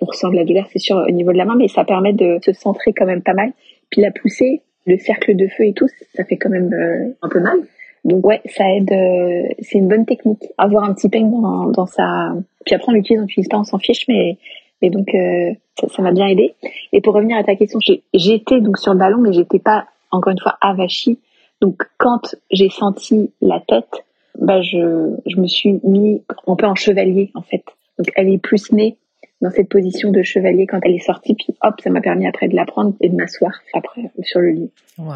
on 0.00 0.06
ressent 0.06 0.30
de 0.30 0.36
la 0.36 0.44
douleur, 0.44 0.66
c'est 0.72 0.78
sûr, 0.78 0.96
au 0.96 1.10
niveau 1.10 1.32
de 1.32 1.38
la 1.38 1.44
main, 1.44 1.56
mais 1.56 1.68
ça 1.68 1.84
permet 1.84 2.12
de 2.12 2.38
se 2.42 2.52
centrer 2.52 2.92
quand 2.92 3.06
même 3.06 3.22
pas 3.22 3.32
mal. 3.32 3.52
Puis 3.94 4.02
la 4.02 4.10
poussée, 4.10 4.62
le 4.86 4.98
cercle 4.98 5.36
de 5.36 5.46
feu 5.46 5.66
et 5.66 5.72
tout, 5.72 5.86
ça 6.16 6.24
fait 6.24 6.36
quand 6.36 6.50
même 6.50 6.72
euh, 6.72 7.14
un 7.22 7.28
peu 7.28 7.38
mal. 7.38 7.60
Donc 8.02 8.26
ouais, 8.26 8.40
ça 8.44 8.68
aide. 8.68 8.90
Euh, 8.90 9.46
c'est 9.60 9.78
une 9.78 9.86
bonne 9.86 10.04
technique. 10.04 10.42
Avoir 10.58 10.82
un 10.82 10.94
petit 10.94 11.08
peigne 11.08 11.30
dans, 11.30 11.66
dans 11.66 11.86
sa. 11.86 12.34
Puis 12.66 12.74
après 12.74 12.90
on 12.90 12.94
l'utilise, 12.94 13.20
on 13.20 13.26
l'utilise 13.26 13.48
pas, 13.48 13.58
on 13.58 13.62
s'en 13.62 13.78
fiche, 13.78 14.08
mais 14.08 14.36
mais 14.82 14.90
donc 14.90 15.14
euh, 15.14 15.52
ça 15.88 16.02
m'a 16.02 16.10
bien 16.10 16.26
aidé. 16.26 16.54
Et 16.92 17.00
pour 17.00 17.14
revenir 17.14 17.36
à 17.36 17.44
ta 17.44 17.54
question, 17.54 17.78
j'étais 18.12 18.60
donc 18.60 18.78
sur 18.78 18.94
le 18.94 18.98
ballon, 18.98 19.18
mais 19.18 19.32
j'étais 19.32 19.60
pas 19.60 19.86
encore 20.10 20.32
une 20.32 20.40
fois 20.40 20.58
avachie. 20.60 21.20
Donc 21.60 21.84
quand 21.96 22.34
j'ai 22.50 22.70
senti 22.70 23.30
la 23.40 23.60
tête, 23.60 24.04
bah 24.40 24.60
je 24.60 25.14
je 25.24 25.36
me 25.36 25.46
suis 25.46 25.78
mis 25.84 26.20
un 26.48 26.56
peu 26.56 26.66
en 26.66 26.74
chevalier 26.74 27.30
en 27.34 27.42
fait. 27.42 27.62
Donc 27.98 28.08
elle 28.16 28.28
est 28.28 28.38
plus 28.38 28.72
née 28.72 28.96
dans 29.44 29.50
cette 29.50 29.68
position 29.68 30.10
de 30.10 30.22
chevalier 30.22 30.66
quand 30.66 30.80
elle 30.82 30.94
est 30.94 31.04
sortie. 31.04 31.34
Puis 31.34 31.54
hop, 31.62 31.74
ça 31.82 31.90
m'a 31.90 32.00
permis 32.00 32.26
après 32.26 32.48
de 32.48 32.56
la 32.56 32.64
prendre 32.64 32.94
et 33.00 33.10
de 33.10 33.14
m'asseoir 33.14 33.52
après 33.74 34.10
sur 34.22 34.40
le 34.40 34.50
lit. 34.50 34.70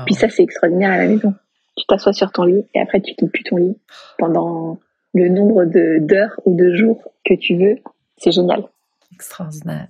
Puis 0.04 0.14
ça, 0.14 0.28
c'est 0.28 0.42
extraordinaire 0.42 0.92
à 0.92 0.98
la 0.98 1.08
maison. 1.08 1.34
Tu 1.76 1.86
t'assois 1.86 2.12
sur 2.12 2.30
ton 2.30 2.44
lit 2.44 2.64
et 2.74 2.80
après 2.80 3.00
tu 3.00 3.14
quittes 3.14 3.32
plus 3.32 3.44
ton 3.44 3.56
lit 3.56 3.76
pendant 4.18 4.78
le 5.14 5.28
nombre 5.30 5.64
de 5.64 5.98
d'heures 6.00 6.38
ou 6.44 6.54
de 6.54 6.74
jours 6.74 7.02
que 7.24 7.34
tu 7.34 7.56
veux. 7.56 7.76
C'est 8.18 8.32
génial. 8.32 8.64
Extraordinaire. 9.14 9.88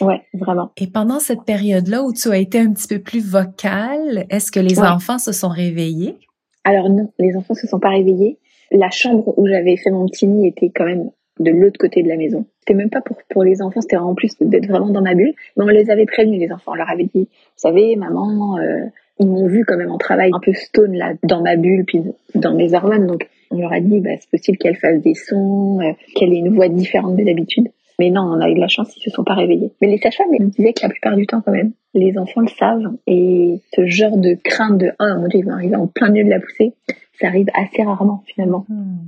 Ouais, 0.00 0.22
vraiment. 0.34 0.72
Et 0.76 0.88
pendant 0.88 1.20
cette 1.20 1.44
période-là 1.44 2.02
où 2.02 2.12
tu 2.12 2.28
as 2.30 2.38
été 2.38 2.58
un 2.58 2.72
petit 2.72 2.88
peu 2.88 3.00
plus 3.00 3.24
vocale, 3.24 4.26
est-ce 4.30 4.50
que 4.50 4.60
les 4.60 4.80
enfants 4.80 5.18
se 5.18 5.30
sont 5.30 5.48
réveillés? 5.48 6.18
Alors 6.64 6.90
non, 6.90 7.12
les 7.20 7.36
enfants 7.36 7.54
se 7.54 7.68
sont 7.68 7.78
pas 7.78 7.90
réveillés. 7.90 8.38
La 8.72 8.90
chambre 8.90 9.32
où 9.38 9.46
j'avais 9.46 9.76
fait 9.76 9.90
mon 9.90 10.06
petit 10.06 10.26
nid 10.26 10.48
était 10.48 10.72
quand 10.74 10.86
même 10.86 11.10
de 11.38 11.50
l'autre 11.52 11.78
côté 11.78 12.02
de 12.02 12.08
la 12.08 12.16
maison. 12.16 12.46
C'était 12.66 12.78
même 12.78 12.90
pas 12.90 13.00
pour, 13.00 13.16
pour 13.28 13.44
les 13.44 13.62
enfants, 13.62 13.80
c'était 13.80 13.96
en 13.96 14.14
plus 14.14 14.36
d'être 14.40 14.66
vraiment 14.66 14.90
dans 14.90 15.02
ma 15.02 15.14
bulle. 15.14 15.34
Mais 15.56 15.64
on 15.64 15.68
les 15.68 15.88
avait 15.90 16.06
prévenus, 16.06 16.40
les 16.40 16.50
enfants. 16.52 16.72
On 16.72 16.74
leur 16.74 16.90
avait 16.90 17.04
dit, 17.04 17.28
vous 17.28 17.28
savez, 17.54 17.94
maman, 17.94 18.58
euh, 18.58 18.86
ils 19.20 19.26
m'ont 19.26 19.46
vu 19.46 19.64
quand 19.64 19.76
même 19.76 19.92
en 19.92 19.98
travail 19.98 20.30
un 20.34 20.40
peu 20.40 20.52
stone 20.52 20.94
là, 20.94 21.12
dans 21.22 21.42
ma 21.42 21.56
bulle, 21.56 21.84
puis 21.84 22.02
dans 22.34 22.54
mes 22.54 22.74
hormones. 22.74 23.06
Donc, 23.06 23.28
on 23.52 23.60
leur 23.60 23.72
a 23.72 23.80
dit, 23.80 24.00
bah, 24.00 24.10
c'est 24.18 24.30
possible 24.30 24.58
qu'elle 24.58 24.76
fasse 24.76 25.00
des 25.00 25.14
sons, 25.14 25.80
euh, 25.80 25.92
qu'elle 26.16 26.32
ait 26.32 26.38
une 26.38 26.54
voix 26.54 26.68
différente 26.68 27.16
de 27.16 27.24
d'habitude. 27.24 27.68
Mais 27.98 28.10
non, 28.10 28.22
on 28.22 28.40
a 28.40 28.50
eu 28.50 28.54
de 28.54 28.60
la 28.60 28.68
chance, 28.68 28.94
ils 28.96 29.02
se 29.02 29.10
sont 29.10 29.24
pas 29.24 29.34
réveillés. 29.34 29.72
Mais 29.80 29.88
les 29.88 29.98
sages-femmes, 29.98 30.30
me 30.30 30.46
disaient 30.46 30.72
que 30.72 30.82
la 30.82 30.88
plupart 30.88 31.16
du 31.16 31.26
temps, 31.26 31.40
quand 31.40 31.52
même, 31.52 31.72
les 31.94 32.18
enfants 32.18 32.42
le 32.42 32.48
savent. 32.48 32.92
Et 33.06 33.60
ce 33.74 33.86
genre 33.86 34.18
de 34.18 34.34
crainte 34.34 34.78
de, 34.78 34.90
oh 35.00 35.20
mon 35.20 35.28
dieu, 35.28 35.40
ils 35.40 35.44
vont 35.46 35.52
arriver 35.52 35.76
en 35.76 35.86
plein 35.86 36.10
milieu 36.10 36.24
de 36.24 36.30
la 36.30 36.40
poussée, 36.40 36.74
ça 37.20 37.28
arrive 37.28 37.46
assez 37.54 37.82
rarement, 37.84 38.22
finalement. 38.26 38.66
Hmm. 38.68 39.06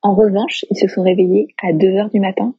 En 0.00 0.14
revanche, 0.14 0.64
ils 0.70 0.76
se 0.76 0.88
sont 0.88 1.02
réveillés 1.02 1.48
à 1.62 1.72
2 1.72 1.86
heures 1.96 2.10
du 2.10 2.20
matin, 2.20 2.54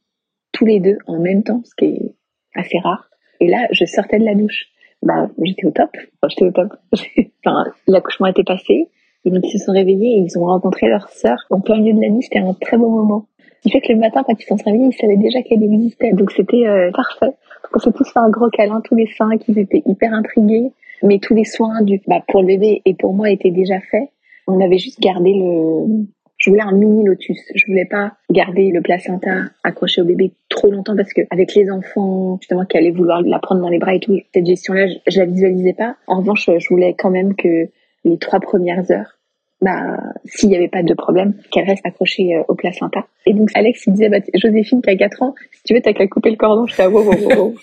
tous 0.54 0.64
les 0.64 0.80
deux 0.80 0.96
en 1.06 1.18
même 1.18 1.42
temps, 1.42 1.60
ce 1.64 1.74
qui 1.76 1.84
est 1.84 2.14
assez 2.54 2.78
rare. 2.78 3.10
Et 3.40 3.48
là, 3.48 3.66
je 3.72 3.84
sortais 3.84 4.18
de 4.18 4.24
la 4.24 4.34
douche. 4.34 4.68
Bah, 5.02 5.28
j'étais 5.42 5.66
au 5.66 5.70
top. 5.70 5.90
Enfin, 5.94 6.28
j'étais 6.28 6.44
au 6.44 6.52
top. 6.52 6.72
enfin, 7.44 7.64
l'accouchement 7.86 8.26
était 8.28 8.44
passé. 8.44 8.88
Et 9.26 9.30
donc, 9.30 9.42
ils 9.44 9.58
se 9.58 9.66
sont 9.66 9.72
réveillés 9.72 10.18
et 10.18 10.20
ils 10.20 10.38
ont 10.38 10.44
rencontré 10.46 10.88
leur 10.88 11.08
sœur 11.08 11.36
en 11.50 11.60
plein 11.60 11.76
milieu 11.76 11.94
de 11.94 12.00
la 12.00 12.08
nuit. 12.08 12.22
C'était 12.22 12.38
un 12.38 12.54
très 12.54 12.78
beau 12.78 12.88
moment. 12.88 13.26
Ce 13.38 13.62
qui 13.62 13.70
fait 13.70 13.80
que 13.80 13.92
le 13.92 13.98
matin, 13.98 14.22
quand 14.26 14.40
ils 14.40 14.46
sont 14.46 14.56
réveillés, 14.64 14.86
ils 14.86 14.96
savaient 14.96 15.16
déjà 15.16 15.42
qu'elle 15.42 15.62
existait. 15.62 16.12
Donc, 16.12 16.30
c'était 16.30 16.66
euh, 16.66 16.90
parfait. 16.92 17.34
on 17.74 17.78
s'est 17.78 17.92
tous 17.92 18.10
fait 18.10 18.20
un 18.20 18.30
gros 18.30 18.48
câlin, 18.50 18.80
tous 18.82 18.94
les 18.94 19.08
cinq. 19.18 19.42
Ils 19.48 19.58
étaient 19.58 19.82
hyper 19.84 20.12
intrigués. 20.12 20.72
Mais 21.02 21.18
tous 21.18 21.34
les 21.34 21.44
soins 21.44 21.82
du, 21.82 22.00
bah, 22.06 22.22
pour 22.28 22.40
le 22.40 22.46
bébé 22.46 22.80
et 22.84 22.94
pour 22.94 23.12
moi 23.12 23.30
étaient 23.30 23.50
déjà 23.50 23.80
faits. 23.90 24.08
On 24.46 24.60
avait 24.60 24.78
juste 24.78 25.00
gardé 25.00 25.32
le, 25.34 26.06
je 26.44 26.50
voulais 26.50 26.62
un 26.62 26.72
mini 26.72 27.04
lotus. 27.04 27.38
Je 27.54 27.66
voulais 27.66 27.86
pas 27.86 28.12
garder 28.30 28.70
le 28.70 28.82
placenta 28.82 29.44
accroché 29.62 30.02
au 30.02 30.04
bébé 30.04 30.32
trop 30.50 30.70
longtemps 30.70 30.94
parce 30.94 31.14
que 31.14 31.22
avec 31.30 31.54
les 31.54 31.70
enfants, 31.70 32.36
justement, 32.38 32.66
qui 32.66 32.76
allaient 32.76 32.90
vouloir 32.90 33.22
la 33.22 33.38
prendre 33.38 33.62
dans 33.62 33.70
les 33.70 33.78
bras 33.78 33.94
et 33.94 34.00
tout, 34.00 34.18
cette 34.34 34.44
gestion-là, 34.44 34.86
je, 34.86 34.94
je 35.10 35.20
la 35.20 35.24
visualisais 35.24 35.72
pas. 35.72 35.96
En 36.06 36.18
revanche, 36.18 36.50
je 36.54 36.68
voulais 36.68 36.94
quand 36.98 37.08
même 37.08 37.34
que 37.34 37.70
les 38.04 38.18
trois 38.18 38.40
premières 38.40 38.90
heures, 38.90 39.18
bah, 39.62 39.96
s'il 40.26 40.50
n'y 40.50 40.56
avait 40.56 40.68
pas 40.68 40.82
de 40.82 40.92
problème, 40.92 41.32
qu'elle 41.50 41.64
reste 41.64 41.86
accrochée 41.86 42.36
euh, 42.36 42.42
au 42.48 42.54
placenta. 42.54 43.06
Et 43.24 43.32
donc, 43.32 43.48
Alex, 43.54 43.86
il 43.86 43.94
disait, 43.94 44.10
bah, 44.10 44.18
Joséphine, 44.34 44.82
qui 44.82 44.90
a 44.90 44.96
4 44.96 45.22
ans, 45.22 45.34
si 45.50 45.62
tu 45.62 45.72
veux, 45.74 45.80
t'as 45.80 45.94
qu'à 45.94 46.06
couper 46.08 46.28
le 46.28 46.36
cordon. 46.36 46.66
Je 46.66 46.74
fais, 46.74 46.86
wow, 46.86 47.04
wow, 47.04 47.14
wow, 47.14 47.36
wow. 47.36 47.54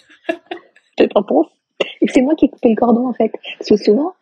T'en 1.14 1.22
pense. 1.22 1.48
Et 2.02 2.08
c'est 2.08 2.22
moi 2.22 2.34
qui 2.34 2.46
ai 2.46 2.50
coupé 2.50 2.70
le 2.70 2.76
cordon, 2.76 3.08
en 3.08 3.14
fait. 3.14 3.32
Parce 3.60 3.70
que 3.70 3.78
souvent, 3.78 4.14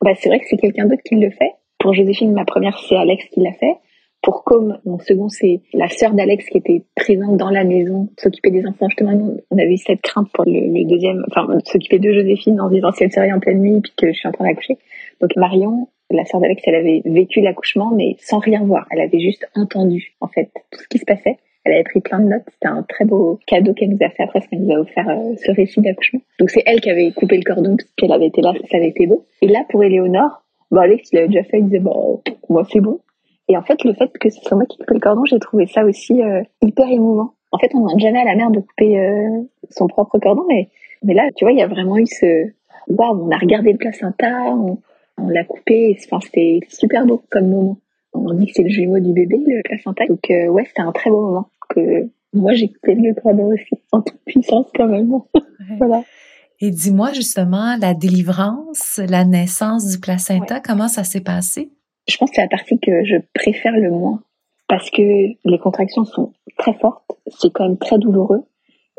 bah, 0.00 0.12
c'est 0.14 0.28
vrai 0.28 0.38
que 0.38 0.44
c'est 0.48 0.56
quelqu'un 0.56 0.86
d'autre 0.86 1.02
qui 1.04 1.16
le 1.16 1.30
fait. 1.30 1.50
Pour 1.80 1.94
Joséphine, 1.94 2.32
ma 2.32 2.44
première, 2.44 2.78
c'est 2.88 2.96
Alex 2.96 3.24
qui 3.32 3.40
l'a 3.40 3.52
fait. 3.54 3.74
Pour 4.22 4.44
Com, 4.44 4.78
mon 4.84 4.98
second, 4.98 5.28
c'est 5.28 5.60
la 5.72 5.88
sœur 5.88 6.12
d'Alex 6.12 6.46
qui 6.46 6.58
était 6.58 6.82
présente 6.96 7.36
dans 7.36 7.50
la 7.50 7.64
maison, 7.64 8.08
s'occuper 8.18 8.50
des 8.50 8.66
enfants. 8.66 8.88
Justement, 8.88 9.38
on 9.50 9.58
avait 9.58 9.76
cette 9.76 10.02
crainte 10.02 10.28
pour 10.32 10.44
le, 10.44 10.84
deuxième, 10.84 11.24
enfin, 11.30 11.46
s'occuper 11.64 11.98
de 11.98 12.12
Joséphine 12.12 12.60
en 12.60 12.68
disant 12.68 12.90
si 12.92 13.04
elle 13.04 13.12
serait 13.12 13.32
en 13.32 13.38
pleine 13.38 13.60
nuit 13.60 13.80
puis 13.80 13.92
que 13.96 14.12
je 14.12 14.18
suis 14.18 14.28
en 14.28 14.32
train 14.32 14.44
d'accoucher. 14.44 14.78
Donc 15.20 15.30
Marion, 15.36 15.88
la 16.10 16.24
sœur 16.24 16.40
d'Alex, 16.40 16.62
elle 16.66 16.74
avait 16.74 17.02
vécu 17.04 17.40
l'accouchement, 17.40 17.92
mais 17.94 18.16
sans 18.18 18.38
rien 18.38 18.64
voir. 18.64 18.86
Elle 18.90 19.00
avait 19.00 19.20
juste 19.20 19.48
entendu, 19.54 20.14
en 20.20 20.28
fait, 20.28 20.50
tout 20.70 20.80
ce 20.80 20.88
qui 20.88 20.98
se 20.98 21.04
passait. 21.04 21.36
Elle 21.64 21.74
avait 21.74 21.84
pris 21.84 22.00
plein 22.00 22.20
de 22.20 22.28
notes. 22.28 22.44
C'était 22.52 22.68
un 22.68 22.82
très 22.82 23.04
beau 23.04 23.38
cadeau 23.46 23.74
qu'elle 23.74 23.90
nous 23.90 23.98
a 24.00 24.08
fait 24.08 24.22
après, 24.22 24.40
parce 24.40 24.46
qu'elle 24.46 24.64
nous 24.64 24.74
a 24.74 24.80
offert 24.80 25.08
euh, 25.08 25.34
ce 25.36 25.52
récit 25.52 25.80
d'accouchement. 25.80 26.20
Donc 26.38 26.50
c'est 26.50 26.62
elle 26.66 26.80
qui 26.80 26.90
avait 26.90 27.12
coupé 27.12 27.36
le 27.36 27.42
cordon, 27.42 27.76
parce 27.76 27.90
qu'elle 27.96 28.12
avait 28.12 28.26
été 28.26 28.40
là, 28.40 28.54
ça 28.70 28.78
avait 28.78 28.88
été 28.88 29.06
beau. 29.06 29.26
Et 29.42 29.48
là, 29.48 29.64
pour 29.68 29.84
Éléonore, 29.84 30.44
bon, 30.70 30.80
Alex, 30.80 31.10
il 31.12 31.16
l'avait 31.16 31.28
déjà 31.28 31.44
fait, 31.44 31.58
il 31.58 31.66
disait, 31.66 31.80
bon, 31.80 32.22
moi, 32.48 32.64
c'est 32.70 32.80
bon. 32.80 33.00
Et 33.48 33.56
en 33.56 33.62
fait, 33.62 33.82
le 33.84 33.94
fait 33.94 34.10
que 34.18 34.28
ce 34.30 34.40
soit 34.42 34.56
moi 34.56 34.66
qui 34.66 34.76
coupe 34.78 34.90
le 34.90 35.00
cordon, 35.00 35.24
j'ai 35.24 35.38
trouvé 35.38 35.66
ça 35.66 35.84
aussi 35.84 36.22
euh, 36.22 36.42
hyper 36.62 36.88
émouvant. 36.88 37.34
En 37.50 37.58
fait, 37.58 37.70
on 37.74 37.80
demande 37.80 37.98
jamais 37.98 38.20
à 38.20 38.24
la 38.24 38.34
mère 38.34 38.50
de 38.50 38.60
couper 38.60 39.00
euh, 39.00 39.42
son 39.70 39.86
propre 39.86 40.18
cordon, 40.18 40.44
mais, 40.48 40.68
mais 41.02 41.14
là, 41.14 41.28
tu 41.34 41.44
vois, 41.44 41.52
il 41.52 41.58
y 41.58 41.62
a 41.62 41.66
vraiment 41.66 41.96
eu 41.96 42.06
ce... 42.06 42.50
Waouh, 42.88 43.26
on 43.26 43.30
a 43.30 43.38
regardé 43.38 43.72
le 43.72 43.78
placenta, 43.78 44.54
on, 44.54 44.78
on 45.18 45.28
l'a 45.28 45.44
coupé, 45.44 45.96
enfin, 46.04 46.20
c'était 46.22 46.60
super 46.68 47.06
beau 47.06 47.22
comme 47.30 47.48
moment. 47.48 47.78
On 48.12 48.32
dit 48.34 48.46
que 48.46 48.52
c'est 48.54 48.62
le 48.62 48.70
jumeau 48.70 48.98
du 48.98 49.12
bébé, 49.12 49.38
le 49.46 49.62
placenta. 49.62 50.06
Donc, 50.06 50.30
euh, 50.30 50.48
ouais, 50.48 50.64
c'était 50.66 50.82
un 50.82 50.92
très 50.92 51.10
beau 51.10 51.22
moment 51.22 51.48
que 51.68 52.08
moi, 52.34 52.52
j'ai 52.52 52.68
coupé 52.68 52.94
le 52.94 53.14
cordon 53.14 53.52
aussi, 53.52 53.82
en 53.92 54.02
toute 54.02 54.20
puissance 54.26 54.66
quand 54.74 54.88
même. 54.88 55.10
voilà. 55.78 56.02
Et 56.60 56.70
dis-moi 56.70 57.12
justement, 57.12 57.76
la 57.80 57.94
délivrance, 57.94 59.00
la 59.08 59.24
naissance 59.24 59.86
du 59.86 60.00
placenta, 60.00 60.60
comment 60.60 60.88
ça 60.88 61.04
s'est 61.04 61.20
passé? 61.20 61.70
Je 62.08 62.16
pense 62.16 62.30
que 62.30 62.36
c'est 62.36 62.42
la 62.42 62.48
partie 62.48 62.78
que 62.78 63.04
je 63.04 63.16
préfère 63.34 63.76
le 63.76 63.90
moins 63.90 64.22
parce 64.66 64.90
que 64.90 65.02
les 65.02 65.58
contractions 65.58 66.04
sont 66.04 66.32
très 66.56 66.74
fortes, 66.74 67.10
c'est 67.26 67.52
quand 67.52 67.64
même 67.64 67.78
très 67.78 67.98
douloureux 67.98 68.44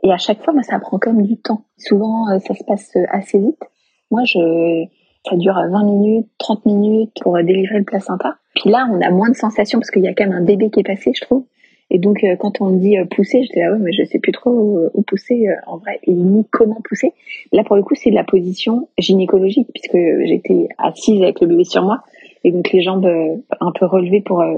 et 0.04 0.12
à 0.12 0.18
chaque 0.18 0.44
fois, 0.44 0.54
moi, 0.54 0.64
ça 0.64 0.80
prend 0.80 0.98
comme 0.98 1.22
du 1.22 1.38
temps. 1.38 1.64
Souvent, 1.78 2.30
euh, 2.30 2.40
ça 2.40 2.54
se 2.54 2.64
passe 2.64 2.92
assez 3.10 3.40
vite. 3.40 3.60
Moi, 4.12 4.24
je, 4.24 4.86
ça 5.30 5.36
dure 5.36 5.54
20 5.54 5.84
minutes, 5.84 6.28
30 6.38 6.66
minutes 6.66 7.12
pour 7.22 7.38
délivrer 7.38 7.80
le 7.80 7.84
placenta. 7.84 8.36
Puis 8.56 8.70
là, 8.70 8.88
on 8.92 9.02
a 9.02 9.10
moins 9.12 9.30
de 9.30 9.36
sensations 9.36 9.80
parce 9.80 9.92
qu'il 9.92 10.04
y 10.04 10.08
a 10.08 10.14
quand 10.14 10.26
même 10.26 10.38
un 10.38 10.44
bébé 10.44 10.70
qui 10.70 10.80
est 10.80 10.84
passé, 10.88 11.12
je 11.14 11.22
trouve. 11.22 11.46
Et 11.92 11.98
donc, 11.98 12.24
euh, 12.24 12.36
quand 12.36 12.62
on 12.62 12.70
dit 12.70 12.98
euh, 12.98 13.06
pousser, 13.06 13.44
je 13.44 13.52
dis 13.52 13.62
ah 13.62 13.72
ouais, 13.72 13.80
mais 13.80 13.92
je 13.92 14.04
sais 14.04 14.20
plus 14.20 14.32
trop 14.32 14.52
où, 14.94 15.02
pousser 15.02 15.48
en 15.66 15.78
vrai 15.78 16.00
et 16.04 16.12
ni 16.12 16.46
comment 16.52 16.80
pousser. 16.88 17.14
Là, 17.52 17.64
pour 17.64 17.76
le 17.76 17.84
coup, 17.84 17.96
c'est 17.96 18.12
de 18.12 18.16
la 18.16 18.24
position 18.24 18.88
gynécologique 18.98 19.68
puisque 19.74 19.98
j'étais 20.26 20.70
assise 20.78 21.22
avec 21.22 21.42
le 21.42 21.48
bébé 21.48 21.64
sur 21.64 21.84
moi 21.84 22.04
et 22.44 22.52
donc 22.52 22.72
les 22.72 22.82
jambes 22.82 23.06
euh, 23.06 23.36
un 23.60 23.72
peu 23.72 23.86
relevées 23.86 24.22
pour 24.22 24.42
euh, 24.42 24.56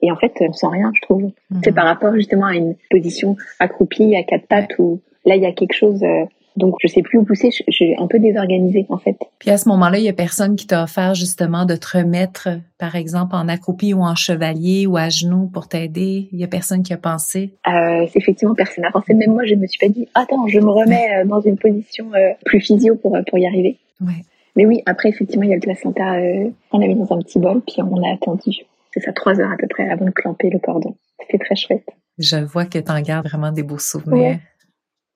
et 0.00 0.10
en 0.10 0.16
fait 0.16 0.32
on 0.40 0.52
sent 0.52 0.66
rien 0.70 0.90
je 0.94 1.00
trouve 1.02 1.22
mhm. 1.22 1.60
c'est 1.64 1.72
par 1.72 1.84
rapport 1.84 2.14
justement 2.14 2.46
à 2.46 2.54
une 2.54 2.74
position 2.90 3.36
accroupie 3.58 4.14
à 4.16 4.22
quatre 4.22 4.46
pattes 4.46 4.78
où 4.78 5.00
là 5.24 5.36
il 5.36 5.42
y 5.42 5.46
a 5.46 5.52
quelque 5.52 5.74
chose 5.74 6.02
euh, 6.02 6.24
donc 6.56 6.74
je 6.82 6.86
sais 6.86 7.00
plus 7.00 7.18
où 7.18 7.24
pousser, 7.24 7.50
je, 7.50 7.72
suis 7.72 7.94
un 7.96 8.06
peu 8.06 8.18
désorganisée 8.18 8.84
en 8.90 8.98
fait. 8.98 9.16
Puis 9.38 9.48
à 9.48 9.56
ce 9.56 9.70
moment-là, 9.70 9.96
il 9.96 10.04
y 10.04 10.08
a 10.10 10.12
personne 10.12 10.54
qui 10.54 10.66
t'a 10.66 10.82
offert 10.82 11.14
justement 11.14 11.64
de 11.64 11.76
te 11.76 11.96
remettre, 11.96 12.50
par 12.76 12.94
exemple, 12.94 13.34
en 13.34 13.48
accroupi 13.48 13.94
ou 13.94 14.02
en 14.02 14.14
chevalier 14.14 14.86
ou 14.86 14.98
à 14.98 15.08
genoux 15.08 15.48
pour 15.50 15.66
t'aider. 15.66 16.28
Il 16.30 16.38
y 16.38 16.44
a 16.44 16.48
personne 16.48 16.82
qui 16.82 16.92
a 16.92 16.98
pensé. 16.98 17.54
Euh, 17.66 18.06
effectivement, 18.14 18.54
personne 18.54 18.84
n'a 18.84 18.90
pensé. 18.90 19.14
Même 19.14 19.32
moi, 19.32 19.46
je 19.46 19.54
me 19.54 19.66
suis 19.66 19.78
pas 19.78 19.88
dit, 19.88 20.08
attends, 20.12 20.46
je 20.46 20.60
me 20.60 20.68
remets 20.68 21.24
dans 21.24 21.40
une 21.40 21.56
position 21.56 22.10
plus 22.44 22.60
physio 22.60 22.96
pour 22.96 23.16
pour 23.26 23.38
y 23.38 23.46
arriver. 23.46 23.78
Ouais. 24.02 24.22
Mais 24.56 24.66
oui, 24.66 24.82
après, 24.86 25.08
effectivement, 25.08 25.44
il 25.44 25.50
y 25.50 25.52
a 25.52 25.56
le 25.56 25.60
placenta, 25.60 26.14
euh, 26.14 26.50
on 26.72 26.78
l'a 26.78 26.86
mis 26.86 26.94
dans 26.94 27.12
un 27.12 27.18
petit 27.20 27.38
bol, 27.38 27.62
puis 27.62 27.76
on 27.82 28.02
a 28.02 28.12
attendu, 28.12 28.50
c'est 28.92 29.00
ça, 29.00 29.12
trois 29.12 29.40
heures 29.40 29.50
à 29.50 29.56
peu 29.56 29.66
près 29.66 29.88
avant 29.88 30.04
de 30.04 30.10
clamper 30.10 30.50
le 30.50 30.58
cordon. 30.58 30.96
C'était 31.20 31.38
très 31.38 31.56
chouette. 31.56 31.88
Je 32.18 32.36
vois 32.36 32.66
que 32.66 32.78
tu 32.78 32.90
en 32.90 33.00
gardes 33.00 33.26
vraiment 33.26 33.52
des 33.52 33.62
beaux 33.62 33.78
souvenirs. 33.78 34.38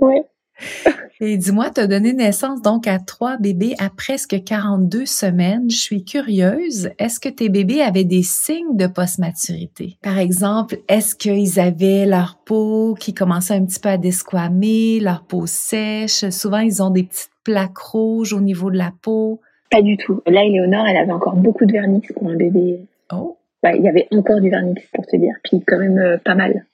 Oui. 0.00 0.22
Et 1.20 1.38
dis-moi, 1.38 1.70
tu 1.74 1.80
as 1.80 1.86
donné 1.86 2.12
naissance 2.12 2.60
donc 2.60 2.86
à 2.86 2.98
trois 2.98 3.38
bébés 3.38 3.74
à 3.78 3.88
presque 3.88 4.44
42 4.44 5.06
semaines. 5.06 5.70
Je 5.70 5.76
suis 5.76 6.04
curieuse. 6.04 6.90
Est-ce 6.98 7.20
que 7.20 7.30
tes 7.30 7.48
bébés 7.48 7.80
avaient 7.80 8.04
des 8.04 8.22
signes 8.22 8.76
de 8.76 8.86
post-maturité? 8.86 9.96
Par 10.02 10.18
exemple, 10.18 10.76
est-ce 10.88 11.14
qu'ils 11.14 11.58
avaient 11.58 12.04
leur 12.04 12.38
peau 12.44 12.94
qui 13.00 13.14
commençait 13.14 13.54
un 13.54 13.64
petit 13.64 13.80
peu 13.80 13.88
à 13.88 13.96
desquamer, 13.96 15.00
leur 15.00 15.22
peau 15.24 15.46
sèche? 15.46 16.28
Souvent, 16.28 16.58
ils 16.58 16.82
ont 16.82 16.90
des 16.90 17.04
petites 17.04 17.30
plaques 17.44 17.78
rouges 17.78 18.34
au 18.34 18.40
niveau 18.40 18.70
de 18.70 18.76
la 18.76 18.92
peau? 19.00 19.40
Pas 19.70 19.80
du 19.80 19.96
tout. 19.96 20.20
Là, 20.26 20.44
Éléonore, 20.44 20.86
elle 20.86 20.98
avait 20.98 21.12
encore 21.12 21.36
beaucoup 21.36 21.64
de 21.64 21.72
vernis 21.72 22.02
pour 22.14 22.28
un 22.28 22.36
bébé. 22.36 22.80
Oh. 23.12 23.38
il 23.64 23.82
y 23.82 23.88
avait 23.88 24.06
encore 24.10 24.40
du 24.40 24.50
vernis, 24.50 24.74
pour 24.92 25.06
te 25.06 25.16
dire. 25.16 25.34
Puis 25.44 25.62
quand 25.66 25.78
même 25.78 25.98
euh, 25.98 26.18
pas 26.18 26.34
mal. 26.34 26.66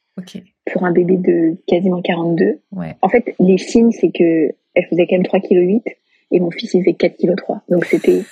Pour 0.73 0.85
un 0.85 0.93
bébé 0.93 1.17
de 1.17 1.57
quasiment 1.67 2.03
42. 2.03 2.61
Ouais. 2.73 2.97
En 3.03 3.09
fait, 3.09 3.35
les 3.39 3.59
signes, 3.59 3.93
c'est 3.93 4.11
que 4.11 4.55
elle 4.75 4.87
faisait 4.89 5.07
quand 5.07 5.17
même 5.17 5.23
3,8 5.23 5.83
kg 5.83 5.97
et 6.31 6.41
mon 6.41 6.51
fils, 6.51 6.75
il 6.75 6.81
faisait 6.81 6.93
4,3 6.93 7.15
kg. 7.17 7.37
Donc 7.69 7.85
c'était 7.85 8.23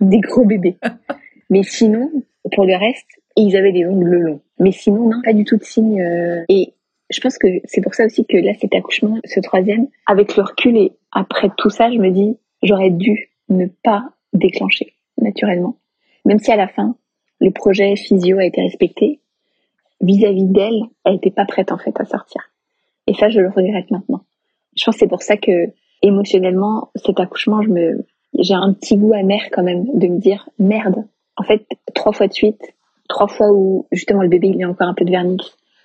des 0.00 0.20
gros 0.20 0.44
bébés. 0.44 0.76
Mais 1.50 1.62
sinon, 1.62 2.10
pour 2.52 2.64
le 2.64 2.76
reste, 2.76 3.06
ils 3.36 3.56
avaient 3.56 3.72
des 3.72 3.86
ongles 3.86 4.18
longs. 4.18 4.40
Mais 4.58 4.72
sinon, 4.72 5.08
non, 5.08 5.20
pas 5.22 5.32
du 5.32 5.44
tout 5.44 5.56
de 5.56 5.64
signes. 5.64 6.00
Euh, 6.00 6.44
et 6.48 6.74
je 7.10 7.20
pense 7.20 7.38
que 7.38 7.46
c'est 7.64 7.80
pour 7.80 7.94
ça 7.94 8.06
aussi 8.06 8.24
que 8.26 8.36
là, 8.36 8.52
cet 8.60 8.74
accouchement, 8.74 9.18
ce 9.24 9.40
troisième, 9.40 9.88
avec 10.06 10.36
le 10.36 10.42
recul 10.42 10.76
et 10.76 10.92
après 11.12 11.50
tout 11.56 11.70
ça, 11.70 11.90
je 11.90 11.98
me 11.98 12.10
dis, 12.10 12.38
j'aurais 12.62 12.90
dû 12.90 13.30
ne 13.48 13.66
pas 13.66 14.04
déclencher 14.32 14.94
naturellement. 15.18 15.78
Même 16.24 16.38
si 16.38 16.50
à 16.50 16.56
la 16.56 16.68
fin, 16.68 16.96
le 17.40 17.50
projet 17.50 17.94
physio 17.96 18.38
a 18.38 18.44
été 18.44 18.60
respecté, 18.60 19.20
vis-à-vis 20.00 20.44
d'elle, 20.44 20.82
elle 21.04 21.14
n'était 21.14 21.30
pas 21.30 21.44
prête 21.44 21.72
en 21.72 21.78
fait 21.78 21.98
à 22.00 22.04
sortir. 22.04 22.42
Et 23.06 23.14
ça, 23.14 23.28
je 23.28 23.40
le 23.40 23.48
regrette 23.48 23.90
maintenant. 23.90 24.22
Je 24.76 24.84
pense 24.84 24.94
que 24.96 25.00
c'est 25.00 25.08
pour 25.08 25.22
ça 25.22 25.36
que 25.36 25.72
émotionnellement, 26.02 26.90
cet 26.96 27.18
accouchement, 27.20 27.62
je 27.62 27.68
me, 27.68 28.06
j'ai 28.38 28.54
un 28.54 28.72
petit 28.72 28.96
goût 28.96 29.14
amer 29.14 29.50
quand 29.52 29.62
même 29.62 29.86
de 29.94 30.08
me 30.08 30.18
dire 30.18 30.48
merde. 30.58 31.04
En 31.36 31.42
fait, 31.42 31.66
trois 31.94 32.12
fois 32.12 32.26
de 32.26 32.32
suite, 32.32 32.60
trois 33.08 33.28
fois 33.28 33.52
où 33.52 33.86
justement 33.92 34.22
le 34.22 34.28
bébé 34.28 34.48
il 34.48 34.62
a 34.62 34.68
encore 34.68 34.88
un 34.88 34.94
peu 34.94 35.04
de 35.04 35.10
vernis, 35.10 35.38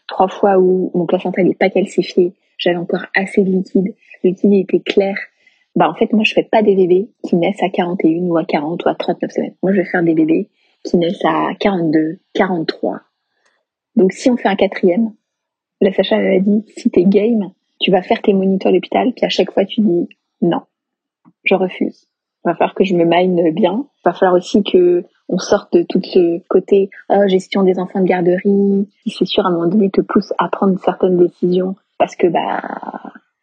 trois 0.08 0.28
fois 0.28 0.58
où 0.58 0.92
mon 0.94 1.06
placenta 1.06 1.44
n'est 1.44 1.56
pas 1.56 1.70
calcifié, 1.70 2.34
j'avais 2.58 2.78
encore 2.78 3.06
assez 3.16 3.44
de 3.44 3.50
liquide, 3.50 3.94
le 4.24 4.30
liquide 4.30 4.54
était 4.54 4.80
clair. 4.80 5.16
Bah 5.76 5.90
en 5.90 5.94
fait 5.94 6.12
moi 6.14 6.24
je 6.24 6.34
fais 6.34 6.44
pas 6.44 6.62
des 6.62 6.76
bébés 6.76 7.10
qui 7.28 7.36
naissent 7.36 7.64
à 7.64 7.70
41 7.70 8.24
ou 8.24 8.38
à 8.38 8.44
40 8.44 8.84
ou 8.86 8.90
à 8.90 8.96
39 8.96 9.32
semaines. 9.32 9.56
Moi 9.64 9.72
je 9.72 9.78
vais 9.78 9.86
faire 9.86 10.04
des 10.04 10.14
bébés 10.14 10.50
qui 10.84 10.98
naissent 10.98 11.24
à 11.24 11.52
42, 11.60 12.20
43. 12.34 13.02
Donc 13.96 14.14
si 14.14 14.30
on 14.30 14.38
fait 14.38 14.48
un 14.48 14.56
quatrième, 14.56 15.14
la 15.82 15.92
Sacha 15.92 16.18
m'a 16.18 16.40
dit 16.40 16.64
si 16.78 16.90
t'es 16.90 17.04
game, 17.04 17.52
tu 17.80 17.92
vas 17.92 18.02
faire 18.02 18.22
tes 18.22 18.34
moniteurs 18.34 18.72
à 18.72 18.76
l'hôpital, 18.76 19.12
puis 19.14 19.26
à 19.26 19.30
chaque 19.30 19.52
fois 19.52 19.66
tu 19.66 19.82
dis 19.82 20.08
non, 20.42 20.62
je 21.44 21.56
refuse. 21.56 22.08
va 22.44 22.54
falloir 22.54 22.76
que 22.76 22.84
je 22.84 22.96
me 22.96 23.06
mine 23.06 23.52
bien. 23.52 23.86
Va 24.06 24.14
falloir 24.14 24.36
aussi 24.36 24.64
que 24.64 25.04
on 25.30 25.38
sorte 25.38 25.74
de 25.74 25.84
tout 25.84 26.02
ce 26.04 26.40
côté 26.48 26.90
oh, 27.10 27.28
gestion 27.28 27.64
des 27.64 27.80
enfants 27.80 28.02
de 28.02 28.06
garderie, 28.06 28.88
qui 29.04 29.10
c'est 29.12 29.26
sûr 29.26 29.46
à 29.46 29.50
un 29.50 29.52
moment 29.52 29.68
donné 29.68 29.90
te 29.90 30.02
pousse 30.02 30.34
à 30.38 30.50
prendre 30.50 30.78
certaines 30.80 31.18
décisions 31.18 31.76
parce 31.98 32.16
que 32.16 32.28
bah 32.28 32.62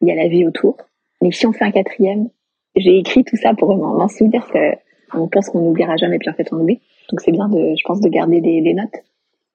il 0.00 0.08
y 0.08 0.12
a 0.12 0.14
la 0.14 0.28
vie 0.28 0.46
autour. 0.46 0.76
Mais 1.22 1.32
si 1.32 1.46
on 1.46 1.52
fait 1.52 1.64
un 1.64 1.72
quatrième, 1.72 2.28
j'ai 2.76 2.98
écrit 2.98 3.24
tout 3.24 3.36
ça 3.36 3.54
pour 3.54 3.76
m'en 3.76 4.08
souvenir 4.08 4.46
que 4.48 4.76
on 5.14 5.26
pense 5.28 5.48
qu'on 5.48 5.60
n'oubliera 5.60 5.96
jamais, 5.96 6.18
puis 6.18 6.28
en 6.28 6.34
fait 6.34 6.52
on 6.52 6.56
oublie. 6.56 6.80
Donc 7.10 7.20
c'est 7.20 7.32
bien 7.32 7.48
de, 7.48 7.74
je 7.76 7.82
pense, 7.84 8.00
de 8.00 8.08
garder 8.08 8.40
des 8.40 8.74
notes. 8.74 9.02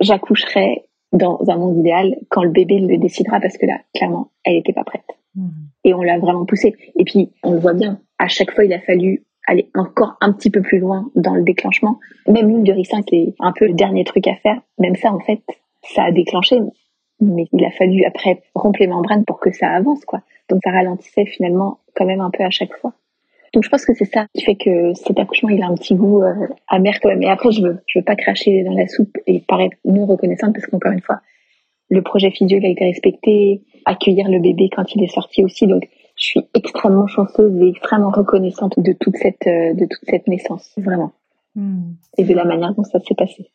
J'accoucherai 0.03 0.85
dans 1.11 1.39
un 1.47 1.57
monde 1.57 1.77
idéal 1.77 2.15
quand 2.29 2.43
le 2.43 2.49
bébé 2.49 2.79
le 2.79 2.97
décidera 2.97 3.39
parce 3.39 3.57
que 3.57 3.65
là, 3.65 3.79
clairement, 3.93 4.31
elle 4.43 4.55
n'était 4.55 4.73
pas 4.73 4.83
prête. 4.83 5.05
Mmh. 5.35 5.49
Et 5.85 5.93
on 5.93 6.01
l'a 6.01 6.17
vraiment 6.17 6.45
poussé. 6.45 6.75
Et 6.97 7.03
puis, 7.03 7.31
on 7.43 7.53
le 7.53 7.59
voit 7.59 7.73
bien, 7.73 7.99
à 8.19 8.27
chaque 8.27 8.51
fois, 8.51 8.65
il 8.65 8.73
a 8.73 8.79
fallu 8.79 9.23
aller 9.47 9.69
encore 9.75 10.15
un 10.21 10.31
petit 10.31 10.49
peu 10.49 10.61
plus 10.61 10.79
loin 10.79 11.09
dans 11.15 11.35
le 11.35 11.43
déclenchement. 11.43 11.99
Même 12.27 12.49
l'huile 12.49 12.63
de 12.63 12.71
ricin, 12.71 13.01
qui 13.03 13.15
est 13.15 13.35
un 13.39 13.51
peu 13.51 13.67
le 13.67 13.73
dernier 13.73 14.03
truc 14.03 14.27
à 14.27 14.35
faire, 14.35 14.59
même 14.79 14.95
ça, 14.95 15.11
en 15.13 15.19
fait, 15.19 15.41
ça 15.83 16.03
a 16.03 16.11
déclenché. 16.11 16.59
Mais 17.19 17.45
il 17.51 17.65
a 17.65 17.71
fallu 17.71 18.03
après 18.05 18.41
rompre 18.55 18.79
les 18.79 18.87
membranes 18.87 19.25
pour 19.25 19.39
que 19.39 19.51
ça 19.51 19.69
avance, 19.69 20.03
quoi. 20.05 20.21
Donc 20.49 20.61
ça 20.63 20.71
ralentissait 20.71 21.25
finalement 21.25 21.79
quand 21.95 22.05
même 22.05 22.21
un 22.21 22.31
peu 22.31 22.43
à 22.43 22.49
chaque 22.49 22.75
fois. 22.77 22.93
Donc 23.53 23.63
je 23.63 23.69
pense 23.69 23.85
que 23.85 23.93
c'est 23.93 24.11
ça 24.11 24.25
qui 24.33 24.43
fait 24.43 24.55
que 24.55 24.93
cet 24.95 25.19
accouchement 25.19 25.49
il 25.49 25.61
a 25.61 25.67
un 25.67 25.75
petit 25.75 25.95
goût 25.95 26.23
euh, 26.23 26.47
amer 26.67 26.99
quand 27.01 27.09
même. 27.09 27.21
Et 27.21 27.29
après 27.29 27.51
je 27.51 27.61
veux 27.61 27.77
je 27.85 27.99
veux 27.99 28.05
pas 28.05 28.15
cracher 28.15 28.63
dans 28.63 28.73
la 28.73 28.87
soupe 28.87 29.15
et 29.27 29.41
paraître 29.41 29.77
non 29.85 30.05
reconnaissante 30.05 30.53
parce 30.53 30.65
qu'encore 30.65 30.91
une 30.91 31.01
fois 31.01 31.19
le 31.89 32.01
projet 32.01 32.31
physio 32.31 32.57
a 32.63 32.67
été 32.67 32.85
respecté, 32.85 33.61
accueillir 33.85 34.27
le 34.29 34.39
bébé 34.39 34.69
quand 34.75 34.95
il 34.95 35.03
est 35.03 35.13
sorti 35.13 35.43
aussi. 35.43 35.67
Donc 35.67 35.87
je 36.15 36.25
suis 36.25 36.41
extrêmement 36.55 37.07
chanceuse 37.07 37.55
et 37.61 37.69
extrêmement 37.69 38.09
reconnaissante 38.09 38.79
de 38.79 38.93
toute 38.93 39.17
cette 39.17 39.45
euh, 39.45 39.73
de 39.73 39.85
toute 39.85 40.03
cette 40.09 40.27
naissance 40.27 40.73
vraiment. 40.77 41.11
Hmm. 41.55 41.93
Et 42.17 42.23
de 42.23 42.33
la 42.33 42.45
manière 42.45 42.73
dont 42.73 42.83
ça 42.83 42.99
s'est 42.99 43.15
passé. 43.15 43.51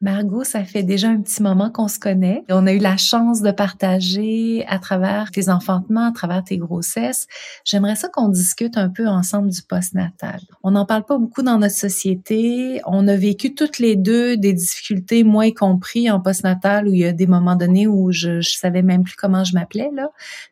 Margot, 0.00 0.44
ça 0.44 0.62
fait 0.62 0.84
déjà 0.84 1.08
un 1.08 1.20
petit 1.20 1.42
moment 1.42 1.70
qu'on 1.70 1.88
se 1.88 1.98
connaît. 1.98 2.44
On 2.50 2.68
a 2.68 2.72
eu 2.72 2.78
la 2.78 2.96
chance 2.96 3.40
de 3.40 3.50
partager 3.50 4.64
à 4.68 4.78
travers 4.78 5.32
tes 5.32 5.48
enfantements, 5.48 6.06
à 6.06 6.12
travers 6.12 6.44
tes 6.44 6.56
grossesses. 6.56 7.26
J'aimerais 7.64 7.96
ça 7.96 8.08
qu'on 8.08 8.28
discute 8.28 8.78
un 8.78 8.90
peu 8.90 9.08
ensemble 9.08 9.48
du 9.48 9.60
postnatal. 9.60 10.40
On 10.62 10.70
n'en 10.70 10.86
parle 10.86 11.04
pas 11.04 11.18
beaucoup 11.18 11.42
dans 11.42 11.58
notre 11.58 11.74
société. 11.74 12.80
On 12.86 13.08
a 13.08 13.16
vécu 13.16 13.56
toutes 13.56 13.80
les 13.80 13.96
deux 13.96 14.36
des 14.36 14.52
difficultés, 14.52 15.24
moi 15.24 15.46
y 15.46 15.54
compris 15.54 16.08
en 16.12 16.20
postnatal, 16.20 16.86
où 16.86 16.92
il 16.92 17.00
y 17.00 17.04
a 17.04 17.12
des 17.12 17.26
moments 17.26 17.56
donnés 17.56 17.88
où 17.88 18.12
je, 18.12 18.40
je 18.40 18.56
savais 18.56 18.82
même 18.82 19.02
plus 19.02 19.16
comment 19.16 19.42
je 19.42 19.54
m'appelais 19.54 19.90
là, 19.92 20.10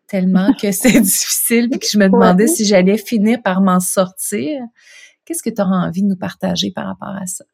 tellement 0.08 0.54
que 0.54 0.72
c'est 0.72 1.00
difficile, 1.00 1.68
puis 1.70 1.78
que 1.78 1.86
je 1.88 1.98
me 1.98 2.08
demandais 2.08 2.48
si 2.48 2.64
j'allais 2.64 2.98
finir 2.98 3.40
par 3.42 3.60
m'en 3.60 3.78
sortir. 3.78 4.60
Qu'est-ce 5.26 5.42
que 5.42 5.54
tu 5.54 5.60
auras 5.60 5.86
envie 5.86 6.02
de 6.02 6.08
nous 6.08 6.16
partager 6.16 6.70
par 6.70 6.86
rapport 6.86 7.14
à 7.20 7.26
ça? 7.26 7.44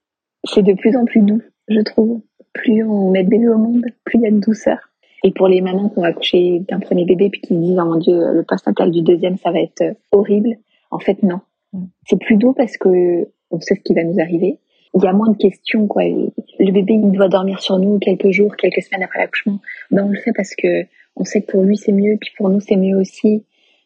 C'est 0.44 0.62
de 0.62 0.74
plus 0.74 0.96
en 0.96 1.04
plus 1.04 1.22
doux 1.22 1.42
je 1.68 1.80
trouve. 1.80 2.20
Plus 2.52 2.84
on 2.84 3.10
met 3.10 3.24
de 3.24 3.30
bébés 3.30 3.48
au 3.48 3.58
monde, 3.58 3.84
plus 4.04 4.18
il 4.18 4.22
y 4.22 4.26
a 4.26 4.30
de 4.30 4.40
douceur. 4.40 4.78
Et 5.24 5.30
pour 5.30 5.48
les 5.48 5.60
mamans 5.60 5.88
qui 5.88 5.98
ont 5.98 6.04
accouché 6.04 6.60
d'un 6.68 6.80
premier 6.80 7.04
bébé 7.04 7.30
puis 7.30 7.40
qui 7.40 7.54
disent 7.56 7.78
oh 7.80 7.84
mon 7.84 7.96
dieu 7.96 8.14
le 8.32 8.42
postnatal 8.42 8.90
du 8.90 9.02
deuxième 9.02 9.38
ça 9.38 9.52
va 9.52 9.60
être 9.60 9.80
euh, 9.82 9.94
horrible, 10.10 10.56
en 10.90 10.98
fait 10.98 11.22
non. 11.22 11.40
Mm. 11.72 11.84
C'est 12.06 12.18
plus 12.18 12.36
doux 12.36 12.52
parce 12.52 12.76
que 12.76 13.28
on 13.50 13.60
sait 13.60 13.76
ce 13.76 13.80
qui 13.80 13.94
va 13.94 14.04
nous 14.04 14.20
arriver. 14.20 14.58
Il 14.94 15.02
y 15.02 15.06
a 15.06 15.12
moins 15.12 15.30
de 15.30 15.36
questions 15.36 15.86
quoi. 15.86 16.02
Le 16.04 16.72
bébé 16.72 16.94
il 16.94 17.12
doit 17.12 17.28
dormir 17.28 17.60
sur 17.60 17.78
nous 17.78 17.98
quelques 17.98 18.30
jours, 18.30 18.54
quelques 18.56 18.82
semaines 18.82 19.04
après 19.04 19.20
l'accouchement. 19.20 19.60
Ben 19.90 20.04
on 20.04 20.10
le 20.10 20.18
fait 20.18 20.32
parce 20.34 20.54
que 20.54 20.84
on 21.16 21.24
sait 21.24 21.42
que 21.42 21.52
pour 21.52 21.62
lui 21.62 21.76
c'est 21.76 21.92
mieux 21.92 22.18
puis 22.20 22.30
pour 22.36 22.50
nous 22.50 22.60
c'est 22.60 22.76
mieux 22.76 22.98
aussi. 22.98 23.44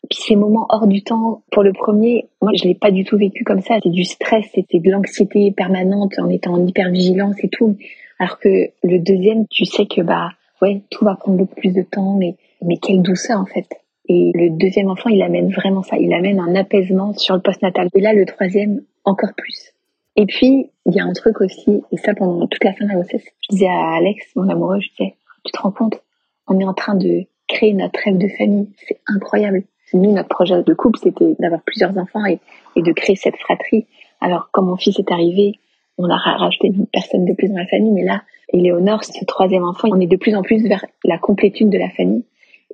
Puis 0.08 0.20
ces 0.20 0.36
moments 0.36 0.66
hors 0.68 0.86
du 0.86 1.02
temps, 1.02 1.42
pour 1.50 1.62
le 1.62 1.72
premier, 1.72 2.28
moi 2.40 2.52
je 2.54 2.64
l'ai 2.64 2.74
pas 2.74 2.90
du 2.90 3.04
tout 3.04 3.16
vécu 3.16 3.44
comme 3.44 3.60
ça. 3.60 3.74
C'était 3.76 3.90
du 3.90 4.04
stress, 4.04 4.44
c'était 4.54 4.78
de 4.78 4.90
l'anxiété 4.90 5.50
permanente 5.52 6.18
en 6.18 6.28
étant 6.28 6.54
en 6.54 6.66
hypervigilance 6.66 7.36
et 7.42 7.48
tout. 7.48 7.76
Alors 8.18 8.38
que 8.38 8.70
le 8.82 8.98
deuxième, 8.98 9.46
tu 9.48 9.64
sais 9.64 9.86
que 9.86 10.00
bah 10.00 10.30
ouais, 10.62 10.82
tout 10.90 11.04
va 11.04 11.16
prendre 11.16 11.38
beaucoup 11.38 11.56
plus 11.56 11.72
de 11.72 11.82
temps, 11.82 12.16
mais 12.16 12.36
mais 12.62 12.76
quelle 12.78 13.02
douceur 13.02 13.40
en 13.40 13.46
fait. 13.46 13.66
Et 14.08 14.30
le 14.34 14.50
deuxième 14.50 14.88
enfant, 14.88 15.10
il 15.10 15.22
amène 15.22 15.50
vraiment 15.50 15.82
ça. 15.82 15.96
Il 15.98 16.12
amène 16.14 16.38
un 16.38 16.54
apaisement 16.54 17.12
sur 17.14 17.34
le 17.34 17.42
postnatal. 17.42 17.88
Et 17.94 18.00
là, 18.00 18.12
le 18.12 18.24
troisième, 18.24 18.82
encore 19.04 19.34
plus. 19.36 19.72
Et 20.14 20.26
puis, 20.26 20.70
il 20.86 20.94
y 20.94 21.00
a 21.00 21.04
un 21.04 21.12
truc 21.12 21.40
aussi, 21.40 21.82
et 21.92 21.96
ça 21.96 22.14
pendant 22.14 22.46
toute 22.46 22.64
la 22.64 22.72
fin 22.72 22.84
de 22.84 22.90
la 22.90 22.94
grossesse, 22.94 23.24
je 23.42 23.54
disais 23.54 23.66
à 23.66 23.96
Alex, 23.96 24.24
mon 24.34 24.48
amoureux, 24.48 24.80
je 24.80 24.88
disais, 24.90 25.14
tu 25.44 25.52
te 25.52 25.60
rends 25.60 25.72
compte, 25.72 26.00
on 26.46 26.58
est 26.58 26.64
en 26.64 26.72
train 26.72 26.94
de 26.94 27.24
créer 27.48 27.74
notre 27.74 28.00
rêve 28.02 28.16
de 28.16 28.28
famille. 28.28 28.68
C'est 28.76 28.98
incroyable. 29.06 29.64
Nous, 29.92 30.12
notre 30.12 30.28
projet 30.28 30.62
de 30.62 30.74
couple, 30.74 30.98
c'était 30.98 31.36
d'avoir 31.38 31.62
plusieurs 31.62 31.96
enfants 31.96 32.24
et, 32.24 32.38
de 32.76 32.92
créer 32.92 33.16
cette 33.16 33.36
fratrie. 33.36 33.86
Alors, 34.20 34.48
quand 34.52 34.62
mon 34.62 34.76
fils 34.76 34.98
est 34.98 35.10
arrivé, 35.10 35.54
on 35.98 36.10
a 36.10 36.16
rajouté 36.16 36.68
une 36.68 36.86
personne 36.86 37.24
de 37.24 37.32
plus 37.32 37.48
dans 37.48 37.56
la 37.56 37.66
famille, 37.66 37.92
mais 37.92 38.04
là, 38.04 38.22
Éléonore, 38.52 39.04
ce 39.04 39.24
troisième 39.24 39.64
enfant, 39.64 39.88
on 39.90 40.00
est 40.00 40.06
de 40.06 40.16
plus 40.16 40.34
en 40.34 40.42
plus 40.42 40.66
vers 40.66 40.84
la 41.04 41.18
complétude 41.18 41.70
de 41.70 41.78
la 41.78 41.88
famille. 41.90 42.24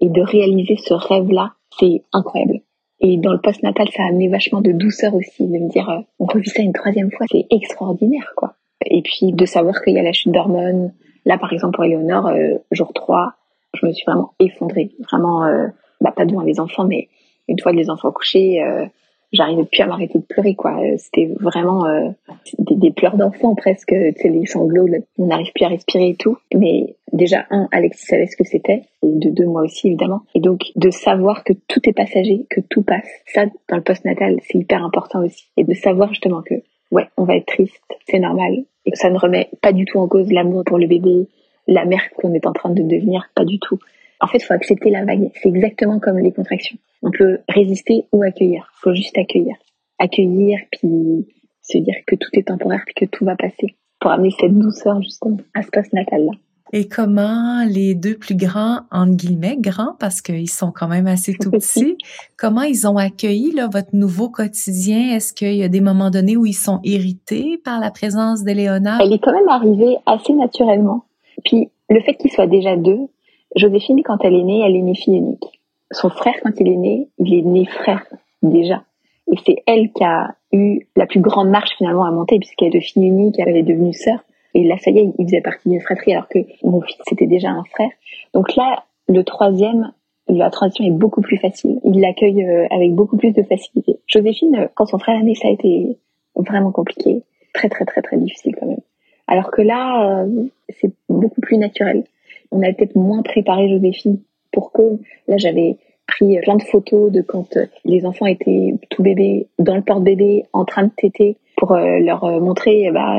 Et 0.01 0.09
de 0.09 0.21
réaliser 0.21 0.77
ce 0.77 0.95
rêve-là, 0.95 1.53
c'est 1.79 2.03
incroyable. 2.13 2.61
Et 3.01 3.17
dans 3.17 3.33
le 3.33 3.41
post-natal, 3.41 3.89
ça 3.91 4.05
a 4.05 4.07
amené 4.07 4.29
vachement 4.29 4.61
de 4.61 4.73
douceur 4.73 5.15
aussi, 5.15 5.47
de 5.47 5.59
me 5.59 5.69
dire, 5.69 5.89
euh, 5.91 6.01
on 6.19 6.27
revit 6.27 6.49
ça 6.49 6.63
une 6.63 6.73
troisième 6.73 7.11
fois, 7.11 7.27
c'est 7.31 7.47
extraordinaire, 7.51 8.33
quoi. 8.37 8.55
Et 8.85 9.03
puis, 9.03 9.33
de 9.33 9.45
savoir 9.45 9.83
qu'il 9.83 9.95
y 9.95 9.99
a 9.99 10.03
la 10.03 10.13
chute 10.13 10.33
d'hormones. 10.33 10.93
Là, 11.25 11.39
par 11.39 11.53
exemple, 11.53 11.75
pour 11.75 11.85
Éléonore, 11.85 12.29
euh, 12.29 12.59
jour 12.71 12.93
3, 12.93 13.35
je 13.75 13.87
me 13.87 13.93
suis 13.93 14.05
vraiment 14.07 14.35
effondrée. 14.41 14.91
Vraiment, 15.11 15.45
euh, 15.45 15.69
bah, 16.03 16.13
pas 16.15 16.25
devant 16.25 16.43
les 16.43 16.61
enfants, 16.61 16.85
mais 16.85 17.09
une 17.49 17.59
fois 17.61 17.73
les 17.73 17.91
enfants 17.91 18.13
couchés, 18.13 18.63
euh, 18.63 18.87
j'arrivais 19.33 19.65
plus 19.65 19.83
à 19.83 19.87
m'arrêter 19.87 20.19
de 20.19 20.25
pleurer, 20.25 20.55
quoi. 20.55 20.79
Euh, 20.81 20.95
c'était 20.99 21.27
vraiment 21.41 21.87
euh, 21.87 22.11
des, 22.59 22.91
pleurs 22.91 23.17
d'enfants 23.17 23.55
presque, 23.55 23.89
tu 23.89 24.15
sais, 24.17 24.29
les 24.29 24.47
sanglots, 24.47 24.89
on 25.19 25.27
n'arrive 25.27 25.53
plus 25.55 25.65
à 25.65 25.69
respirer 25.69 26.11
et 26.11 26.15
tout. 26.15 26.37
Mais 26.55 26.97
déjà, 27.13 27.47
un, 27.51 27.69
Alexis 27.73 28.07
savait 28.07 28.27
ce 28.27 28.37
que 28.37 28.45
c'était, 28.45 28.83
de 29.03 29.31
deux, 29.31 29.47
mois 29.47 29.63
aussi, 29.63 29.89
évidemment. 29.89 30.23
Et 30.35 30.41
donc, 30.41 30.73
de 30.77 30.91
savoir 30.91 31.45
que 31.45 31.53
tout 31.69 31.81
est 31.89 31.93
passager, 31.93 32.47
que 32.51 32.61
tout 32.61 32.83
passe, 32.83 33.09
ça, 33.27 33.47
dans 33.69 33.77
le 33.77 33.83
post-natal, 33.83 34.39
c'est 34.47 34.59
hyper 34.59 34.85
important 34.85 35.25
aussi. 35.25 35.47
Et 35.57 35.65
de 35.65 35.75
savoir 35.75 36.11
justement 36.11 36.43
que, 36.43 36.55
ouais, 36.91 37.07
on 37.17 37.25
va 37.25 37.37
être 37.37 37.47
triste, 37.47 37.83
c'est 38.09 38.19
normal. 38.19 38.53
Et 38.85 38.95
ça 38.95 39.11
ne 39.11 39.19
remet 39.19 39.49
pas 39.61 39.73
du 39.73 39.85
tout 39.85 39.99
en 39.99 40.09
cause 40.09 40.31
l'amour 40.33 40.65
pour 40.65 40.79
le 40.79 40.87
bébé, 40.87 41.29
la 41.69 41.85
mère 41.85 42.03
qu'on 42.17 42.35
est 42.35 42.47
en 42.47 42.53
train 42.53 42.71
de 42.71 42.83
devenir, 42.83 43.31
pas 43.35 43.45
du 43.45 43.59
tout. 43.59 43.79
En 44.23 44.29
fait, 44.29 44.39
il 44.39 44.45
faut 44.45 44.55
accepter 44.55 44.89
la 44.89 45.05
vague. 45.05 45.31
C'est 45.43 45.49
exactement 45.49 45.99
comme 45.99 46.18
les 46.18 46.33
contractions. 46.33 46.79
On 47.03 47.11
peut 47.11 47.41
résister 47.49 48.05
ou 48.12 48.23
accueillir. 48.23 48.70
Il 48.79 48.81
faut 48.81 48.95
juste 48.95 49.18
accueillir. 49.18 49.57
Accueillir, 49.99 50.61
puis 50.70 51.27
se 51.62 51.79
dire 51.79 51.97
que 52.07 52.14
tout 52.14 52.29
est 52.35 52.47
temporaire, 52.47 52.83
puis 52.87 52.95
que 52.95 53.05
tout 53.05 53.25
va 53.25 53.37
passer. 53.37 53.77
Pour 54.01 54.12
amener 54.12 54.31
cette 54.41 54.57
douceur, 54.57 55.03
justement, 55.03 55.39
à 55.55 55.62
ce 55.62 55.68
post-natal-là. 55.70 56.33
Et 56.73 56.89
comment 56.89 57.66
les 57.68 57.95
deux 57.95 58.16
plus 58.16 58.35
grands, 58.35 58.81
entre 58.91 59.14
guillemets, 59.14 59.57
grands, 59.59 59.95
parce 59.99 60.23
qu'ils 60.23 60.49
sont 60.49 60.73
quand 60.73 60.89
même 60.89 61.07
assez 61.07 61.35
tout 61.35 61.51
petits, 61.51 61.99
comment 62.39 62.62
ils 62.62 62.87
ont 62.87 62.97
accueilli 62.97 63.53
là, 63.53 63.68
votre 63.70 63.95
nouveau 63.95 64.31
quotidien? 64.31 65.14
Est-ce 65.14 65.35
qu'il 65.35 65.55
y 65.55 65.64
a 65.64 65.68
des 65.68 65.83
moments 65.83 66.11
donnés 66.11 66.37
où 66.37 66.47
ils 66.47 66.55
sont 66.55 66.81
irrités 66.83 67.59
par 67.62 67.79
la 67.79 67.91
présence 67.91 68.43
d'Éléonore? 68.43 69.01
Elle 69.03 69.12
est 69.12 69.18
quand 69.18 69.33
même 69.33 69.49
arrivée 69.49 69.99
assez 70.07 70.33
naturellement. 70.33 71.05
Puis 71.45 71.68
le 71.91 72.01
fait 72.01 72.14
qu'ils 72.14 72.31
soient 72.31 72.47
déjà 72.47 72.77
deux, 72.77 73.09
Joséphine, 73.57 74.03
quand 74.03 74.19
elle 74.25 74.35
est 74.35 74.43
née, 74.43 74.63
elle 74.65 74.77
est 74.77 74.83
née 74.83 74.95
fille 74.95 75.17
unique. 75.17 75.61
Son 75.91 76.09
frère, 76.09 76.35
quand 76.43 76.53
il 76.59 76.69
est 76.69 76.77
né, 76.77 77.09
il 77.19 77.35
est 77.35 77.43
né 77.43 77.67
frère 77.67 78.05
déjà. 78.43 78.83
Et 79.31 79.37
c'est 79.45 79.63
elle 79.67 79.93
qui 79.93 80.05
a 80.05 80.35
eu 80.53 80.81
la 80.97 81.07
plus 81.07 81.21
grande 81.21 81.51
marche 81.51 81.77
finalement 81.77 82.05
à 82.05 82.11
monter, 82.11 82.39
puisqu'elle 82.39 82.69
est 82.69 82.79
de 82.79 82.81
fille 82.81 83.07
unique, 83.07 83.37
elle 83.39 83.57
est 83.57 83.63
devenue 83.63 83.93
sœur. 83.93 84.19
Et 84.55 84.65
là, 84.65 84.77
ça 84.79 84.91
y 84.91 84.99
est, 84.99 85.13
il 85.19 85.25
faisait 85.27 85.41
partie 85.41 85.69
d'une 85.69 85.81
fratrie, 85.81 86.13
alors 86.13 86.29
que 86.29 86.41
mon 86.63 86.81
fils, 86.81 86.97
c'était 87.07 87.27
déjà 87.27 87.51
un 87.51 87.65
frère. 87.65 87.91
Donc 88.35 88.55
là, 88.57 88.85
le 89.09 89.25
troisième, 89.25 89.93
la 90.29 90.51
transition 90.51 90.85
est 90.85 90.91
beaucoup 90.91 91.21
plus 91.21 91.39
facile. 91.39 91.81
Il 91.85 92.01
l'accueille 92.01 92.45
euh, 92.45 92.67
avec 92.71 92.95
beaucoup 92.95 93.17
plus 93.17 93.33
de 93.33 93.43
facilité. 93.43 93.99
Joséphine, 94.07 94.69
quand 94.75 94.87
son 94.87 94.99
frère 94.99 95.19
est 95.21 95.25
né, 95.25 95.35
ça 95.35 95.49
a 95.49 95.51
été 95.51 95.97
vraiment 96.37 96.73
compliqué. 96.73 97.23
Très, 97.55 97.69
très, 97.69 97.85
très, 97.85 98.03
très 98.03 98.17
difficile 98.17 98.55
quand 98.59 98.67
même. 98.67 98.81
Alors 99.27 99.51
que 99.51 99.63
là, 99.63 100.23
euh, 100.23 100.47
c'est 100.69 100.93
beaucoup 101.09 101.41
plus 101.41 101.59
naturel 101.59 102.05
on 102.53 102.63
a 102.63 102.73
peut-être 102.73 102.95
moins 102.95 103.23
préparé 103.23 103.69
Joséphine 103.69 104.21
pour 104.53 104.73
que. 104.73 104.99
Là 105.27 105.37
j'avais 105.39 105.79
pris 106.07 106.39
plein 106.43 106.57
de 106.57 106.63
photos 106.63 107.11
de 107.11 107.23
quand 107.23 107.57
euh, 107.57 107.67
les 107.85 108.05
enfants 108.07 108.27
étaient 108.27 108.75
tout 108.91 109.03
bébés 109.03 109.49
dans 109.59 109.75
le 109.75 109.83
porte-bébé 109.83 110.45
en 110.53 110.65
train 110.65 110.85
de 110.85 110.91
téter 110.97 111.37
pour 111.57 111.73
euh, 111.73 111.99
leur 111.99 112.25
euh, 112.25 112.41
montrer 112.41 112.91
bah 112.93 113.19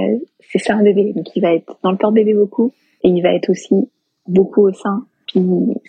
c'est 0.51 0.59
ça 0.59 0.75
un 0.75 0.83
bébé. 0.83 1.13
Donc 1.13 1.35
il 1.35 1.41
va 1.41 1.53
être 1.53 1.77
dans 1.83 1.91
le 1.91 1.97
porte-bébé 1.97 2.33
beaucoup 2.33 2.71
et 3.03 3.09
il 3.09 3.21
va 3.21 3.33
être 3.33 3.49
aussi 3.49 3.89
beaucoup 4.27 4.61
au 4.61 4.73
sein. 4.73 5.05
Puis 5.27 5.41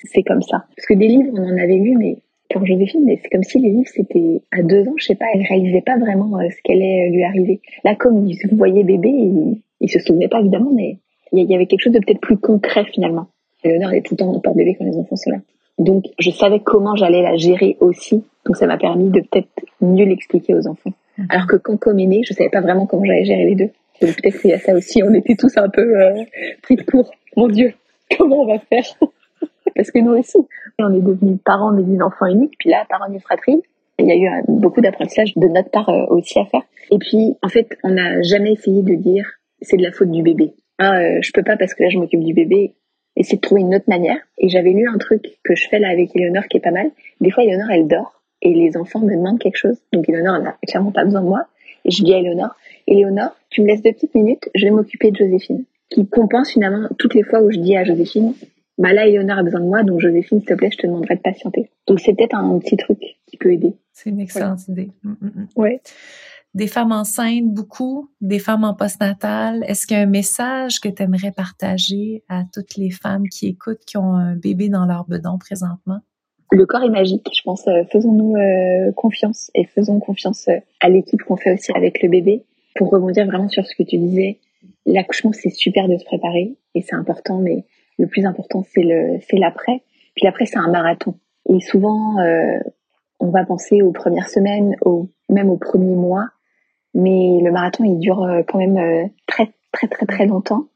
c'est 0.04 0.22
comme 0.22 0.42
ça. 0.42 0.64
Parce 0.76 0.86
que 0.86 0.94
des 0.94 1.08
livres 1.08 1.30
on 1.34 1.44
en 1.44 1.58
avait 1.58 1.76
lu 1.76 1.96
mais 1.96 2.16
pour 2.50 2.64
Joséphine 2.64 3.06
c'est 3.22 3.30
comme 3.30 3.42
si 3.42 3.58
les 3.58 3.70
livres 3.70 3.90
c'était 3.92 4.40
à 4.52 4.62
deux 4.62 4.88
ans 4.88 4.94
je 4.96 5.04
sais 5.04 5.14
pas 5.16 5.26
elle 5.34 5.42
réalisait 5.42 5.82
pas 5.82 5.98
vraiment 5.98 6.38
ce 6.38 6.62
qu'elle 6.62 6.78
allait 6.78 7.10
lui 7.10 7.24
arriver. 7.24 7.60
Là 7.84 7.94
comme 7.94 8.26
il 8.26 8.38
voyait 8.52 8.84
bébé 8.84 9.08
il, 9.08 9.60
il 9.80 9.90
se 9.90 9.98
souvenait 9.98 10.28
pas 10.28 10.40
évidemment 10.40 10.70
mais 10.74 10.98
il 11.32 11.50
y 11.50 11.54
avait 11.54 11.66
quelque 11.66 11.82
chose 11.82 11.92
de 11.92 11.98
peut-être 11.98 12.20
plus 12.20 12.38
concret 12.38 12.84
finalement 12.92 13.28
Léonore 13.64 13.92
est 13.92 14.02
tout 14.02 14.14
le 14.14 14.18
temps 14.18 14.30
en 14.30 14.40
porte-bébé 14.40 14.76
quand 14.78 14.84
les 14.84 14.96
enfants 14.96 15.16
sont 15.16 15.30
là. 15.30 15.38
Donc, 15.78 16.04
je 16.18 16.30
savais 16.30 16.60
comment 16.60 16.94
j'allais 16.94 17.22
la 17.22 17.36
gérer 17.36 17.76
aussi. 17.80 18.24
Donc, 18.46 18.56
ça 18.56 18.66
m'a 18.66 18.76
permis 18.76 19.10
de 19.10 19.20
peut-être 19.20 19.48
mieux 19.80 20.04
l'expliquer 20.04 20.54
aux 20.54 20.68
enfants. 20.68 20.92
Mhm. 21.18 21.26
Alors 21.30 21.46
que 21.46 21.56
quand 21.56 21.76
Com 21.78 21.98
est 21.98 22.06
né, 22.06 22.22
je 22.24 22.34
savais 22.34 22.50
pas 22.50 22.60
vraiment 22.60 22.86
comment 22.86 23.04
j'allais 23.04 23.24
gérer 23.24 23.46
les 23.46 23.54
deux. 23.54 23.70
Peut-être 24.00 24.40
qu'il 24.40 24.50
y 24.50 24.52
a 24.52 24.58
ça 24.58 24.74
aussi, 24.74 25.02
on 25.02 25.14
était 25.14 25.36
tous 25.36 25.56
un 25.56 25.68
peu 25.68 26.00
euh, 26.00 26.24
pris 26.62 26.76
de 26.76 26.82
court. 26.82 27.10
Mon 27.36 27.48
Dieu, 27.48 27.72
comment 28.18 28.42
on 28.42 28.46
va 28.46 28.58
faire? 28.58 28.84
Parce 29.74 29.90
que 29.90 29.98
nous 29.98 30.12
aussi, 30.12 30.38
on 30.78 30.92
est 30.92 31.00
devenus 31.00 31.38
parents 31.44 31.72
des 31.72 32.02
enfants 32.02 32.26
uniques, 32.26 32.54
puis 32.58 32.70
là, 32.70 32.84
parents 32.88 33.08
d'une 33.08 33.20
fratrie. 33.20 33.62
Il 33.98 34.06
y 34.06 34.12
a 34.12 34.16
eu 34.16 34.26
euh, 34.26 34.42
beaucoup 34.48 34.80
d'apprentissage 34.80 35.34
de 35.36 35.46
notre 35.46 35.70
part 35.70 35.88
euh, 35.88 36.06
aussi 36.08 36.38
à 36.38 36.44
faire. 36.44 36.62
Et 36.90 36.98
puis, 36.98 37.34
en 37.42 37.48
fait, 37.48 37.68
on 37.82 37.90
n'a 37.90 38.20
jamais 38.22 38.52
essayé 38.52 38.82
de 38.82 38.94
dire 38.94 39.24
c'est 39.62 39.76
de 39.76 39.82
la 39.82 39.92
faute 39.92 40.10
du 40.10 40.22
bébé. 40.22 40.52
Ah, 40.78 40.98
euh, 40.98 41.18
je 41.22 41.32
peux 41.32 41.42
pas 41.42 41.56
parce 41.56 41.74
que 41.74 41.82
là, 41.82 41.88
je 41.88 41.98
m'occupe 41.98 42.22
du 42.22 42.34
bébé. 42.34 42.74
Essayer 43.16 43.36
de 43.36 43.42
trouver 43.42 43.60
une 43.60 43.74
autre 43.74 43.88
manière. 43.88 44.18
Et 44.38 44.48
j'avais 44.48 44.70
lu 44.70 44.88
un 44.88 44.98
truc 44.98 45.38
que 45.44 45.54
je 45.54 45.68
fais 45.68 45.78
là 45.78 45.88
avec 45.88 46.14
Eleonore 46.16 46.48
qui 46.48 46.56
est 46.56 46.60
pas 46.60 46.72
mal. 46.72 46.90
Des 47.20 47.30
fois, 47.30 47.44
Eleonore, 47.44 47.70
elle 47.70 47.86
dort 47.86 48.22
et 48.42 48.52
les 48.52 48.76
enfants 48.76 49.00
me 49.00 49.14
demandent 49.14 49.38
quelque 49.38 49.56
chose. 49.56 49.78
Donc, 49.92 50.08
Eleonore 50.08 50.40
n'a 50.40 50.56
clairement 50.66 50.92
pas 50.92 51.04
besoin 51.04 51.22
de 51.22 51.26
moi. 51.26 51.46
Et 51.84 51.90
je 51.90 52.02
dis 52.02 52.14
à 52.14 52.18
Eleonore, 52.18 52.56
Eleonore, 52.86 53.36
tu 53.50 53.62
me 53.62 53.66
laisses 53.66 53.82
deux 53.82 53.92
petites 53.92 54.14
minutes, 54.14 54.48
je 54.54 54.64
vais 54.64 54.70
m'occuper 54.70 55.10
de 55.10 55.16
Joséphine. 55.16 55.64
Qui 55.90 56.06
compense 56.08 56.50
finalement 56.50 56.88
toutes 56.98 57.14
les 57.14 57.22
fois 57.22 57.42
où 57.42 57.50
je 57.50 57.58
dis 57.58 57.76
à 57.76 57.84
Joséphine, 57.84 58.34
bah 58.78 58.92
là, 58.92 59.06
Eleonore 59.06 59.38
a 59.38 59.42
besoin 59.42 59.60
de 59.60 59.66
moi, 59.66 59.82
donc 59.82 60.00
Joséphine, 60.00 60.40
s'il 60.40 60.48
te 60.48 60.54
plaît, 60.54 60.70
je 60.72 60.78
te 60.78 60.86
demanderai 60.86 61.16
de 61.16 61.20
patienter. 61.20 61.70
Donc, 61.86 62.00
c'est 62.00 62.14
peut-être 62.14 62.34
un 62.34 62.58
petit 62.58 62.76
truc 62.76 62.98
qui 63.26 63.36
peut 63.36 63.52
aider. 63.52 63.74
C'est 63.92 64.10
une 64.10 64.20
excellente 64.20 64.66
idée. 64.68 64.90
Mm, 65.02 65.10
mm, 65.10 65.26
mm. 65.26 65.46
Ouais. 65.56 65.80
Des 66.54 66.68
femmes 66.68 66.92
enceintes, 66.92 67.52
beaucoup, 67.52 68.10
des 68.20 68.38
femmes 68.38 68.62
en 68.62 68.74
postnatal. 68.74 69.64
Est-ce 69.66 69.88
qu'il 69.88 69.96
y 69.96 70.00
a 70.00 70.04
un 70.04 70.06
message 70.06 70.78
que 70.80 70.88
tu 70.88 71.02
aimerais 71.02 71.32
partager 71.32 72.22
à 72.28 72.44
toutes 72.52 72.76
les 72.76 72.90
femmes 72.90 73.28
qui 73.28 73.48
écoutent, 73.48 73.84
qui 73.84 73.96
ont 73.96 74.14
un 74.14 74.36
bébé 74.36 74.68
dans 74.68 74.86
leur 74.86 75.04
bedon 75.04 75.36
présentement? 75.36 75.98
Le 76.52 76.66
corps 76.66 76.84
est 76.84 76.90
magique, 76.90 77.28
je 77.36 77.42
pense. 77.42 77.66
Euh, 77.66 77.82
faisons-nous 77.90 78.36
euh, 78.36 78.92
confiance 78.92 79.50
et 79.56 79.64
faisons 79.64 79.98
confiance 79.98 80.46
euh, 80.46 80.58
à 80.80 80.88
l'équipe 80.88 81.20
qu'on 81.24 81.36
fait 81.36 81.52
aussi 81.52 81.72
avec 81.74 82.00
le 82.00 82.08
bébé. 82.08 82.44
Pour 82.76 82.90
rebondir 82.90 83.26
vraiment 83.26 83.48
sur 83.48 83.66
ce 83.66 83.74
que 83.74 83.82
tu 83.82 83.98
disais, 83.98 84.38
l'accouchement, 84.86 85.32
c'est 85.32 85.50
super 85.50 85.88
de 85.88 85.96
se 85.96 86.04
préparer 86.04 86.54
et 86.76 86.82
c'est 86.82 86.94
important, 86.94 87.38
mais 87.38 87.64
le 87.98 88.06
plus 88.06 88.24
important, 88.26 88.64
c'est 88.72 88.84
le, 88.84 89.18
c'est 89.28 89.36
l'après. 89.38 89.82
Puis 90.14 90.24
l'après, 90.24 90.46
c'est 90.46 90.58
un 90.58 90.70
marathon. 90.70 91.18
Et 91.48 91.60
souvent, 91.60 92.16
on 93.20 93.30
va 93.30 93.44
penser 93.44 93.82
aux 93.82 93.92
premières 93.92 94.28
semaines, 94.28 94.76
au, 94.80 95.08
même 95.28 95.50
aux 95.50 95.56
premiers 95.56 95.94
mois, 95.94 96.28
mais 96.94 97.40
le 97.42 97.50
marathon, 97.50 97.84
il 97.84 97.98
dure 97.98 98.22
euh, 98.22 98.42
quand 98.46 98.58
même 98.58 98.76
euh, 98.76 99.06
très, 99.26 99.52
très, 99.72 99.88
très, 99.88 100.06
très 100.06 100.26
longtemps. 100.26 100.66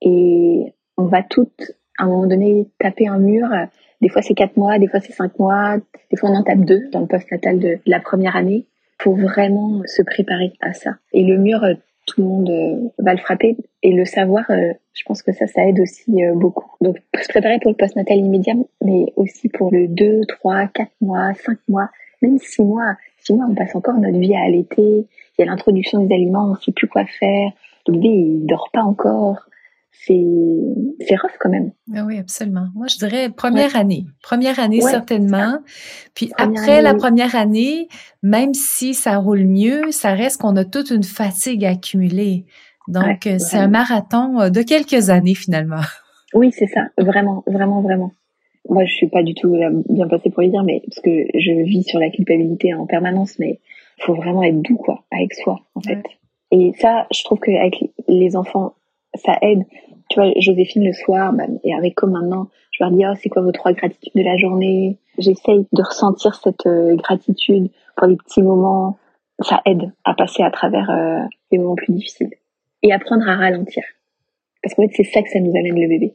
Et 0.00 0.74
on 0.96 1.04
va 1.04 1.22
toutes, 1.22 1.72
à 1.98 2.04
un 2.04 2.06
moment 2.08 2.26
donné, 2.26 2.68
taper 2.78 3.08
un 3.08 3.18
mur. 3.18 3.48
Des 4.00 4.08
fois, 4.08 4.22
c'est 4.22 4.34
quatre 4.34 4.56
mois, 4.56 4.78
des 4.78 4.88
fois, 4.88 5.00
c'est 5.00 5.12
cinq 5.12 5.38
mois, 5.38 5.76
des 6.10 6.16
fois, 6.16 6.30
on 6.30 6.34
en 6.34 6.42
tape 6.42 6.60
deux 6.60 6.88
dans 6.90 7.00
le 7.00 7.06
post-natal 7.06 7.58
de 7.58 7.78
la 7.86 8.00
première 8.00 8.36
année 8.36 8.66
pour 8.98 9.16
vraiment 9.16 9.82
se 9.86 10.02
préparer 10.02 10.52
à 10.60 10.72
ça. 10.72 10.96
Et 11.12 11.24
le 11.24 11.38
mur, 11.38 11.64
tout 12.06 12.20
le 12.20 12.26
monde 12.26 12.50
euh, 12.50 12.88
va 12.98 13.12
le 13.12 13.18
frapper 13.18 13.56
et 13.82 13.92
le 13.92 14.04
savoir, 14.04 14.44
euh, 14.50 14.72
je 14.92 15.02
pense 15.04 15.22
que 15.22 15.32
ça, 15.32 15.46
ça 15.46 15.66
aide 15.66 15.80
aussi 15.80 16.22
euh, 16.22 16.34
beaucoup. 16.34 16.70
Donc, 16.80 16.96
se 17.20 17.28
préparer 17.28 17.58
pour 17.60 17.70
le 17.70 17.76
post-natal 17.76 18.18
immédiat, 18.18 18.54
mais 18.82 19.06
aussi 19.16 19.48
pour 19.48 19.72
le 19.72 19.88
2, 19.88 20.22
3, 20.28 20.68
4 20.68 20.90
mois, 21.00 21.32
5 21.34 21.58
mois, 21.68 21.88
même 22.22 22.38
6 22.38 22.62
mois. 22.62 22.96
6 23.18 23.34
mois, 23.34 23.46
on 23.48 23.54
passe 23.54 23.74
encore 23.74 23.94
notre 23.94 24.18
vie 24.18 24.34
à 24.34 24.42
allaiter. 24.42 25.06
Il 25.38 25.44
y 25.44 25.48
a 25.48 25.50
l'introduction 25.50 26.04
des 26.04 26.14
aliments, 26.14 26.46
on 26.46 26.54
ne 26.54 26.60
sait 26.60 26.72
plus 26.72 26.88
quoi 26.88 27.04
faire. 27.06 27.50
Le 27.86 27.94
bébé, 27.94 28.08
il 28.08 28.46
dort 28.46 28.70
pas 28.72 28.82
encore 28.82 29.48
c'est 30.06 31.16
rough 31.16 31.36
quand 31.40 31.50
même. 31.50 31.72
Ah 31.94 32.04
oui, 32.04 32.18
absolument. 32.18 32.66
Moi, 32.74 32.86
je 32.88 32.98
dirais 32.98 33.30
première 33.30 33.76
année. 33.76 34.04
Première 34.22 34.58
année, 34.58 34.80
certainement. 34.80 35.58
Puis 36.14 36.30
après 36.36 36.82
la 36.82 36.94
première 36.94 37.34
année, 37.36 37.88
même 38.22 38.54
si 38.54 38.94
ça 38.94 39.16
roule 39.18 39.44
mieux, 39.44 39.90
ça 39.90 40.12
reste 40.14 40.40
qu'on 40.40 40.56
a 40.56 40.64
toute 40.64 40.90
une 40.90 41.04
fatigue 41.04 41.64
accumulée. 41.64 42.44
Donc, 42.88 43.26
euh, 43.26 43.38
c'est 43.38 43.56
un 43.56 43.68
marathon 43.68 44.40
euh, 44.40 44.50
de 44.50 44.60
quelques 44.62 45.10
années 45.10 45.34
finalement. 45.34 45.80
Oui, 46.36 46.50
c'est 46.50 46.66
ça. 46.66 46.88
Vraiment, 46.98 47.44
vraiment, 47.46 47.80
vraiment. 47.80 48.10
Moi, 48.68 48.84
je 48.86 48.92
suis 48.92 49.06
pas 49.06 49.22
du 49.22 49.34
tout 49.34 49.54
bien 49.88 50.08
passée 50.08 50.30
pour 50.30 50.42
le 50.42 50.48
dire, 50.48 50.64
mais 50.64 50.82
parce 50.84 51.00
que 51.00 51.28
je 51.32 51.62
vis 51.62 51.84
sur 51.84 52.00
la 52.00 52.10
culpabilité 52.10 52.74
en 52.74 52.86
permanence, 52.86 53.38
mais 53.38 53.60
faut 54.00 54.14
vraiment 54.14 54.42
être 54.42 54.60
doux, 54.60 54.76
quoi, 54.76 55.04
avec 55.10 55.34
soi, 55.34 55.60
en 55.74 55.80
fait. 55.80 56.02
Et 56.50 56.72
ça, 56.78 57.06
je 57.12 57.24
trouve 57.24 57.40
qu'avec 57.40 57.84
les 58.08 58.36
enfants, 58.36 58.74
ça 59.14 59.36
aide. 59.42 59.64
Tu 60.10 60.20
vois, 60.20 60.32
Joséphine, 60.36 60.84
le 60.84 60.92
soir, 60.92 61.32
bah, 61.32 61.44
et 61.62 61.74
avec 61.74 61.94
comme 61.94 62.12
maintenant, 62.12 62.48
je 62.72 62.82
leur 62.82 62.92
dis, 62.92 63.04
oh, 63.06 63.14
c'est 63.20 63.28
quoi 63.28 63.42
vos 63.42 63.52
trois 63.52 63.72
gratitudes 63.72 64.12
de 64.14 64.22
la 64.22 64.36
journée? 64.36 64.98
J'essaye 65.18 65.66
de 65.72 65.82
ressentir 65.82 66.34
cette 66.34 66.66
euh, 66.66 66.96
gratitude 66.96 67.70
pour 67.96 68.06
les 68.08 68.16
petits 68.16 68.42
moments. 68.42 68.98
Ça 69.40 69.60
aide 69.64 69.92
à 70.04 70.14
passer 70.14 70.42
à 70.42 70.50
travers 70.50 70.90
euh, 70.90 71.22
les 71.50 71.58
moments 71.58 71.74
plus 71.74 71.92
difficiles. 71.92 72.30
Et 72.82 72.92
apprendre 72.92 73.28
à 73.28 73.36
ralentir. 73.36 73.82
Parce 74.62 74.74
qu'en 74.74 74.82
fait, 74.82 74.92
c'est 74.94 75.04
ça 75.04 75.22
que 75.22 75.30
ça 75.30 75.40
nous 75.40 75.56
amène 75.56 75.80
le 75.80 75.88
bébé. 75.88 76.14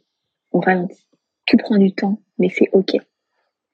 On 0.52 0.60
ralentit. 0.60 1.06
Tout 1.48 1.58
prend 1.58 1.78
du 1.78 1.92
temps, 1.92 2.20
mais 2.38 2.50
c'est 2.50 2.70
OK. 2.74 2.96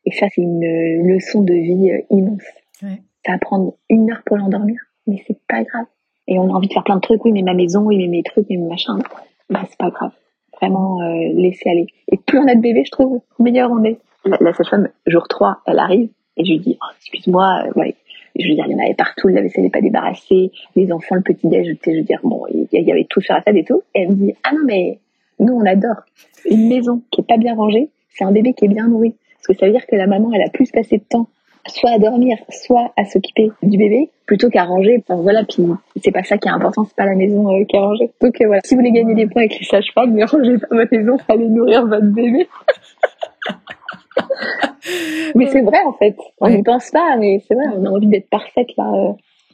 Et 0.06 0.12
ça, 0.12 0.28
c'est 0.34 0.42
une 0.42 0.64
euh, 0.64 1.14
leçon 1.14 1.42
de 1.42 1.54
vie 1.54 1.92
immense. 2.10 2.44
Ouais. 2.82 3.02
Ça 3.26 3.34
va 3.34 3.38
prendre 3.40 3.74
une 3.90 4.12
heure 4.12 4.22
pour 4.26 4.38
l'endormir, 4.38 4.80
mais 5.08 5.22
c'est 5.28 5.40
pas 5.48 5.64
grave 5.64 5.86
et 6.28 6.40
on 6.40 6.50
a 6.50 6.54
envie 6.54 6.68
de 6.68 6.74
faire 6.74 6.84
plein 6.84 6.96
de 6.96 7.02
trucs, 7.02 7.24
oui, 7.26 7.32
mais 7.32 7.44
ma 7.44 7.54
maison, 7.54 7.82
oui, 7.82 7.98
mais 7.98 8.08
mes 8.08 8.24
trucs, 8.24 8.48
mais 8.50 8.58
mes 8.58 8.68
machins, 8.68 8.98
bah, 9.50 9.62
c'est 9.70 9.78
pas 9.78 9.90
grave. 9.90 10.12
Vraiment, 10.60 11.00
euh, 11.02 11.34
laisser 11.34 11.70
aller. 11.70 11.88
Et 12.12 12.18
plus 12.18 12.40
on 12.40 12.48
a 12.48 12.56
de 12.56 12.62
bébés, 12.62 12.84
je 12.86 12.92
trouve, 12.92 13.22
meilleur 13.40 13.70
on 13.72 13.84
est. 13.84 14.00
La, 14.26 14.38
la 14.42 14.54
sage-femme, 14.54 14.90
jour 15.06 15.28
3, 15.28 15.62
elle 15.68 15.80
arrive, 15.80 16.10
et 16.38 16.46
je 16.46 16.52
lui 16.54 16.60
dis, 16.60 16.78
oh, 16.82 16.94
excuse-moi, 16.98 17.66
euh, 17.66 17.80
ouais. 17.80 17.96
Je 18.38 18.50
veux 18.50 18.56
dire, 18.56 18.66
il 18.68 18.74
y 18.74 18.76
en 18.76 18.84
avait 18.84 18.96
partout, 18.96 19.30
la 19.30 19.42
vaisselle 19.42 19.64
n'est 19.64 19.70
pas 19.70 19.82
débarrassée, 19.82 20.52
les 20.76 20.92
enfants, 20.92 21.16
le 21.16 21.22
petit-déj, 21.22 21.78
je 21.86 21.92
veux 21.92 22.02
dire, 22.02 22.20
bon, 22.24 22.44
il 22.50 22.68
y, 22.72 22.92
avait 22.92 23.06
tout 23.10 23.22
sur 23.22 23.34
la 23.34 23.42
table 23.42 23.60
et 23.60 23.64
tout. 23.64 23.82
Et 23.94 24.02
elle 24.02 24.10
me 24.10 24.16
dit, 24.16 24.34
ah 24.44 24.52
non, 24.54 24.60
mais 24.66 25.00
nous, 25.40 25.54
on 25.54 25.66
adore. 25.66 26.04
Une 26.46 26.68
maison 26.68 27.02
qui 27.12 27.22
est 27.22 27.26
pas 27.26 27.38
bien 27.38 27.56
rangée, 27.56 27.90
c'est 28.10 28.26
un 28.26 28.34
bébé 28.34 28.54
qui 28.54 28.66
est 28.66 28.68
bien 28.68 28.90
nourri. 28.90 29.16
Parce 29.36 29.48
que 29.48 29.54
ça 29.54 29.68
veut 29.68 29.72
dire 29.72 29.88
que 29.88 29.96
la 29.96 30.08
maman, 30.08 30.32
elle 30.34 30.42
a 30.42 30.50
plus 30.50 30.70
passé 30.70 30.98
de 30.98 31.04
temps 31.04 31.30
soit 31.68 31.92
à 31.92 32.00
dormir, 32.00 32.38
soit 32.50 32.94
à 32.98 33.06
s'occuper 33.06 33.52
du 33.64 33.78
bébé, 33.78 34.10
plutôt 34.26 34.50
qu'à 34.50 34.66
ranger. 34.66 34.98
Enfin, 35.00 35.22
voilà, 35.22 35.44
puis 35.44 35.66
c'est 36.04 36.12
pas 36.12 36.24
ça 36.24 36.38
qui 36.38 36.48
est 36.48 36.52
important, 36.52 36.86
c'est 36.86 36.96
pas 36.96 37.06
la 37.06 37.16
maison 37.16 37.50
euh, 37.50 37.64
qui 37.66 37.76
est 37.76 37.80
rangée. 37.80 38.12
Donc 38.22 38.40
euh, 38.42 38.48
voilà, 38.48 38.62
si 38.64 38.76
vous 38.76 38.82
voulez 38.82 38.92
gagner 38.92 39.16
des 39.16 39.28
points 39.28 39.44
avec 39.44 39.60
les 39.60 39.66
sages-femmes, 39.66 40.14
ne 40.16 40.26
rangez 40.26 40.58
pas 40.58 40.76
votre 40.76 40.96
maison, 40.96 41.18
allez 41.28 41.48
nourrir 41.48 41.86
votre 41.86 42.06
bébé. 42.06 42.48
mais 45.36 45.48
c'est 45.48 45.62
vrai 45.62 45.80
en 45.86 45.94
fait, 45.94 46.16
on 46.40 46.50
n'y 46.50 46.64
pense 46.64 46.92
pas, 46.92 47.16
mais 47.18 47.42
c'est 47.48 47.56
vrai, 47.56 47.66
on 47.76 47.86
a 47.86 47.90
envie 47.90 48.08
d'être 48.08 48.30
parfaite 48.30 48.70
là. 48.78 48.92
Euh. 48.94 49.14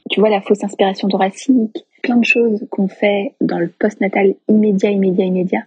Tu 0.10 0.20
vois, 0.20 0.30
la 0.30 0.42
fausse 0.42 0.64
inspiration 0.64 1.08
thoracique, 1.08 1.86
plein 2.02 2.18
de 2.18 2.26
choses 2.26 2.68
qu'on 2.72 2.88
fait 2.88 3.34
dans 3.40 3.60
le 3.60 3.70
post-natal 3.70 4.34
immédiat, 4.50 4.90
immédiat, 4.90 5.26
immédiat. 5.26 5.62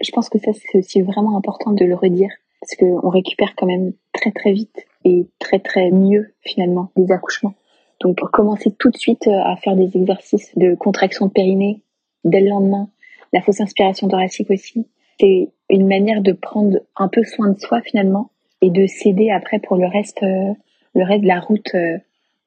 Je 0.00 0.10
pense 0.12 0.28
que 0.28 0.38
ça, 0.38 0.52
c'est 0.52 0.78
aussi 0.78 1.02
vraiment 1.02 1.36
important 1.36 1.72
de 1.72 1.84
le 1.84 1.94
redire, 1.94 2.30
parce 2.60 2.74
qu'on 2.76 3.08
récupère 3.08 3.54
quand 3.56 3.66
même 3.66 3.92
très 4.12 4.32
très 4.32 4.52
vite 4.52 4.86
et 5.04 5.26
très 5.38 5.58
très 5.58 5.90
mieux 5.90 6.34
finalement 6.40 6.90
des 6.96 7.12
accouchements. 7.12 7.54
Donc 8.00 8.18
commencer 8.30 8.72
tout 8.78 8.90
de 8.90 8.96
suite 8.96 9.26
euh, 9.26 9.42
à 9.44 9.56
faire 9.56 9.76
des 9.76 9.96
exercices 9.96 10.56
de 10.56 10.74
contraction 10.74 11.26
de 11.26 11.32
périnée 11.32 11.82
dès 12.24 12.40
le 12.40 12.48
lendemain, 12.48 12.88
la 13.32 13.40
fausse 13.42 13.60
inspiration 13.60 14.08
thoracique 14.08 14.50
aussi, 14.50 14.86
c'est 15.20 15.50
une 15.70 15.86
manière 15.86 16.22
de 16.22 16.32
prendre 16.32 16.78
un 16.96 17.08
peu 17.08 17.24
soin 17.24 17.50
de 17.50 17.58
soi 17.58 17.80
finalement 17.82 18.30
et 18.60 18.70
de 18.70 18.86
s'aider 18.86 19.30
après 19.30 19.58
pour 19.58 19.76
le 19.76 19.86
reste 19.86 20.22
euh, 20.22 20.52
le 20.94 21.04
reste 21.04 21.22
de 21.22 21.28
la 21.28 21.40
route 21.40 21.74
euh, 21.74 21.98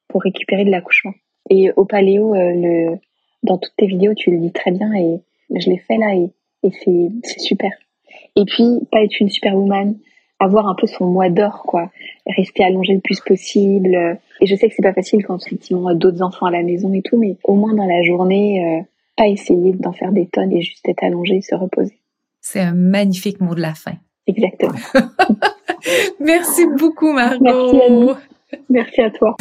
pour 0.08 0.22
récupérer 0.22 0.66
de 0.66 0.72
l'accouchement. 0.72 1.14
Et 1.50 1.72
au 1.76 1.86
paléo, 1.86 2.34
le, 2.34 2.98
dans 3.44 3.58
toutes 3.58 3.76
tes 3.78 3.88
vidéos, 3.88 4.14
tu 4.14 4.32
le 4.32 4.38
dis 4.38 4.52
très 4.52 4.72
bien 4.72 4.94
et 4.94 5.22
je 5.56 5.70
l'ai 5.70 5.78
fait 5.78 5.98
là 5.98 6.14
et, 6.16 6.30
et 6.64 6.72
c'est 6.72 7.40
super. 7.40 7.72
Et 8.36 8.46
puis, 8.46 8.80
pas 8.92 9.04
être 9.04 9.20
une 9.20 9.30
superwoman, 9.30 9.96
avoir 10.40 10.68
un 10.68 10.76
peu 10.76 10.88
son 10.88 11.06
mois 11.06 11.30
d'or, 11.30 11.64
quoi. 11.64 11.92
Rester 12.26 12.64
allongé 12.64 12.94
le 12.94 13.00
plus 13.00 13.20
possible. 13.22 14.20
Et 14.40 14.46
je 14.46 14.56
sais 14.56 14.68
que 14.68 14.76
c'est 14.76 14.82
pas 14.82 14.94
facile 14.94 15.24
quand 15.26 15.38
effectivement 15.46 15.94
d'autres 15.94 16.22
enfants 16.22 16.48
à 16.48 16.52
la 16.52 16.64
maison 16.64 16.92
et 16.94 17.02
tout, 17.02 17.18
mais 17.18 17.38
au 17.44 17.54
moins 17.54 17.74
dans 17.74 17.86
la 17.86 18.02
journée, 18.02 18.64
euh, 18.66 18.84
pas 19.16 19.28
essayer 19.28 19.74
d'en 19.74 19.92
faire 19.92 20.12
des 20.12 20.28
tonnes 20.28 20.52
et 20.52 20.62
juste 20.62 20.88
être 20.88 21.04
allongé 21.04 21.38
et 21.38 21.42
se 21.42 21.56
reposer. 21.56 21.98
C'est 22.42 22.62
un 22.62 22.74
magnifique 22.74 23.40
mot 23.40 23.54
de 23.54 23.62
la 23.62 23.76
fin. 23.76 23.94
Exactement. 24.26 24.80
Merci 26.20 26.66
beaucoup, 26.78 27.12
Margot. 27.14 27.44
Merci, 27.44 27.82
Annie. 27.82 28.12
Merci 28.70 29.02
à 29.02 29.12
toi. 29.12 29.36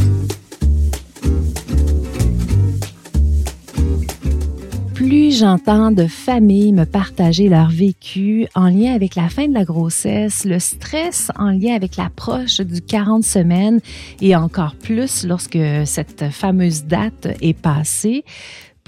Plus 5.10 5.40
j'entends 5.40 5.90
de 5.90 6.06
familles 6.06 6.72
me 6.72 6.84
partager 6.84 7.48
leur 7.48 7.68
vécu 7.68 8.46
en 8.54 8.68
lien 8.68 8.94
avec 8.94 9.16
la 9.16 9.28
fin 9.28 9.48
de 9.48 9.54
la 9.54 9.64
grossesse, 9.64 10.44
le 10.44 10.60
stress 10.60 11.32
en 11.36 11.50
lien 11.50 11.74
avec 11.74 11.96
l'approche 11.96 12.60
du 12.60 12.80
40 12.80 13.24
semaines 13.24 13.80
et 14.20 14.36
encore 14.36 14.76
plus 14.76 15.24
lorsque 15.24 15.58
cette 15.84 16.30
fameuse 16.30 16.84
date 16.84 17.26
est 17.42 17.58
passée, 17.58 18.24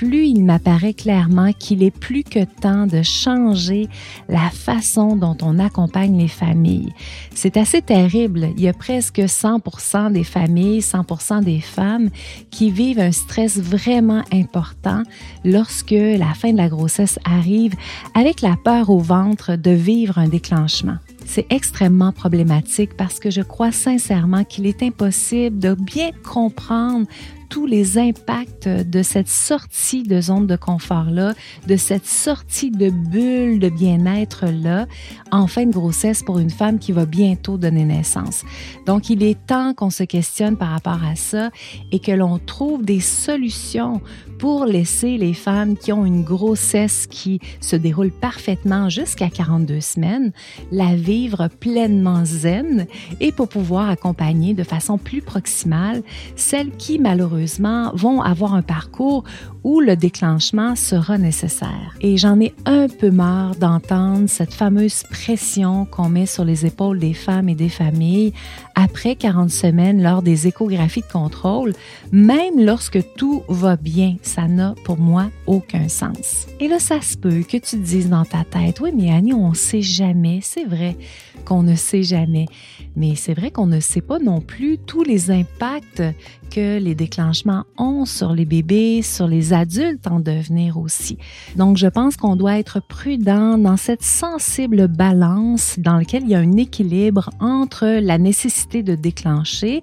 plus 0.03 0.27
il 0.27 0.45
m'apparaît 0.45 0.95
clairement 0.95 1.53
qu'il 1.53 1.85
est 1.85 1.97
plus 1.97 2.25
que 2.25 2.43
temps 2.43 2.89
de 2.89 3.03
changer 3.03 3.89
la 4.29 4.51
façon 4.51 5.15
dont 5.15 5.37
on 5.43 5.61
accompagne 5.61 6.19
les 6.19 6.27
familles. 6.27 6.93
C'est 7.37 7.57
assez 7.57 7.83
terrible. 7.83 8.49
Il 8.57 8.63
y 8.65 8.69
a 8.69 8.73
presque 8.73 9.21
100% 9.21 10.11
des 10.11 10.25
familles, 10.25 10.81
100% 10.81 11.45
des 11.45 11.61
femmes 11.61 12.11
qui 12.51 12.73
vivent 12.73 12.99
un 12.99 13.13
stress 13.13 13.59
vraiment 13.59 14.25
important 14.33 15.05
lorsque 15.45 15.93
la 15.93 16.35
fin 16.35 16.51
de 16.51 16.57
la 16.57 16.69
grossesse 16.69 17.21
arrive 17.25 17.75
avec 18.15 18.41
la 18.41 18.57
peur 18.57 18.91
au 18.91 18.99
ventre 18.99 19.55
de 19.55 19.71
vivre 19.71 20.19
un 20.19 20.27
déclenchement. 20.29 20.97
C'est 21.27 21.47
extrêmement 21.51 22.11
problématique 22.11 22.97
parce 22.97 23.21
que 23.21 23.31
je 23.31 23.43
crois 23.43 23.71
sincèrement 23.71 24.43
qu'il 24.43 24.67
est 24.67 24.83
impossible 24.83 25.61
de 25.61 25.75
bien 25.75 26.11
comprendre 26.25 27.07
tous 27.53 27.67
les 27.67 27.99
impacts 27.99 28.67
de 28.67 29.03
cette 29.03 29.29
sortie 29.29 30.05
de 30.05 30.23
zone 30.23 30.47
de 30.47 30.57
confort-là, 30.57 31.35
de 31.69 31.77
cette 31.77 32.07
sortie 32.07 32.71
de 32.71 32.89
bulle 32.89 33.59
de 33.59 33.69
bien-être-là 33.69 34.87
en 35.31 35.47
fin 35.47 35.67
de 35.67 35.71
grossesse 35.71 36.23
pour 36.23 36.39
une 36.39 36.49
femme 36.49 36.79
qui 36.79 36.93
va 36.93 37.05
bientôt 37.05 37.59
donner 37.59 37.85
naissance. 37.85 38.45
Donc, 38.87 39.11
il 39.11 39.23
est 39.23 39.39
temps 39.47 39.75
qu'on 39.75 39.91
se 39.91 40.03
questionne 40.03 40.57
par 40.57 40.71
rapport 40.71 41.05
à 41.05 41.15
ça 41.15 41.51
et 41.93 41.99
que 41.99 42.13
l'on 42.13 42.39
trouve 42.39 42.87
des 42.87 43.01
solutions 43.01 44.01
pour 44.43 44.67
laisser 44.67 45.19
les 45.19 45.35
femmes 45.35 45.77
qui 45.77 45.93
ont 45.93 46.05
une 46.05 46.25
grossesse 46.25 47.07
qui 47.07 47.39
se 47.61 47.77
déroule 47.77 48.11
parfaitement 48.11 48.89
jusqu'à 48.89 49.31
42 49.31 49.81
semaines 49.81 50.33
la 50.73 50.97
vivre 50.97 51.47
pleinement 51.47 52.25
zen 52.25 52.89
et 53.21 53.31
pour 53.31 53.47
pouvoir 53.47 53.89
accompagner 53.89 54.53
de 54.53 54.65
façon 54.65 54.99
plus 54.99 55.23
proximale 55.23 56.03
celles 56.35 56.73
qui 56.73 56.99
malheureusement 56.99 57.93
vont 57.95 58.21
avoir 58.21 58.55
un 58.55 58.63
parcours 58.63 59.23
où 59.65 59.81
le 59.81 59.97
déclenchement 59.97 60.77
sera 60.77 61.19
nécessaire. 61.19 61.95
Et 62.01 62.17
j'en 62.17 62.41
ai 62.41 62.55
un 62.67 62.89
peu 62.89 63.11
marre 63.11 63.55
d'entendre 63.57 64.29
cette 64.29 64.55
fameuse 64.55 65.05
pression 65.11 65.85
qu'on 65.85 66.09
met 66.09 66.27
sur 66.27 66.45
les 66.45 66.67
épaules 66.67 66.99
des 66.99 67.15
femmes 67.15 67.49
et 67.49 67.55
des 67.55 67.69
familles 67.69 68.33
après 68.75 69.17
40 69.17 69.51
semaines 69.51 70.03
lors 70.03 70.23
des 70.23 70.47
échographies 70.47 71.03
de 71.03 71.13
contrôle, 71.13 71.73
même 72.11 72.59
lorsque 72.59 73.01
tout 73.17 73.43
va 73.49 73.77
bien. 73.77 74.17
Ça 74.23 74.49
n'a 74.49 74.75
pour 74.85 74.99
moi 74.99 75.31
aucun 75.47 75.89
sens. 75.89 76.47
Et 76.61 76.69
là, 76.69 76.79
ça 76.79 77.01
se 77.01 77.17
peut 77.17 77.43
que 77.43 77.57
tu 77.57 77.61
te 77.61 77.77
dises 77.77 78.09
dans 78.09 78.25
ta 78.25 78.45
tête, 78.45 78.81
oui, 78.81 78.91
mais 78.97 79.13
Annie, 79.13 79.35
on 79.35 79.51
ne 79.51 79.55
sait 79.55 79.83
jamais. 79.83 80.41
C'est 80.43 80.65
vrai 80.65 80.97
qu'on 81.45 81.63
ne 81.63 81.75
sait 81.75 82.03
jamais. 82.03 82.47
Mais 82.97 83.15
c'est 83.15 83.35
vrai 83.35 83.51
qu'on 83.51 83.67
ne 83.67 83.81
sait 83.81 84.01
pas 84.01 84.19
non 84.19 84.41
plus 84.41 84.79
tous 84.79 85.03
les 85.03 85.31
impacts 85.31 86.03
que 86.51 86.79
les 86.79 86.95
déclenchements 86.95 87.65
ont 87.79 88.05
sur 88.05 88.35
les 88.35 88.45
bébés, 88.45 89.01
sur 89.03 89.27
les 89.27 89.53
adultes 89.53 90.07
en 90.07 90.21
devenir 90.21 90.77
aussi. 90.77 91.17
Donc, 91.57 91.79
je 91.79 91.87
pense 91.87 92.17
qu'on 92.17 92.37
doit 92.37 92.59
être 92.59 92.81
prudent 92.81 93.57
dans 93.57 93.79
cette 93.79 94.03
sensible 94.03 94.89
balance 94.89 95.77
dans 95.79 95.97
laquelle 95.97 96.25
il 96.25 96.31
y 96.31 96.35
a 96.35 96.41
un 96.41 96.57
équilibre 96.57 97.31
entre 97.41 97.87
la 97.87 98.19
nécessité 98.19 98.83
de 98.83 98.95
déclencher 98.95 99.83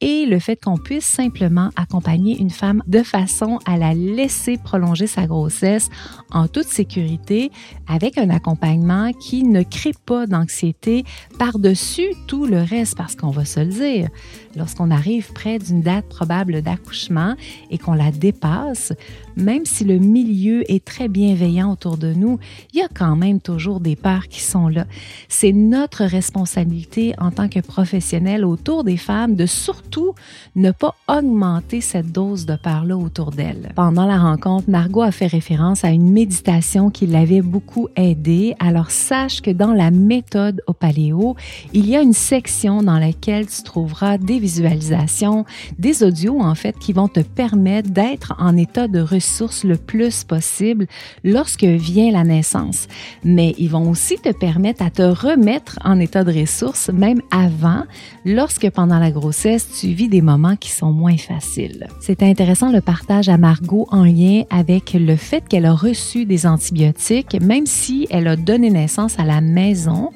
et 0.00 0.26
le 0.26 0.38
fait 0.38 0.62
qu'on 0.62 0.76
puisse 0.76 1.04
simplement 1.04 1.70
accompagner 1.76 2.38
une 2.38 2.50
femme 2.50 2.82
de 2.86 3.02
façon 3.02 3.58
à 3.66 3.76
la 3.76 3.94
laisser 3.94 4.56
prolonger 4.56 5.06
sa 5.06 5.26
grossesse 5.26 5.88
en 6.30 6.46
toute 6.46 6.66
sécurité 6.66 7.50
avec 7.88 8.18
un 8.18 8.30
accompagnement 8.30 9.12
qui 9.12 9.42
ne 9.42 9.62
crée 9.62 9.94
pas 10.06 10.26
d'anxiété 10.26 11.04
par-dessus 11.38 12.14
tout 12.26 12.46
le 12.46 12.62
reste 12.62 12.96
parce 12.96 13.16
qu'on 13.16 13.30
va 13.30 13.44
se 13.44 13.60
le 13.60 13.66
dire, 13.66 14.08
lorsqu'on 14.56 14.90
arrive 14.90 15.32
près 15.32 15.58
d'une 15.58 15.82
date 15.82 16.08
probable 16.08 16.62
d'accouchement 16.62 17.34
et 17.70 17.78
qu'on 17.78 17.94
la 17.94 18.10
dépasse, 18.10 18.92
même 19.38 19.64
si 19.64 19.84
le 19.84 19.98
milieu 19.98 20.70
est 20.70 20.84
très 20.84 21.08
bienveillant 21.08 21.72
autour 21.72 21.96
de 21.96 22.12
nous, 22.12 22.38
il 22.72 22.80
y 22.80 22.82
a 22.82 22.88
quand 22.92 23.16
même 23.16 23.40
toujours 23.40 23.80
des 23.80 23.94
peurs 23.94 24.28
qui 24.28 24.42
sont 24.42 24.68
là. 24.68 24.86
C'est 25.28 25.52
notre 25.52 26.04
responsabilité 26.04 27.14
en 27.18 27.30
tant 27.30 27.48
que 27.48 27.60
professionnels 27.60 28.44
autour 28.44 28.84
des 28.84 28.96
femmes 28.96 29.36
de 29.36 29.46
surtout 29.46 30.14
ne 30.56 30.72
pas 30.72 30.96
augmenter 31.06 31.80
cette 31.80 32.10
dose 32.10 32.46
de 32.46 32.56
peur-là 32.56 32.96
autour 32.96 33.30
d'elles. 33.30 33.72
Pendant 33.76 34.06
la 34.06 34.18
rencontre, 34.18 34.68
Margot 34.68 35.02
a 35.02 35.12
fait 35.12 35.26
référence 35.26 35.84
à 35.84 35.90
une 35.90 36.10
méditation 36.10 36.90
qui 36.90 37.06
l'avait 37.06 37.42
beaucoup 37.42 37.88
aidée. 37.94 38.56
Alors 38.58 38.90
sache 38.90 39.40
que 39.40 39.50
dans 39.50 39.72
la 39.72 39.90
méthode 39.90 40.62
au 40.66 40.72
paléo, 40.72 41.36
il 41.72 41.88
y 41.88 41.96
a 41.96 42.02
une 42.02 42.12
section 42.12 42.82
dans 42.82 42.98
laquelle 42.98 43.46
tu 43.46 43.62
trouveras 43.62 44.18
des 44.18 44.40
visualisations, 44.40 45.44
des 45.78 46.02
audios 46.02 46.40
en 46.40 46.54
fait 46.54 46.76
qui 46.78 46.92
vont 46.92 47.08
te 47.08 47.20
permettre 47.20 47.90
d'être 47.90 48.34
en 48.38 48.56
état 48.56 48.88
de 48.88 49.00
ressources 49.00 49.27
le 49.64 49.76
plus 49.76 50.24
possible 50.24 50.86
lorsque 51.24 51.64
vient 51.64 52.10
la 52.10 52.24
naissance. 52.24 52.88
Mais 53.24 53.54
ils 53.58 53.70
vont 53.70 53.90
aussi 53.90 54.16
te 54.16 54.32
permettre 54.32 54.82
à 54.82 54.90
te 54.90 55.02
remettre 55.02 55.78
en 55.84 56.00
état 56.00 56.24
de 56.24 56.32
ressources 56.40 56.90
même 56.90 57.20
avant, 57.30 57.84
lorsque 58.24 58.70
pendant 58.70 58.98
la 58.98 59.10
grossesse 59.10 59.68
tu 59.80 59.88
vis 59.88 60.08
des 60.08 60.22
moments 60.22 60.56
qui 60.56 60.70
sont 60.70 60.92
moins 60.92 61.16
faciles. 61.16 61.86
C'est 62.00 62.22
intéressant 62.22 62.70
le 62.72 62.80
partage 62.80 63.28
à 63.28 63.38
Margot 63.38 63.86
en 63.90 64.04
lien 64.04 64.42
avec 64.50 64.94
le 64.94 65.16
fait 65.16 65.46
qu'elle 65.48 65.66
a 65.66 65.74
reçu 65.74 66.24
des 66.24 66.46
antibiotiques, 66.46 67.40
même 67.40 67.66
si 67.66 68.06
elle 68.10 68.28
a 68.28 68.36
donné 68.36 68.70
naissance 68.70 69.18
à 69.18 69.24
la 69.24 69.40
maison 69.40 70.10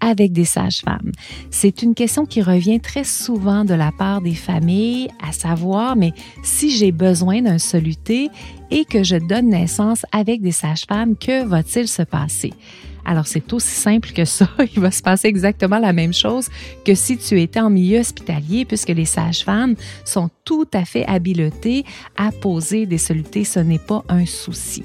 avec 0.00 0.32
des 0.32 0.44
sages-femmes? 0.44 1.12
C'est 1.50 1.82
une 1.82 1.94
question 1.94 2.26
qui 2.26 2.42
revient 2.42 2.80
très 2.80 3.04
souvent 3.04 3.64
de 3.64 3.74
la 3.74 3.92
part 3.92 4.20
des 4.20 4.34
familles, 4.34 5.08
à 5.26 5.32
savoir, 5.32 5.96
mais 5.96 6.12
si 6.42 6.70
j'ai 6.70 6.92
besoin 6.92 7.42
d'un 7.42 7.58
soluté 7.58 8.30
et 8.70 8.84
que 8.84 9.02
je 9.02 9.16
donne 9.16 9.48
naissance 9.50 10.04
avec 10.12 10.40
des 10.40 10.52
sages-femmes, 10.52 11.16
que 11.16 11.44
va-t-il 11.44 11.88
se 11.88 12.02
passer? 12.02 12.52
Alors, 13.08 13.26
c'est 13.26 13.50
aussi 13.54 13.74
simple 13.74 14.10
que 14.12 14.26
ça. 14.26 14.50
Il 14.76 14.82
va 14.82 14.90
se 14.90 15.00
passer 15.00 15.28
exactement 15.28 15.78
la 15.78 15.94
même 15.94 16.12
chose 16.12 16.50
que 16.84 16.94
si 16.94 17.16
tu 17.16 17.40
étais 17.40 17.58
en 17.58 17.70
milieu 17.70 18.00
hospitalier, 18.00 18.66
puisque 18.66 18.90
les 18.90 19.06
sages-femmes 19.06 19.76
sont 20.04 20.28
tout 20.44 20.68
à 20.74 20.84
fait 20.84 21.06
habilotées 21.06 21.84
à 22.18 22.30
poser 22.32 22.84
des 22.84 22.98
solutés. 22.98 23.44
Ce 23.44 23.60
n'est 23.60 23.78
pas 23.78 24.04
un 24.10 24.26
souci. 24.26 24.84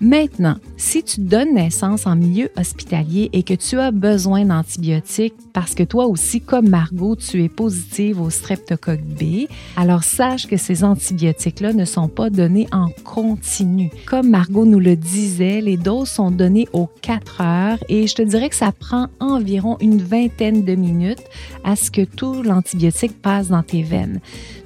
Maintenant, 0.00 0.56
si 0.76 1.02
tu 1.02 1.20
donnes 1.20 1.54
naissance 1.54 2.06
en 2.06 2.16
milieu 2.16 2.50
hospitalier 2.58 3.30
et 3.32 3.42
que 3.42 3.54
tu 3.54 3.78
as 3.78 3.90
besoin 3.90 4.44
d'antibiotiques 4.44 5.34
parce 5.52 5.74
que 5.74 5.82
toi 5.82 6.06
aussi, 6.06 6.40
comme 6.40 6.68
Margot, 6.68 7.16
tu 7.16 7.42
es 7.42 7.48
positive 7.48 8.20
au 8.20 8.28
streptocoque 8.28 9.02
B, 9.02 9.46
alors 9.76 10.02
sache 10.02 10.46
que 10.46 10.56
ces 10.56 10.82
antibiotiques-là 10.84 11.72
ne 11.72 11.84
sont 11.84 12.08
pas 12.08 12.28
donnés 12.28 12.66
en 12.72 12.88
continu. 13.04 13.90
Comme 14.06 14.30
Margot 14.30 14.66
nous 14.66 14.80
le 14.80 14.96
disait, 14.96 15.60
les 15.60 15.76
doses 15.76 16.08
sont 16.08 16.30
données 16.30 16.68
aux 16.72 16.88
4 17.02 17.40
heures 17.40 17.78
et 17.88 18.06
je 18.06 18.14
te 18.14 18.22
dirais 18.22 18.48
que 18.48 18.56
ça 18.56 18.72
prend 18.72 19.06
environ 19.20 19.76
une 19.80 20.02
vingtaine 20.02 20.64
de 20.64 20.74
minutes 20.74 21.22
à 21.62 21.76
ce 21.76 21.90
que 21.90 22.02
tout 22.02 22.42
l'antibiotique 22.42 23.20
passe 23.22 23.48
dans 23.48 23.62
tes 23.62 23.82
veines. 23.82 24.20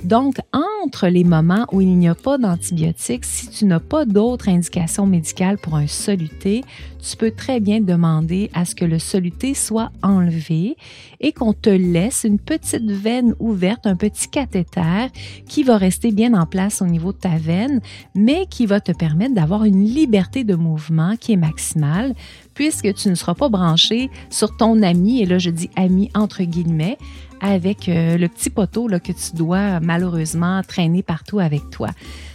Donc, 0.05 0.37
entre 0.53 1.09
les 1.09 1.24
moments 1.24 1.66
où 1.72 1.81
il 1.81 1.97
n'y 1.97 2.09
a 2.09 2.14
pas 2.14 2.39
d'antibiotiques, 2.39 3.24
si 3.24 3.49
tu 3.51 3.64
n'as 3.66 3.81
pas 3.81 4.05
d'autres 4.05 4.49
indications 4.49 5.07
médicales 5.07 5.17
pour 5.62 5.76
un 5.76 5.86
soluté, 5.86 6.64
tu 7.00 7.16
peux 7.16 7.30
très 7.30 7.60
bien 7.60 7.80
demander 7.80 8.50
à 8.54 8.64
ce 8.64 8.74
que 8.74 8.84
le 8.84 8.98
soluté 8.98 9.54
soit 9.54 9.90
enlevé 10.02 10.76
et 11.20 11.32
qu'on 11.32 11.52
te 11.52 11.70
laisse 11.70 12.24
une 12.24 12.38
petite 12.38 12.90
veine 12.90 13.34
ouverte, 13.38 13.86
un 13.86 13.96
petit 13.96 14.28
cathéter 14.28 15.08
qui 15.46 15.62
va 15.62 15.76
rester 15.76 16.12
bien 16.12 16.34
en 16.34 16.46
place 16.46 16.82
au 16.82 16.86
niveau 16.86 17.12
de 17.12 17.18
ta 17.18 17.36
veine, 17.36 17.80
mais 18.14 18.46
qui 18.46 18.66
va 18.66 18.80
te 18.80 18.92
permettre 18.92 19.34
d'avoir 19.34 19.64
une 19.64 19.84
liberté 19.84 20.44
de 20.44 20.54
mouvement 20.54 21.16
qui 21.16 21.32
est 21.32 21.36
maximale 21.36 22.14
puisque 22.54 22.92
tu 22.94 23.08
ne 23.08 23.14
seras 23.14 23.34
pas 23.34 23.48
branché 23.48 24.10
sur 24.30 24.56
ton 24.56 24.82
ami, 24.82 25.22
et 25.22 25.26
là 25.26 25.38
je 25.38 25.50
dis 25.50 25.70
ami 25.76 26.10
entre 26.14 26.42
guillemets, 26.42 26.98
avec 27.41 27.89
euh, 27.89 28.16
le 28.16 28.28
petit 28.28 28.51
poteau 28.51 28.89
là, 28.89 29.01
que 29.01 29.12
tu 29.12 29.34
dois 29.34 29.80
malheureusement 29.80 30.62
traîner 30.66 31.03
partout 31.03 31.39
avec 31.39 31.70
toi. 31.70 31.89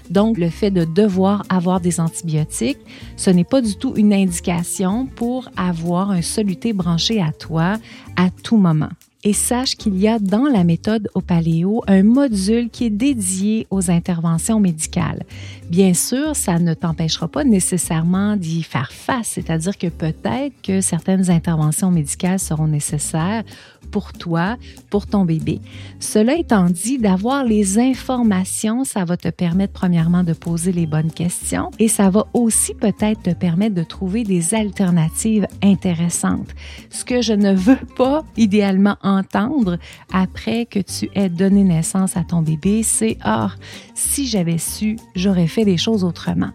Donc, 0.10 0.38
le 0.38 0.50
fait 0.50 0.72
de 0.72 0.86
devoir 0.86 1.44
avoir 1.50 1.80
des 1.80 2.00
antibiotiques, 2.00 2.80
ce 3.16 3.30
n'est 3.30 3.44
pas 3.44 3.62
du 3.62 3.76
tout 3.76 3.94
une 3.96 4.14
indication 4.14 5.06
pour 5.06 5.50
avoir 5.56 6.12
un 6.12 6.22
soluté 6.22 6.74
branché 6.74 7.22
à 7.22 7.32
toi 7.32 7.78
à 8.18 8.30
tout 8.30 8.58
moment 8.58 8.90
et 9.24 9.34
sache 9.34 9.76
qu'il 9.76 9.98
y 9.98 10.08
a 10.08 10.20
dans 10.20 10.46
la 10.46 10.64
méthode 10.64 11.10
au 11.14 11.22
paléo 11.22 11.82
un 11.88 12.04
module 12.04 12.70
qui 12.70 12.86
est 12.86 12.90
dédié 12.90 13.68
aux 13.70 13.90
interventions 13.90 14.60
médicales. 14.60 15.24
Bien 15.70 15.94
sûr, 15.94 16.36
ça 16.36 16.60
ne 16.60 16.74
t'empêchera 16.74 17.28
pas 17.28 17.44
nécessairement 17.44 18.36
d'y 18.36 18.64
faire 18.64 18.92
face, 18.92 19.28
c'est-à-dire 19.30 19.78
que 19.78 19.88
peut-être 19.88 20.54
que 20.62 20.82
certaines 20.82 21.32
interventions 21.32 21.90
médicales 21.90 22.40
seront 22.40 22.68
nécessaires 22.68 23.44
pour 23.92 24.14
toi, 24.14 24.58
pour 24.90 25.08
ton 25.08 25.24
bébé. 25.24 25.62
Cela 26.00 26.36
étant 26.36 26.66
dit, 26.66 26.98
d'avoir 26.98 27.44
les 27.44 27.80
informations, 27.80 28.84
ça 28.84 29.06
va 29.06 29.18
te 29.18 29.30
permettre 29.30 29.74
premièrement 29.74 30.24
de 30.24 30.34
poser 30.34 30.72
les 30.72 30.86
bonnes 30.86 31.12
questions 31.12 31.70
et 31.80 31.88
ça 31.88 32.10
va 32.10 32.26
aussi 32.34 32.74
peut-être 32.74 33.24
te 33.24 33.30
permettre 33.30 33.76
de 33.76 33.84
trouver 33.84 34.24
des 34.24 34.54
alternatives 34.54 35.48
intéressantes. 35.62 36.50
Ce 36.90 37.06
que 37.06 37.22
je 37.22 37.34
ne 37.34 37.54
veux 37.54 37.80
pas 37.96 38.24
idéalement 38.36 38.98
entendre 39.18 39.78
après 40.12 40.66
que 40.66 40.80
tu 40.80 41.10
aies 41.16 41.30
donné 41.30 41.64
naissance 41.64 42.18
à 42.18 42.24
ton 42.24 42.42
bébé, 42.42 42.84
c'est 42.84 43.18
ah, 43.22 43.52
si 43.94 44.28
j'avais 44.28 44.58
su, 44.58 44.98
j'aurais 45.16 45.48
fait 45.48 45.66
des 45.66 45.78
choses 45.78 46.04
autrement. 46.04 46.52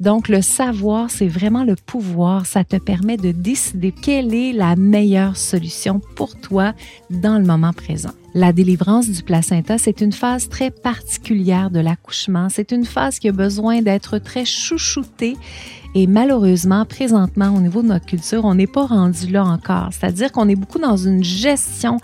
Donc 0.00 0.28
le 0.28 0.42
savoir, 0.42 1.10
c'est 1.10 1.28
vraiment 1.28 1.64
le 1.64 1.76
pouvoir, 1.76 2.46
ça 2.46 2.64
te 2.64 2.76
permet 2.76 3.16
de 3.16 3.32
décider 3.32 3.92
quelle 3.92 4.34
est 4.34 4.52
la 4.52 4.76
meilleure 4.76 5.36
solution 5.36 6.00
pour 6.16 6.38
toi 6.40 6.74
dans 7.10 7.38
le 7.38 7.44
moment 7.44 7.72
présent. 7.72 8.12
La 8.34 8.54
délivrance 8.54 9.10
du 9.10 9.22
placenta, 9.22 9.76
c'est 9.76 10.00
une 10.00 10.12
phase 10.12 10.48
très 10.48 10.70
particulière 10.70 11.70
de 11.70 11.80
l'accouchement. 11.80 12.48
C'est 12.48 12.72
une 12.72 12.86
phase 12.86 13.18
qui 13.18 13.28
a 13.28 13.32
besoin 13.32 13.82
d'être 13.82 14.16
très 14.18 14.46
chouchoutée 14.46 15.36
et 15.94 16.06
malheureusement, 16.06 16.84
présentement, 16.86 17.54
au 17.54 17.60
niveau 17.60 17.82
de 17.82 17.88
notre 17.88 18.06
culture, 18.06 18.44
on 18.44 18.54
n'est 18.54 18.66
pas 18.66 18.86
rendu 18.86 19.26
là 19.28 19.44
encore. 19.44 19.90
C'est-à-dire 19.92 20.32
qu'on 20.32 20.48
est 20.48 20.56
beaucoup 20.56 20.78
dans 20.78 20.96
une 20.96 21.22
gestion 21.22 21.98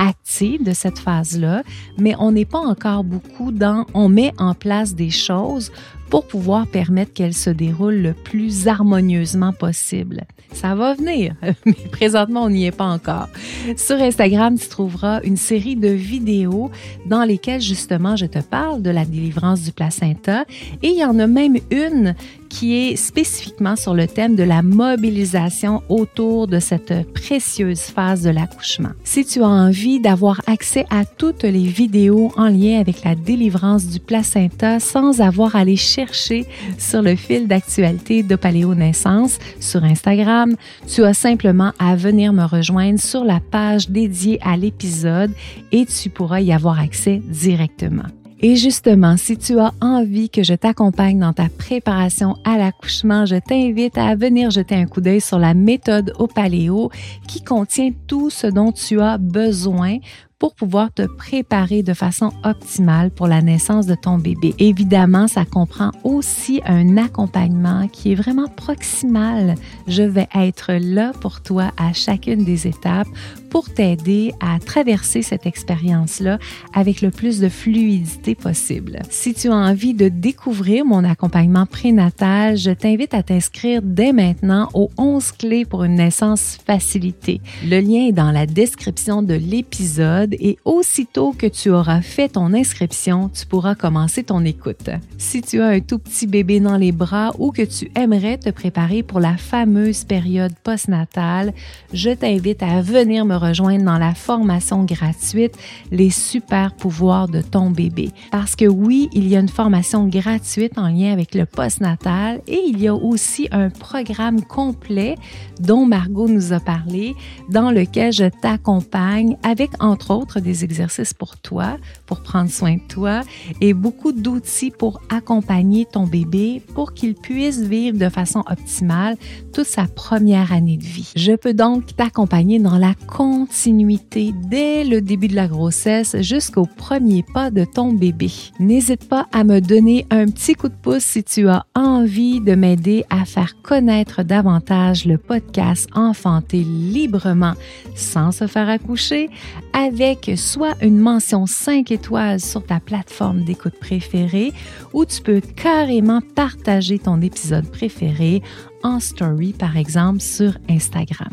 active 0.00 0.62
de 0.62 0.72
cette 0.72 0.98
phase-là, 0.98 1.62
mais 1.98 2.14
on 2.18 2.32
n'est 2.32 2.46
pas 2.46 2.58
encore 2.58 3.04
beaucoup 3.04 3.52
dans 3.52 3.86
on 3.92 4.08
met 4.08 4.32
en 4.38 4.54
place 4.54 4.94
des 4.94 5.10
choses 5.10 5.70
pour 6.08 6.26
pouvoir 6.26 6.66
permettre 6.66 7.12
qu'elle 7.12 7.34
se 7.34 7.50
déroule 7.50 7.94
le 7.96 8.14
plus 8.14 8.66
harmonieusement 8.66 9.52
possible. 9.52 10.24
Ça 10.52 10.74
va 10.74 10.94
venir, 10.94 11.34
mais 11.66 11.76
présentement, 11.92 12.44
on 12.44 12.50
n'y 12.50 12.66
est 12.66 12.76
pas 12.76 12.86
encore. 12.86 13.28
Sur 13.76 13.96
Instagram, 13.96 14.58
tu 14.58 14.68
trouveras 14.68 15.20
une 15.22 15.36
série 15.36 15.76
de 15.76 15.88
vidéos 15.88 16.70
dans 17.06 17.22
lesquelles 17.22 17.60
justement 17.60 18.16
je 18.16 18.26
te 18.26 18.40
parle 18.40 18.82
de 18.82 18.90
la 18.90 19.04
délivrance 19.04 19.62
du 19.62 19.70
placenta 19.70 20.44
et 20.82 20.88
il 20.88 20.98
y 20.98 21.04
en 21.04 21.18
a 21.20 21.26
même 21.26 21.58
une 21.70 22.16
qui 22.50 22.74
est 22.74 22.96
spécifiquement 22.96 23.76
sur 23.76 23.94
le 23.94 24.06
thème 24.06 24.36
de 24.36 24.42
la 24.42 24.60
mobilisation 24.60 25.82
autour 25.88 26.48
de 26.48 26.58
cette 26.58 27.10
précieuse 27.14 27.80
phase 27.80 28.22
de 28.22 28.30
l'accouchement. 28.30 28.90
Si 29.04 29.24
tu 29.24 29.42
as 29.42 29.48
envie 29.48 30.00
d'avoir 30.00 30.42
accès 30.46 30.84
à 30.90 31.06
toutes 31.06 31.44
les 31.44 31.64
vidéos 31.64 32.32
en 32.36 32.48
lien 32.48 32.78
avec 32.78 33.04
la 33.04 33.14
délivrance 33.14 33.86
du 33.86 34.00
placenta 34.00 34.80
sans 34.80 35.20
avoir 35.20 35.56
à 35.56 35.64
les 35.64 35.76
chercher 35.76 36.44
sur 36.76 37.00
le 37.00 37.16
fil 37.16 37.46
d'actualité 37.46 38.22
de 38.22 38.36
Paléo 38.36 38.74
Naissance 38.74 39.38
sur 39.60 39.84
Instagram, 39.84 40.54
tu 40.86 41.04
as 41.04 41.14
simplement 41.14 41.72
à 41.78 41.96
venir 41.96 42.32
me 42.32 42.44
rejoindre 42.44 43.00
sur 43.00 43.24
la 43.24 43.40
page 43.40 43.88
dédiée 43.88 44.38
à 44.42 44.56
l'épisode 44.56 45.30
et 45.72 45.86
tu 45.86 46.10
pourras 46.10 46.40
y 46.40 46.52
avoir 46.52 46.80
accès 46.80 47.22
directement. 47.24 48.19
Et 48.42 48.56
justement, 48.56 49.18
si 49.18 49.36
tu 49.36 49.58
as 49.58 49.72
envie 49.82 50.30
que 50.30 50.42
je 50.42 50.54
t'accompagne 50.54 51.18
dans 51.18 51.34
ta 51.34 51.48
préparation 51.50 52.36
à 52.44 52.56
l'accouchement, 52.56 53.26
je 53.26 53.36
t'invite 53.36 53.98
à 53.98 54.14
venir 54.14 54.50
jeter 54.50 54.74
un 54.76 54.86
coup 54.86 55.02
d'œil 55.02 55.20
sur 55.20 55.38
la 55.38 55.52
méthode 55.52 56.14
au 56.18 56.26
paléo 56.26 56.90
qui 57.28 57.42
contient 57.42 57.90
tout 58.06 58.30
ce 58.30 58.46
dont 58.46 58.72
tu 58.72 58.98
as 59.00 59.18
besoin 59.18 59.98
pour 60.40 60.54
pouvoir 60.54 60.90
te 60.90 61.02
préparer 61.02 61.82
de 61.82 61.92
façon 61.92 62.32
optimale 62.44 63.10
pour 63.10 63.26
la 63.26 63.42
naissance 63.42 63.84
de 63.84 63.94
ton 63.94 64.16
bébé. 64.16 64.54
Évidemment, 64.58 65.28
ça 65.28 65.44
comprend 65.44 65.90
aussi 66.02 66.62
un 66.64 66.96
accompagnement 66.96 67.88
qui 67.88 68.12
est 68.12 68.14
vraiment 68.14 68.48
proximal. 68.48 69.54
Je 69.86 70.02
vais 70.02 70.28
être 70.34 70.72
là 70.72 71.12
pour 71.20 71.42
toi 71.42 71.72
à 71.76 71.92
chacune 71.92 72.44
des 72.44 72.66
étapes 72.66 73.06
pour 73.50 73.68
t'aider 73.68 74.32
à 74.40 74.58
traverser 74.58 75.22
cette 75.22 75.44
expérience-là 75.44 76.38
avec 76.72 77.02
le 77.02 77.10
plus 77.10 77.40
de 77.40 77.48
fluidité 77.48 78.34
possible. 78.34 79.00
Si 79.10 79.34
tu 79.34 79.48
as 79.48 79.54
envie 79.54 79.92
de 79.92 80.08
découvrir 80.08 80.84
mon 80.84 81.04
accompagnement 81.04 81.66
prénatal, 81.66 82.56
je 82.56 82.70
t'invite 82.70 83.12
à 83.12 83.22
t'inscrire 83.22 83.82
dès 83.82 84.12
maintenant 84.12 84.68
aux 84.72 84.90
11 84.96 85.32
clés 85.32 85.64
pour 85.64 85.84
une 85.84 85.96
naissance 85.96 86.58
facilitée. 86.64 87.40
Le 87.64 87.80
lien 87.80 88.08
est 88.08 88.12
dans 88.12 88.30
la 88.30 88.46
description 88.46 89.22
de 89.22 89.34
l'épisode 89.34 90.34
et 90.38 90.58
aussitôt 90.64 91.32
que 91.32 91.46
tu 91.46 91.70
auras 91.70 92.00
fait 92.00 92.30
ton 92.30 92.54
inscription, 92.54 93.28
tu 93.28 93.46
pourras 93.46 93.74
commencer 93.74 94.22
ton 94.22 94.44
écoute. 94.44 94.90
Si 95.18 95.42
tu 95.42 95.60
as 95.60 95.66
un 95.66 95.80
tout 95.80 95.98
petit 95.98 96.26
bébé 96.26 96.60
dans 96.60 96.76
les 96.76 96.92
bras 96.92 97.32
ou 97.38 97.50
que 97.50 97.62
tu 97.62 97.90
aimerais 97.96 98.38
te 98.38 98.50
préparer 98.50 99.02
pour 99.02 99.20
la 99.20 99.36
fameuse 99.36 100.04
période 100.04 100.54
postnatale, 100.62 101.52
je 101.92 102.10
t'invite 102.10 102.62
à 102.62 102.80
venir 102.80 103.24
me 103.24 103.39
rejoindre 103.40 103.84
dans 103.84 103.98
la 103.98 104.14
formation 104.14 104.84
gratuite 104.84 105.56
Les 105.90 106.10
super 106.10 106.74
pouvoirs 106.74 107.28
de 107.28 107.42
ton 107.42 107.70
bébé. 107.70 108.10
Parce 108.30 108.54
que 108.56 108.66
oui, 108.66 109.08
il 109.12 109.26
y 109.26 109.36
a 109.36 109.40
une 109.40 109.48
formation 109.48 110.06
gratuite 110.06 110.78
en 110.78 110.88
lien 110.88 111.12
avec 111.12 111.34
le 111.34 111.46
postnatal 111.46 112.40
et 112.46 112.60
il 112.66 112.80
y 112.80 112.88
a 112.88 112.94
aussi 112.94 113.48
un 113.50 113.70
programme 113.70 114.42
complet 114.42 115.16
dont 115.60 115.86
Margot 115.86 116.28
nous 116.28 116.52
a 116.52 116.60
parlé, 116.60 117.14
dans 117.48 117.70
lequel 117.70 118.12
je 118.12 118.24
t'accompagne 118.24 119.36
avec 119.42 119.70
entre 119.82 120.12
autres 120.12 120.40
des 120.40 120.64
exercices 120.64 121.14
pour 121.14 121.36
toi, 121.36 121.76
pour 122.06 122.22
prendre 122.22 122.50
soin 122.50 122.74
de 122.74 122.82
toi 122.88 123.22
et 123.60 123.74
beaucoup 123.74 124.12
d'outils 124.12 124.70
pour 124.70 125.00
accompagner 125.10 125.86
ton 125.86 126.06
bébé 126.06 126.62
pour 126.74 126.94
qu'il 126.94 127.14
puisse 127.14 127.60
vivre 127.60 127.98
de 127.98 128.08
façon 128.08 128.42
optimale 128.50 129.16
toute 129.52 129.66
sa 129.66 129.86
première 129.86 130.52
année 130.52 130.76
de 130.76 130.84
vie. 130.84 131.12
Je 131.16 131.32
peux 131.32 131.54
donc 131.54 131.96
t'accompagner 131.96 132.58
dans 132.58 132.78
la 132.78 132.94
continuité 133.30 134.32
dès 134.34 134.82
le 134.82 135.00
début 135.00 135.28
de 135.28 135.36
la 135.36 135.46
grossesse 135.46 136.16
jusqu'au 136.20 136.66
premier 136.66 137.22
pas 137.22 137.52
de 137.52 137.64
ton 137.64 137.92
bébé. 137.92 138.28
N'hésite 138.58 139.08
pas 139.08 139.28
à 139.32 139.44
me 139.44 139.60
donner 139.60 140.04
un 140.10 140.26
petit 140.26 140.54
coup 140.54 140.68
de 140.68 140.74
pouce 140.74 141.04
si 141.04 141.22
tu 141.22 141.48
as 141.48 141.64
envie 141.76 142.40
de 142.40 142.56
m'aider 142.56 143.04
à 143.08 143.24
faire 143.24 143.54
connaître 143.62 144.24
davantage 144.24 145.04
le 145.04 145.16
podcast 145.16 145.88
Enfanter 145.94 146.64
librement 146.64 147.54
sans 147.94 148.32
se 148.32 148.48
faire 148.48 148.68
accoucher 148.68 149.30
avec 149.72 150.32
soit 150.36 150.74
une 150.82 150.98
mention 150.98 151.46
5 151.46 151.92
étoiles 151.92 152.40
sur 152.40 152.64
ta 152.64 152.80
plateforme 152.80 153.44
d'écoute 153.44 153.78
préférée 153.78 154.52
ou 154.92 155.04
tu 155.04 155.22
peux 155.22 155.40
carrément 155.40 156.20
partager 156.34 156.98
ton 156.98 157.20
épisode 157.20 157.70
préféré 157.70 158.42
en 158.82 159.00
story, 159.00 159.52
par 159.52 159.76
exemple, 159.76 160.20
sur 160.20 160.52
Instagram. 160.68 161.32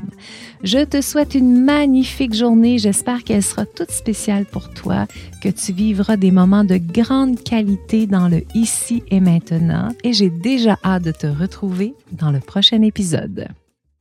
Je 0.63 0.83
te 0.83 1.01
souhaite 1.01 1.35
une 1.35 1.63
magnifique 1.63 2.33
journée. 2.33 2.77
J'espère 2.77 3.23
qu'elle 3.23 3.43
sera 3.43 3.65
toute 3.65 3.91
spéciale 3.91 4.45
pour 4.45 4.73
toi, 4.73 5.05
que 5.41 5.49
tu 5.49 5.73
vivras 5.73 6.17
des 6.17 6.31
moments 6.31 6.63
de 6.63 6.77
grande 6.77 7.41
qualité 7.43 8.07
dans 8.07 8.27
le 8.27 8.43
ici 8.55 9.03
et 9.09 9.19
maintenant. 9.19 9.89
Et 10.03 10.13
j'ai 10.13 10.29
déjà 10.29 10.77
hâte 10.83 11.03
de 11.03 11.11
te 11.11 11.27
retrouver 11.27 11.93
dans 12.11 12.31
le 12.31 12.39
prochain 12.39 12.81
épisode. 12.81 13.47